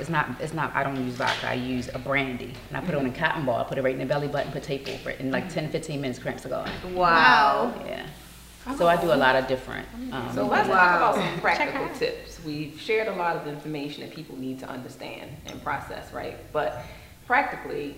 it's 0.00 0.08
not 0.10 0.28
it's 0.40 0.52
not 0.54 0.74
I 0.74 0.82
don't 0.82 0.96
use 1.04 1.14
vodka. 1.14 1.48
I 1.48 1.54
use 1.54 1.88
a 1.94 1.98
brandy 1.98 2.52
and 2.68 2.76
I 2.76 2.80
put 2.80 2.94
it 2.94 2.98
on 2.98 3.06
a 3.06 3.10
cotton 3.12 3.44
ball. 3.44 3.60
I 3.60 3.64
put 3.64 3.78
it 3.78 3.82
right 3.82 3.92
in 3.92 3.98
the 4.00 4.06
belly 4.06 4.28
button. 4.28 4.50
Put 4.52 4.62
tape 4.62 4.88
over 4.88 5.10
it. 5.10 5.20
and 5.20 5.30
like 5.30 5.48
10, 5.48 5.70
15 5.70 6.00
minutes, 6.00 6.18
cramps 6.18 6.44
are 6.46 6.48
gone. 6.48 6.70
Wow. 6.94 7.72
Yeah. 7.86 8.06
So 8.76 8.86
I 8.86 9.00
do 9.00 9.12
a 9.12 9.14
lot 9.14 9.36
of 9.36 9.46
different. 9.46 9.86
Um, 10.12 10.30
So 10.34 10.46
let's 10.46 10.68
Wow. 10.68 10.74
talk 10.76 10.96
about 10.96 11.14
some 11.16 11.40
practical 11.40 11.88
tips. 11.98 12.42
We've 12.44 12.78
shared 12.80 13.08
a 13.08 13.14
lot 13.16 13.36
of 13.36 13.46
information 13.46 14.02
that 14.04 14.14
people 14.14 14.36
need 14.38 14.58
to 14.60 14.68
understand 14.68 15.30
and 15.46 15.62
process, 15.62 16.12
right? 16.12 16.36
But 16.52 16.82
practically, 17.26 17.96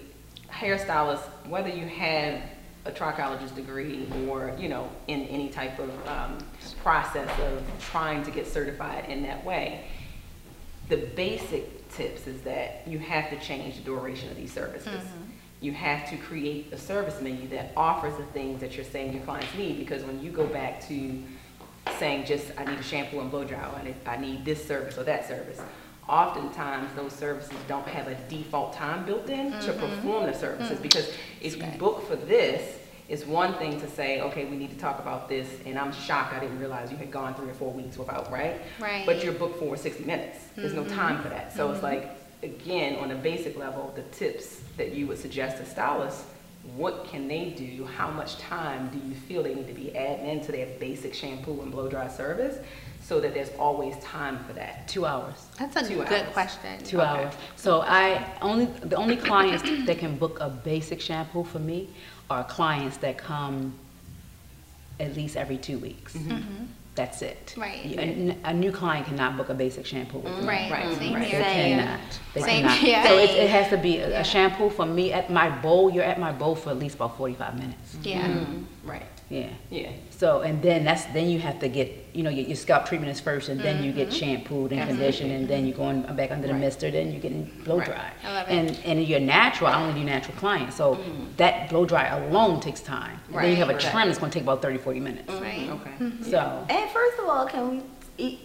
hairstylists, 0.51 1.27
whether 1.49 1.69
you 1.69 1.87
have 1.87 2.41
a 2.85 2.91
trichologist 2.91 3.55
degree 3.55 4.09
or, 4.29 4.55
you 4.59 4.69
know, 4.69 4.89
in 5.09 5.23
any 5.29 5.49
type 5.49 5.79
of 5.79 5.91
um, 6.09 6.39
process 6.83 7.29
of 7.41 7.63
trying 7.81 8.23
to 8.25 8.31
get 8.31 8.47
certified 8.47 9.05
in 9.09 9.23
that 9.23 9.45
way, 9.45 9.85
the 10.89 10.97
basic 10.97 11.82
tips 11.93 12.27
is 12.27 12.41
that 12.43 12.83
you 12.87 12.99
have 12.99 13.31
to 13.31 13.39
change 13.39 13.77
the 13.77 13.83
duration 13.83 14.29
of 14.31 14.37
these 14.37 14.53
services. 14.53 14.89
Mm-hmm. 14.89 15.31
You 15.61 15.73
have 15.73 16.09
to 16.11 16.17
create 16.17 16.73
a 16.73 16.79
service 16.79 17.21
menu 17.21 17.49
that 17.49 17.73
offers 17.77 18.17
the 18.17 18.25
things 18.25 18.61
that 18.61 18.75
you're 18.77 18.85
saying 18.85 19.13
your 19.13 19.23
clients 19.23 19.55
need 19.57 19.79
because 19.79 20.03
when 20.03 20.21
you 20.23 20.31
go 20.31 20.47
back 20.47 20.87
to 20.89 21.23
saying 21.99 22.25
just 22.27 22.53
I 22.59 22.65
need 22.65 22.79
a 22.79 22.83
shampoo 22.83 23.21
and 23.21 23.31
blow 23.31 23.45
dry 23.45 23.61
or 23.61 23.77
I 23.77 23.85
need, 23.85 23.97
I 24.07 24.17
need 24.17 24.45
this 24.45 24.67
service 24.67 24.99
or 24.99 25.05
that 25.05 25.29
service, 25.29 25.61
oftentimes 26.09 26.89
those 26.97 27.13
services 27.13 27.57
don't 27.69 27.87
have 27.87 28.09
a 28.09 28.17
default 28.29 28.73
time 28.73 29.05
built 29.05 29.29
in 29.29 29.53
to 29.53 29.59
mm-hmm. 29.59 29.81
perform 29.81 30.27
the 30.27 30.35
services 30.35 30.79
mm. 30.79 30.83
because 30.83 31.15
if 31.41 31.57
you 31.57 31.67
book 31.79 32.07
for 32.09 32.17
this, 32.17 32.79
it's 33.13 33.27
one 33.27 33.53
thing 33.57 33.79
to 33.79 33.91
say, 33.91 34.23
okay, 34.23 34.47
we 34.47 34.57
need 34.57 34.71
to 34.71 34.79
talk 34.79 34.99
about 34.99 35.29
this, 35.29 35.47
and 35.67 35.79
I'm 35.79 35.93
shocked 35.93 36.33
I 36.33 36.41
didn't 36.41 36.59
realize 36.59 36.91
you 36.91 36.97
had 36.97 37.11
gone 37.11 37.35
three 37.35 37.51
or 37.51 37.53
four 37.53 37.71
weeks 37.71 37.99
without, 37.99 38.33
right? 38.33 38.63
Right. 38.81 39.05
But 39.05 39.23
you're 39.23 39.35
booked 39.35 39.59
for 39.59 39.77
60 39.77 40.05
minutes. 40.05 40.39
There's 40.57 40.73
no 40.73 40.85
time 40.87 41.17
mm-hmm. 41.17 41.23
for 41.25 41.29
that. 41.29 41.55
So 41.55 41.71
it's 41.71 41.83
mm-hmm. 41.83 41.85
like, 41.85 42.11
again, 42.43 42.97
on 43.01 43.11
a 43.11 43.15
basic 43.15 43.59
level, 43.59 43.93
the 43.95 44.03
tips 44.17 44.63
that 44.79 44.95
you 44.95 45.07
would 45.09 45.19
suggest 45.19 45.59
to 45.59 45.67
stylists, 45.67 46.25
what 46.75 47.05
can 47.05 47.29
they 47.29 47.51
do? 47.51 47.85
How 47.85 48.11
much 48.11 48.39
time 48.39 48.89
do 48.89 48.97
you 49.07 49.15
feel 49.15 49.43
they 49.43 49.55
need 49.55 49.69
to 49.69 49.75
be 49.75 49.95
adding 49.95 50.29
into 50.29 50.51
their 50.51 50.69
basic 50.81 51.13
shampoo 51.13 51.61
and 51.61 51.71
blow 51.71 51.91
dry 51.91 52.09
service 52.09 52.65
so 53.13 53.21
that 53.21 53.35
there's 53.35 53.51
always 53.59 53.95
time 53.99 54.39
for 54.47 54.55
that? 54.55 54.89
Two 54.89 55.05
hours. 55.05 55.35
That's 55.59 55.77
a 55.77 55.87
Two 55.87 55.97
good 55.97 56.13
hours. 56.13 56.33
question. 56.33 56.83
Two 56.83 56.99
Okay. 57.01 57.07
hours. 57.25 57.35
So 57.57 57.83
I 57.83 58.25
only 58.41 58.67
the 58.93 58.97
only 58.97 59.17
clients 59.19 59.63
that 59.89 59.99
can 59.99 60.17
book 60.17 60.39
a 60.41 60.49
basic 60.49 60.99
shampoo 61.09 61.45
for 61.45 61.59
me 61.59 61.89
are 62.31 62.43
clients 62.45 62.97
that 63.05 63.19
come 63.19 63.75
at 64.99 65.15
least 65.15 65.37
every 65.37 65.59
two 65.59 65.79
weeks. 65.79 66.15
Mm-hmm. 66.15 66.31
Mm-hmm. 66.33 66.65
That's 66.95 67.21
it. 67.23 67.55
Right. 67.57 67.85
You- 67.85 67.99
A, 67.99 68.09
n- 68.31 68.41
a 68.45 68.55
new 68.65 68.73
client 68.81 69.05
cannot 69.09 69.37
book 69.39 69.49
a 69.51 69.55
basic 69.65 69.85
shampoo 69.93 70.19
with 70.25 70.35
me. 70.41 70.47
Right. 70.55 70.71
Right, 70.71 70.97
Same 70.99 71.15
right. 71.15 71.23
They 71.25 71.29
here. 71.31 71.43
Same. 71.45 71.79
cannot. 71.79 72.01
They 72.35 72.41
Same 72.43 72.63
cannot. 72.65 72.79
here. 72.79 73.03
So 73.09 73.13
it, 73.25 73.31
it 73.45 73.51
has 73.51 73.69
to 73.75 73.79
be 73.89 73.93
a, 73.99 74.09
Yeah. 74.11 74.21
a 74.21 74.25
shampoo 74.25 74.69
for 74.71 74.87
me 74.87 75.05
at 75.13 75.27
my 75.31 75.49
bowl. 75.65 75.91
You're 75.93 76.09
at 76.15 76.19
my 76.27 76.33
bowl 76.33 76.55
for 76.55 76.71
at 76.71 76.79
least 76.79 76.95
about 76.97 77.17
45 77.19 77.59
minutes. 77.59 77.89
Yeah. 78.03 78.27
Mm-hmm. 78.29 78.89
Right, 78.95 79.07
Yeah. 79.33 79.49
yeah. 79.71 79.91
So, 80.11 80.43
and 80.43 80.61
then 80.63 80.85
that's, 80.85 81.07
then 81.07 81.31
you 81.31 81.39
have 81.41 81.59
to 81.61 81.69
get, 81.69 82.07
you 82.13 82.23
know, 82.23 82.31
your, 82.31 82.47
your 82.47 82.57
scalp 82.57 82.87
treatment 82.87 83.11
is 83.11 83.19
first, 83.19 83.49
and 83.49 83.59
then 83.59 83.83
you 83.83 83.91
get 83.93 84.09
mm-hmm. 84.09 84.19
shampooed 84.19 84.73
and 84.73 84.81
mm-hmm. 84.81 84.91
conditioned, 84.91 85.33
and 85.33 85.49
then 85.49 85.67
you're 85.67 85.77
going 85.77 86.03
back 86.15 86.31
under 86.31 86.47
the 86.47 86.53
Right. 86.53 86.61
mister, 86.61 86.91
then 86.91 87.11
you're 87.11 87.21
getting 87.21 87.45
blow 87.65 87.79
Right. 87.79 87.87
dry. 87.87 88.11
I 88.25 88.35
love 88.35 88.49
it. 88.49 88.53
And, 88.53 88.81
and 88.85 89.09
you're 89.09 89.21
natural, 89.21 89.71
I 89.71 89.81
only 89.83 89.99
do 89.99 90.05
natural 90.05 90.37
clients, 90.37 90.77
so 90.77 90.97
mm. 90.97 91.37
that 91.39 91.71
blow 91.71 91.87
dry 91.87 92.09
alone 92.09 92.61
takes 92.61 92.81
time. 92.83 93.19
And 93.29 93.37
Then 93.37 93.51
you 93.51 93.57
have 93.57 93.71
a 93.71 93.73
Right. 93.73 93.81
trim 93.81 94.09
that's 94.09 94.19
gonna 94.19 94.33
take 94.33 94.43
about 94.43 94.61
30, 94.61 94.79
40 94.79 95.01
minutes. 95.01 95.33
Right. 95.33 95.69
Okay. 95.71 96.31
So, 96.31 96.67
And 96.69 96.91
first 96.91 97.19
of 97.19 97.29
all, 97.29 97.47
can 97.47 97.71
we 97.71 97.83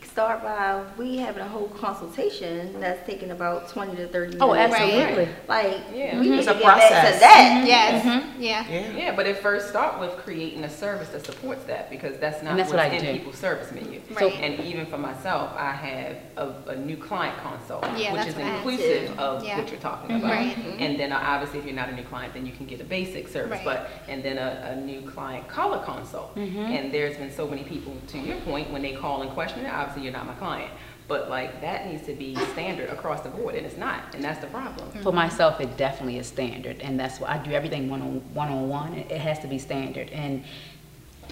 start 0.04 0.42
by 0.42 0.84
we 0.98 1.18
having 1.18 1.42
a 1.44 1.48
whole 1.48 1.68
consultation 1.70 2.80
that's 2.80 3.06
taking 3.06 3.32
about 3.32 3.70
twenty 3.70 3.96
to 3.96 4.08
thirty 4.08 4.36
minutes? 4.38 4.42
oh, 4.42 4.54
absolutely. 4.54 5.28
Like 5.48 5.78
Yeah. 5.94 6.20
we 6.20 6.30
need 6.30 6.38
It's 6.40 6.48
to 6.48 6.52
a 6.56 6.60
get 6.60 6.64
back 6.64 6.82
to 6.82 6.88
process. 6.96 7.20
that. 7.20 7.64
Yes. 7.68 8.06
Mm-hmm. 8.06 8.42
Yeah. 8.42 8.66
Yeah. 8.70 8.92
Yeah, 8.98 9.16
but 9.16 9.28
it 9.28 9.38
first 9.38 9.70
start 9.70 10.00
with 10.00 10.12
creating 10.18 10.64
a 10.64 10.70
service 10.70 11.10
that 11.10 11.26
supports 11.26 11.64
that 11.66 11.90
because 11.90 12.18
that's 12.20 12.42
not 12.44 12.52
And 12.52 12.60
that's 12.60 12.72
what's 12.72 12.84
what 12.84 12.92
I 12.92 12.96
in 12.96 13.06
do. 13.06 13.12
people's 13.20 13.38
service 13.38 13.72
menu. 13.72 14.02
Right. 14.12 14.34
And 14.36 14.60
even 14.66 14.86
for 14.86 14.98
myself, 14.98 15.52
I 15.56 15.72
have 15.72 16.18
a, 16.38 16.72
a 16.72 16.76
new 16.76 16.98
client 16.98 17.38
consult, 17.44 17.84
Yeah, 17.98 18.14
which 18.14 18.28
is 18.28 18.36
what 18.36 18.44
I 18.44 18.48
have 18.48 18.56
inclusive 18.68 19.20
of 19.20 19.44
Yeah. 19.44 19.58
what 19.60 19.70
you're 19.72 19.80
talking 19.80 20.16
about. 20.16 20.32
Right. 20.32 20.58
And 20.80 21.00
then 21.00 21.12
uh, 21.12 21.20
obviously, 21.22 21.60
if 21.60 21.66
you're 21.66 21.76
not 21.76 21.90
a 21.90 21.96
new 21.96 22.04
client, 22.04 22.34
then 22.34 22.46
you 22.46 22.54
can 22.54 22.66
get 22.66 22.82
a 22.82 22.84
basic 22.84 23.28
service. 23.28 23.52
Right. 23.52 23.66
But 23.66 23.90
and 24.08 24.24
then 24.24 24.38
a, 24.38 24.74
a 24.74 24.76
new 24.76 25.02
client 25.02 25.48
color 25.48 25.84
consult. 25.84 26.36
And 26.38 26.92
there's 26.94 27.18
been 27.18 27.32
so 27.32 27.48
many 27.48 27.64
people, 27.64 27.94
to 28.08 28.18
your 28.18 28.38
point, 28.42 28.72
when 28.72 28.82
they 28.82 28.94
call 28.94 29.22
and 29.22 29.32
question 29.32 29.66
obviously 29.68 30.04
you're 30.04 30.14
not 30.14 30.26
my 30.26 30.34
client. 30.36 30.72
But 31.08 31.30
like 31.30 31.62
that 31.62 31.88
needs 31.88 32.06
to 32.08 32.14
be 32.14 32.36
standard 32.52 32.90
across 32.90 33.22
the 33.22 33.30
board, 33.30 33.56
and 33.56 33.66
it's 33.66 33.78
not, 33.78 34.14
and 34.14 34.22
that's 34.22 34.40
the 34.40 34.48
problem. 34.48 34.92
For 35.02 35.14
myself, 35.14 35.62
it 35.62 35.78
definitely 35.78 36.18
is 36.18 36.28
standard, 36.28 36.82
and 36.82 37.00
that's 37.00 37.20
why 37.22 37.30
I 37.30 37.38
do 37.38 37.52
everything 37.52 37.90
one 37.90 38.02
on, 38.02 38.34
one 38.34 38.50
on 38.50 38.68
one, 38.68 38.94
it 38.94 39.12
has 39.12 39.40
to 39.40 39.48
be 39.48 39.58
standard, 39.58 40.10
and 40.10 40.44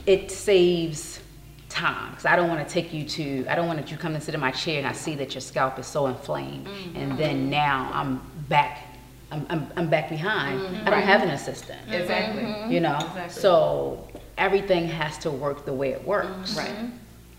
it 0.05 0.31
saves 0.31 1.19
time, 1.67 2.11
because 2.11 2.25
I 2.25 2.38
don't 2.38 2.47
want 2.47 2.65
to 2.65 2.73
take 2.73 2.93
you 2.93 3.03
to, 3.03 3.45
I 3.49 3.55
don't 3.55 3.67
want 3.67 3.91
you 3.91 3.97
come 3.97 4.15
and 4.15 4.23
sit 4.23 4.33
in 4.33 4.39
my 4.39 4.51
chair 4.51 4.77
and 4.77 4.88
I 4.88 4.93
see 4.93 5.13
that 5.15 5.33
your 5.33 5.41
scalp 5.41 5.77
is 5.77 5.88
so 5.88 6.07
inflamed, 6.07 6.67
mm-hmm. 6.67 6.95
and 6.95 7.17
then 7.17 7.49
now 7.49 7.91
I'm 7.93 8.21
back, 8.47 8.81
I'm, 9.29 9.45
I'm, 9.49 9.67
I'm 9.75 9.89
back 9.89 10.07
behind, 10.07 10.61
mm-hmm. 10.61 10.88
I 10.88 10.89
don't 10.89 11.01
have 11.01 11.21
an 11.21 11.31
assistant, 11.31 11.81
Exactly. 11.91 12.73
you 12.73 12.79
know? 12.79 12.95
Exactly. 12.95 13.41
So, 13.41 14.07
everything 14.38 14.88
has 14.88 15.17
to 15.17 15.31
work 15.31 15.65
the 15.65 15.73
way 15.73 15.91
it 15.91 16.05
works 16.05 16.55
mm-hmm. 16.55 16.59
Right. 16.59 16.91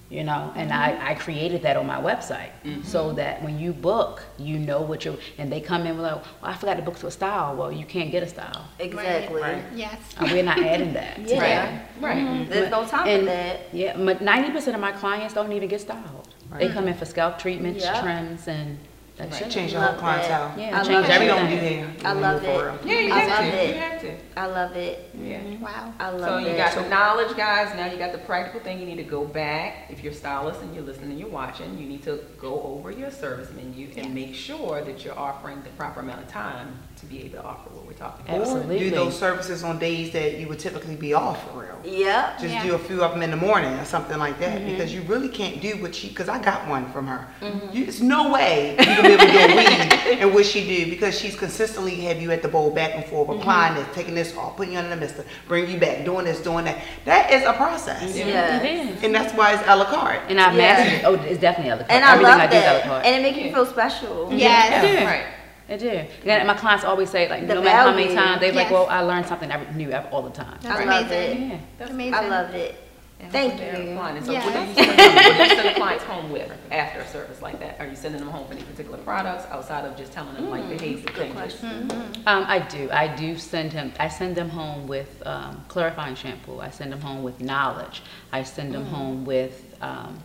You 0.08 0.22
know 0.22 0.52
and 0.54 0.72
I, 0.72 1.10
I 1.10 1.14
created 1.14 1.62
that 1.62 1.76
on 1.76 1.86
my 1.86 2.00
website 2.00 2.50
so 2.84 3.12
that 3.14 3.42
when 3.42 3.58
you 3.58 3.72
book 3.72 4.22
you 4.38 4.56
know 4.58 4.80
what 4.80 5.04
you're 5.04 5.16
and 5.38 5.50
they 5.50 5.60
come 5.60 5.84
in 5.86 5.96
with 5.96 6.04
like 6.04 6.14
well, 6.14 6.24
i 6.42 6.54
forgot 6.54 6.76
to 6.76 6.82
book 6.82 6.96
to 7.00 7.06
a 7.08 7.10
style 7.10 7.56
well 7.56 7.72
you 7.72 7.84
can't 7.84 8.10
get 8.12 8.22
a 8.22 8.28
style 8.28 8.68
Exactly. 8.78 9.42
Yes. 9.74 9.98
Uh, 10.18 10.28
we're 10.30 10.44
not 10.44 10.58
adding 10.58 10.92
that 10.92 11.18
Yeah. 11.26 11.40
that. 11.40 11.90
Right. 12.00 12.48
There's 12.48 12.70
no 12.70 12.86
time 12.86 13.08
and 13.08 13.20
for 13.22 13.26
that. 13.26 13.60
yeah 13.72 13.96
but 13.96 14.18
90% 14.20 14.74
of 14.74 14.80
my 14.80 14.92
clients 14.92 15.34
don't 15.34 15.52
even 15.52 15.68
get 15.68 15.80
styled 15.80 16.28
they 16.58 16.68
come 16.68 16.86
in 16.86 16.94
for 16.94 17.04
scalp 17.04 17.38
treatments 17.38 17.82
Yeah. 17.84 18.00
trims 18.00 18.46
and 18.46 18.78
that's 19.16 19.40
it 19.40 19.50
Change 19.50 19.72
your 19.72 19.80
whole 19.80 19.92
Love 19.92 20.00
that. 20.02 20.26
clientele. 20.26 20.58
yeah 20.58 20.78
I 20.78 20.82
change 20.84 20.88
love 20.88 21.06
don't 21.06 21.38
everything 21.46 21.80
do 21.80 21.86
hair. 21.86 21.94
I 22.04 22.12
love 22.12 22.44
it. 22.44 22.48
real. 22.48 22.78
Yeah, 22.84 23.00
you 23.00 23.12
I 23.12 23.18
have 23.20 23.28
love 23.28 23.38
to. 23.52 23.58
it. 23.64 23.68
You 23.74 23.80
have 23.80 24.00
to. 24.02 24.14
I 24.38 24.46
love 24.46 24.76
it. 24.76 25.10
Yeah. 25.18 25.56
Wow. 25.58 25.94
I 25.98 26.10
love 26.10 26.20
it. 26.20 26.24
So 26.24 26.38
you 26.38 26.46
it. 26.54 26.56
got 26.58 26.74
the 26.74 26.88
knowledge, 26.90 27.36
guys. 27.36 27.74
Now 27.74 27.90
you 27.90 27.96
got 27.96 28.12
the 28.12 28.18
practical 28.18 28.60
thing. 28.60 28.78
You 28.78 28.84
need 28.86 28.96
to 28.98 29.02
go 29.04 29.24
back. 29.24 29.86
If 29.90 30.04
you're 30.04 30.12
stylist 30.12 30.60
and 30.60 30.74
you're 30.74 30.84
listening 30.84 31.10
and 31.12 31.18
you're 31.18 31.30
watching, 31.30 31.78
you 31.78 31.86
need 31.88 32.02
to 32.02 32.22
go 32.38 32.62
over 32.62 32.90
your 32.90 33.10
service 33.10 33.50
menu 33.52 33.86
and 33.88 33.96
Yes. 33.96 34.08
make 34.08 34.34
sure 34.34 34.82
that 34.82 35.04
you're 35.04 35.18
offering 35.18 35.62
the 35.62 35.70
proper 35.70 36.00
amount 36.00 36.20
of 36.22 36.28
time 36.28 36.78
to 36.96 37.06
be 37.06 37.22
able 37.24 37.38
to 37.38 37.44
offer 37.44 37.68
what 37.70 37.86
we're 37.86 37.92
talking 37.92 38.24
about. 38.26 38.48
Or 38.48 38.62
do 38.78 38.90
those 38.90 39.18
services 39.18 39.62
on 39.62 39.78
days 39.78 40.12
that 40.12 40.38
you 40.38 40.48
would 40.48 40.58
typically 40.58 40.96
be 40.96 41.12
off 41.12 41.50
for 41.50 41.60
real. 41.60 41.78
Yep. 41.84 42.40
Just 42.40 42.54
Yeah. 42.54 42.62
do 42.64 42.74
a 42.74 42.78
few 42.78 43.02
of 43.02 43.12
them 43.12 43.22
in 43.22 43.30
the 43.30 43.36
morning 43.36 43.72
or 43.74 43.84
something 43.84 44.18
like 44.18 44.38
that 44.40 44.58
mm-hmm. 44.58 44.70
because 44.70 44.94
you 44.94 45.02
really 45.02 45.28
can't 45.28 45.60
do 45.60 45.76
what 45.82 45.94
she. 45.94 46.08
Because 46.08 46.28
I 46.28 46.38
got 46.42 46.66
one 46.68 46.90
from 46.92 47.06
her. 47.06 47.26
Mm-hmm. 47.42 47.76
You, 47.76 47.84
it's 47.84 48.00
no 48.00 48.32
way 48.32 48.70
you 48.78 48.84
can 48.84 49.02
be 49.02 49.12
able 49.12 49.26
to 49.26 49.32
do 49.32 49.38
a 49.38 49.56
weave 49.56 50.18
and 50.22 50.34
what 50.34 50.46
she 50.46 50.66
do 50.66 50.90
because 50.90 51.18
she's 51.18 51.36
consistently 51.36 51.96
have 52.02 52.20
you 52.20 52.30
at 52.32 52.42
the 52.42 52.48
bowl 52.48 52.70
back 52.70 52.94
and 52.94 53.04
forth, 53.04 53.28
mm-hmm. 53.28 53.40
applying 53.40 53.74
this, 53.74 53.86
taking 53.94 54.14
this 54.14 54.36
off, 54.36 54.56
putting 54.56 54.72
you 54.72 54.78
under 54.78 54.90
the 54.90 54.96
mister, 54.96 55.24
bring 55.48 55.70
you 55.70 55.78
back, 55.78 56.04
doing 56.04 56.24
this, 56.24 56.40
doing 56.40 56.64
that. 56.64 56.82
That 57.04 57.30
is 57.30 57.42
a 57.44 57.52
process, 57.52 58.16
Yeah. 58.16 58.62
it 58.62 58.96
is 58.96 59.02
and 59.02 59.14
that's 59.14 59.32
why 59.34 59.52
it's 59.54 59.62
a 59.66 59.76
la 59.76 59.84
carte. 59.84 60.22
and 60.28 60.40
i 60.40 60.50
Yeah. 60.50 60.56
mastered 60.56 60.92
it. 61.00 61.04
oh 61.04 61.14
it's 61.14 61.40
definitely 61.40 61.70
other 61.72 61.86
And 61.88 62.04
I 62.04 62.12
everything 62.14 62.30
love 62.32 62.40
i 62.40 62.46
do 62.46 62.56
is 62.56 62.62
that. 62.62 62.76
other 62.76 62.88
part 62.88 63.04
And 63.04 63.16
it 63.16 63.22
makes 63.22 63.38
you 63.38 63.52
feel 63.52 63.66
special. 63.66 64.32
Yes. 64.32 64.84
Yeah. 64.84 65.04
Right. 65.04 65.26
I 65.68 65.76
do. 65.76 66.04
Yeah, 66.24 66.44
my 66.44 66.54
clients 66.54 66.84
always 66.84 67.10
say, 67.10 67.28
like, 67.28 67.46
The 67.46 67.54
no 67.54 67.62
matter 67.62 67.90
how 67.90 67.96
many 67.96 68.14
times, 68.14 68.40
they're 68.40 68.52
like, 68.52 68.70
well, 68.70 68.86
I 68.86 69.00
learned 69.00 69.26
something 69.26 69.50
every, 69.50 69.74
new 69.74 69.90
every, 69.90 70.10
all 70.10 70.22
the 70.22 70.30
time. 70.30 70.58
That's 70.62 70.80
I 70.80 70.84
love 70.84 71.06
amazing. 71.10 71.50
Yeah. 71.50 71.58
That's 71.78 71.90
amazing. 71.90 72.14
I 72.14 72.28
love 72.28 72.54
it. 72.54 72.82
And 73.18 73.32
Thank 73.32 73.60
you. 73.60 73.92
applying. 73.92 74.18
And 74.18 74.26
So 74.26 74.32
Yes. 74.32 74.44
what 74.44 74.52
do 74.54 74.60
you 74.60 74.74
send 74.74 74.98
them, 74.98 75.14
what 75.16 75.36
do 75.36 75.42
you 75.42 75.48
send 75.48 75.68
the 75.68 75.74
clients 75.74 76.04
home 76.04 76.30
with 76.30 76.52
after 76.70 77.00
a 77.00 77.08
service 77.08 77.40
like 77.40 77.58
that? 77.60 77.80
Are 77.80 77.86
you 77.86 77.96
sending 77.96 78.20
them 78.20 78.28
home 78.30 78.46
for 78.46 78.52
any 78.52 78.62
particular 78.62 78.98
products 78.98 79.46
outside 79.50 79.86
of 79.86 79.96
just 79.96 80.12
telling 80.12 80.34
them 80.34 80.50
like 80.50 80.68
the 80.68 80.76
Good 80.76 80.80
changes? 81.06 81.32
question. 81.32 81.90
Um, 82.26 82.44
I 82.46 82.58
do. 82.58 82.90
I 82.92 83.08
do 83.16 83.38
send 83.38 83.72
him. 83.72 83.92
I 83.98 84.08
send 84.08 84.36
them 84.36 84.50
home 84.50 84.86
with 84.86 85.22
um, 85.26 85.64
clarifying 85.68 86.14
shampoo. 86.14 86.60
I 86.60 86.68
send 86.70 86.92
them 86.92 87.00
home 87.00 87.22
with 87.22 87.40
knowledge. 87.40 88.02
I 88.32 88.42
send 88.42 88.74
them 88.74 88.84
home 88.84 89.24
with 89.24 89.74
um, 89.80 90.18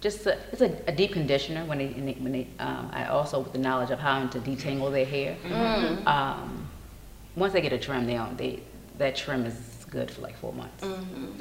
just 0.00 0.26
a, 0.26 0.38
it's 0.52 0.60
a, 0.60 0.76
a 0.86 0.92
deep 0.92 1.12
conditioner 1.12 1.64
when 1.64 1.78
they, 1.78 1.88
when 2.20 2.32
they, 2.32 2.46
um, 2.58 2.90
I 2.92 3.06
also 3.06 3.38
with 3.40 3.52
the 3.52 3.58
knowledge 3.58 3.90
of 3.90 3.98
how 3.98 4.26
to 4.26 4.38
detangle 4.40 4.90
their 4.92 5.06
hair. 5.06 5.36
Um, 6.06 6.68
once 7.36 7.52
they 7.52 7.60
get 7.60 7.72
a 7.72 7.78
trim, 7.78 8.06
they 8.06 8.14
don't, 8.14 8.36
they 8.38 8.60
that 8.98 9.14
trim 9.16 9.44
is 9.46 9.86
good 9.90 10.10
for 10.10 10.20
like 10.22 10.36
four 10.38 10.52
months. 10.52 10.84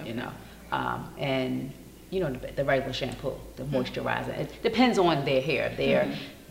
You 0.06 0.14
know, 0.14 0.32
um, 0.72 1.10
and 1.18 1.72
you 2.10 2.20
know 2.20 2.32
the, 2.32 2.52
the 2.54 2.66
regular 2.66 2.94
shampoo, 2.94 3.34
the 3.56 3.64
moisturizer. 3.64 4.38
It 4.38 4.62
depends 4.64 4.98
on 4.98 5.24
their 5.26 5.42
hair. 5.42 5.74
Their 5.78 6.04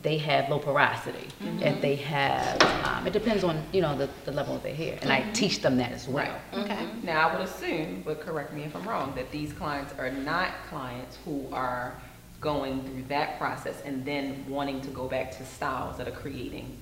they 0.05 0.19
have 0.19 0.51
low 0.51 0.59
porosity. 0.59 1.27
Mm-hmm. 1.43 1.63
If 1.63 1.81
they 1.81 1.97
have, 1.97 2.63
um, 2.85 3.07
it 3.07 3.13
depends 3.13 3.43
on 3.43 3.61
you 3.73 3.81
know 3.81 3.97
the, 3.97 4.09
the 4.27 4.33
level 4.33 4.55
of 4.55 4.63
their 4.63 4.75
hair, 4.75 4.99
and 5.03 5.11
I 5.11 5.23
mm-hmm. 5.23 5.33
teach 5.33 5.63
them 5.63 5.79
that 5.79 5.91
as 5.93 6.07
well. 6.07 6.27
Right. 6.53 6.63
Okay. 6.65 6.77
Mm-hmm. 6.77 7.07
Now, 7.07 7.29
I 7.29 7.37
would 7.37 7.49
assume, 7.49 8.03
but 8.05 8.21
correct 8.21 8.53
me 8.53 8.63
if 8.63 8.77
I'm 8.77 8.87
wrong, 8.87 9.15
that 9.17 9.33
these 9.33 9.53
clients 9.55 9.95
are 9.99 10.11
not 10.11 10.51
clients 10.69 11.17
who 11.25 11.47
are 11.53 11.95
going 12.41 12.83
through 12.85 13.05
that 13.05 13.39
process 13.39 13.81
and 13.87 14.05
then 14.05 14.45
wanting 14.47 14.83
to 14.83 14.91
go 14.91 15.09
back 15.09 15.35
to 15.39 15.45
styles 15.47 15.97
that 15.97 16.07
are 16.07 16.13
creating 16.13 16.77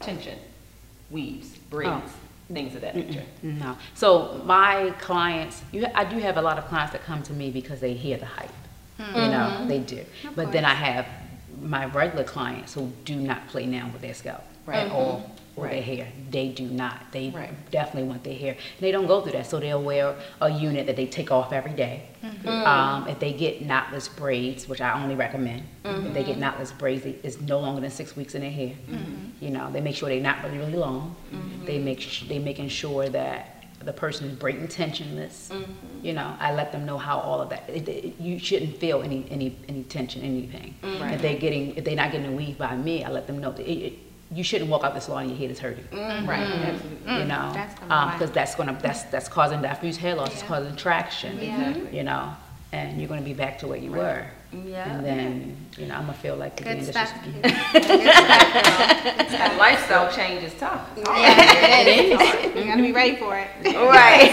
tension, 0.00 0.36
weaves, 1.10 1.56
braids, 1.70 1.90
oh. 2.04 2.52
things 2.52 2.74
of 2.74 2.80
that 2.80 2.96
nature. 2.96 3.22
No. 3.42 3.76
So 3.94 4.42
my 4.44 4.92
clients, 4.98 5.62
you, 5.70 5.86
I 5.94 6.04
do 6.04 6.18
have 6.18 6.36
a 6.36 6.42
lot 6.42 6.58
of 6.58 6.66
clients 6.66 6.92
that 6.92 7.04
come 7.04 7.22
to 7.22 7.32
me 7.32 7.52
because 7.52 7.78
they 7.78 7.94
hear 7.94 8.16
the 8.18 8.26
hype. 8.26 8.50
Hmm. 8.98 9.14
You 9.14 9.28
know, 9.28 9.64
they 9.68 9.78
do. 9.78 10.04
But 10.34 10.50
then 10.50 10.64
I 10.64 10.74
have 10.74 11.06
my 11.66 11.86
regular 11.86 12.24
clients 12.24 12.74
who 12.74 12.92
do 13.04 13.16
not 13.16 13.48
play 13.48 13.66
now 13.66 13.90
with 13.92 14.02
their 14.02 14.14
scalp 14.14 14.44
Right. 14.64 14.78
at 14.86 14.90
all 14.90 15.20
mm-hmm. 15.20 15.60
or 15.60 15.68
their 15.68 15.80
hair. 15.82 16.08
They 16.30 16.48
do 16.48 16.66
not. 16.66 17.12
They 17.12 17.30
Right. 17.30 17.50
definitely 17.70 18.08
want 18.08 18.24
their 18.24 18.34
hair. 18.34 18.52
And 18.52 18.80
they 18.80 18.90
don't 18.90 19.06
go 19.06 19.20
through 19.20 19.32
that, 19.32 19.46
so 19.46 19.60
they'll 19.60 19.80
wear 19.82 20.16
a 20.40 20.50
unit 20.50 20.86
that 20.86 20.96
they 20.96 21.06
take 21.06 21.30
off 21.30 21.52
every 21.52 21.72
day. 21.72 22.02
Mm-hmm. 22.24 22.48
Um, 22.48 23.06
if 23.08 23.20
they 23.20 23.32
get 23.32 23.66
knotless 23.66 24.08
braids, 24.14 24.68
which 24.68 24.80
I 24.80 25.00
only 25.00 25.14
recommend, 25.14 25.62
if 25.84 26.14
they 26.14 26.24
get 26.24 26.38
mm-hmm. 26.38 26.42
knotless 26.42 26.76
braids, 26.76 27.06
it's 27.06 27.40
no 27.40 27.60
longer 27.60 27.80
than 27.80 27.90
six 27.90 28.16
weeks 28.16 28.34
in 28.34 28.40
their 28.42 28.50
hair. 28.50 28.74
You 29.40 29.50
know, 29.50 29.70
they 29.70 29.80
make 29.80 29.94
sure 29.94 30.08
they're 30.08 30.20
not 30.20 30.42
really, 30.42 30.58
really 30.58 30.74
long. 30.74 31.14
They 31.64 31.78
make 31.78 32.00
sh- 32.00 32.24
they 32.28 32.40
making 32.40 32.68
sure 32.68 33.08
that 33.08 33.55
the 33.86 33.92
person 33.92 34.28
is 34.28 34.36
breaking 34.36 34.68
tensionless. 34.68 35.50
You 36.02 36.12
know, 36.12 36.36
I 36.38 36.52
let 36.52 36.72
them 36.72 36.84
know 36.84 36.98
how 36.98 37.18
all 37.18 37.40
of 37.40 37.48
that. 37.50 37.68
It, 37.68 37.88
it, 37.88 38.20
you 38.20 38.38
shouldn't 38.38 38.76
feel 38.78 39.00
any 39.02 39.26
any 39.30 39.56
any 39.68 39.84
tension, 39.84 40.22
anything. 40.22 40.74
Right. 40.82 41.14
If 41.14 41.22
they're 41.22 41.38
getting 41.38 41.74
if 41.76 41.84
they're 41.84 41.96
not 41.96 42.12
getting 42.12 42.26
a 42.26 42.36
weave 42.36 42.58
by 42.58 42.76
me, 42.76 43.04
I 43.04 43.10
let 43.10 43.26
them 43.26 43.38
know 43.38 43.52
that 43.52 43.66
it, 43.66 43.78
it, 43.86 43.92
you 44.32 44.42
shouldn't 44.42 44.68
walk 44.68 44.82
out 44.82 44.94
the 44.94 45.00
salon 45.00 45.22
and 45.22 45.30
your 45.30 45.38
head 45.38 45.50
is 45.52 45.60
hurting. 45.60 45.86
Right, 45.92 46.40
absolutely. 46.40 47.12
You 47.20 47.24
know, 47.26 47.36
Mm. 47.46 47.54
That's 47.54 47.74
um, 47.90 48.12
because 48.12 48.30
that's 48.32 48.54
gonna 48.56 48.76
that's 48.82 49.04
that's 49.04 49.28
causing 49.28 49.62
diffuse 49.62 49.96
hair 49.96 50.14
loss. 50.16 50.32
It's 50.32 50.42
causing 50.42 50.74
traction. 50.76 51.38
Yeah. 51.38 51.76
You 51.92 52.02
know, 52.02 52.34
and 52.72 52.98
you're 52.98 53.08
gonna 53.08 53.22
be 53.22 53.32
back 53.34 53.58
to 53.60 53.66
where 53.68 53.78
you 53.78 53.92
were. 53.92 54.24
Yeah. 54.52 54.88
And 54.96 55.04
then, 55.04 55.56
you 55.76 55.86
know, 55.86 55.94
I'm 55.94 56.02
gonna 56.06 56.14
feel 56.14 56.36
like 56.36 56.60
again, 56.60 56.78
Good 56.78 56.86
this 56.86 56.94
stuff. 56.96 57.12
is- 57.34 57.42
That 59.32 59.56
lifestyle 59.58 60.10
change 60.12 60.42
is 60.44 60.54
tough. 60.54 60.88
It's. 60.96 61.08
Yeah, 61.08 62.54
you 62.58 62.64
gotta 62.64 62.82
be 62.82 62.92
ready 62.92 63.16
for 63.16 63.36
it. 63.38 63.48
Right. 63.64 64.30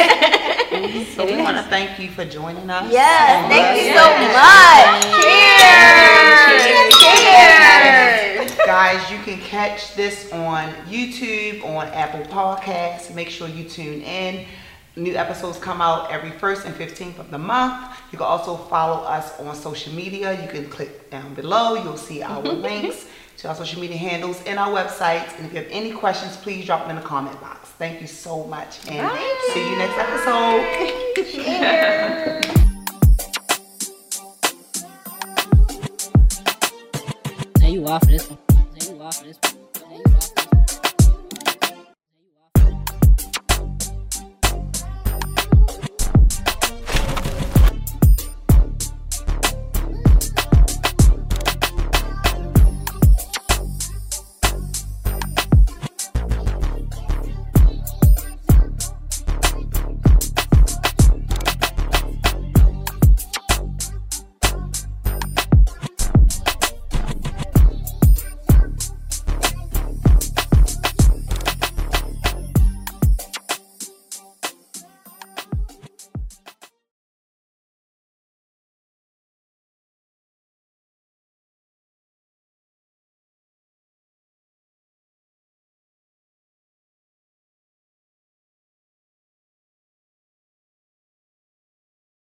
So 1.15 1.25
we 1.25 1.35
want 1.41 1.57
to 1.57 1.63
thank 1.63 1.99
you 1.99 2.09
for 2.09 2.25
joining 2.25 2.69
us. 2.69 2.91
Yes, 2.91 3.43
on 3.43 3.49
thank 3.49 3.85
you 3.85 3.93
Blood 3.93 4.03
so 4.03 4.05
much. 4.33 5.23
Cheers. 5.23 6.93
Cheers. 8.47 8.65
Guys, 8.65 9.11
you 9.11 9.17
can 9.19 9.39
catch 9.39 9.93
this 9.95 10.31
on 10.31 10.69
YouTube, 10.87 11.63
on 11.65 11.87
Apple 11.89 12.21
Podcasts. 12.33 13.13
Make 13.13 13.29
sure 13.29 13.47
you 13.47 13.65
tune 13.65 14.01
in. 14.01 14.45
New 14.95 15.15
episodes 15.15 15.57
come 15.57 15.81
out 15.81 16.11
every 16.11 16.29
first 16.29 16.67
and 16.67 16.75
15th 16.75 17.17
of 17.17 17.31
the 17.31 17.37
month. 17.37 17.97
You 18.11 18.19
can 18.19 18.27
also 18.27 18.55
follow 18.55 19.03
us 19.03 19.39
on 19.39 19.55
social 19.55 19.91
media. 19.91 20.39
You 20.39 20.47
can 20.47 20.69
click 20.69 21.09
down 21.09 21.33
below. 21.33 21.73
You'll 21.73 21.97
see 21.97 22.21
our 22.21 22.41
links 22.43 23.07
to 23.37 23.47
our 23.47 23.55
social 23.55 23.81
media 23.81 23.97
handles 23.97 24.43
and 24.45 24.59
our 24.59 24.69
websites. 24.69 25.35
And 25.37 25.47
if 25.47 25.53
you 25.53 25.61
have 25.61 25.71
any 25.71 25.91
questions, 25.93 26.37
please 26.37 26.67
drop 26.67 26.81
them 26.81 26.91
in 26.91 26.97
the 26.97 27.07
comment 27.07 27.41
box. 27.41 27.69
Thank 27.79 28.01
you 28.01 28.07
so 28.07 28.43
much. 28.43 28.87
And 28.87 29.19
see 29.51 29.67
you 29.67 29.77
next 29.77 29.97
episode. 29.97 30.61
Say 37.57 37.71
you 37.71 37.87
off 37.87 38.01
this 38.01 38.29
one. 38.29 38.37
Say 38.77 38.93
you 38.93 39.01
off 39.01 39.23
this 39.23 39.39
one. 39.41 39.57
Say 39.73 39.95
you 40.05 40.15
off 40.15 40.52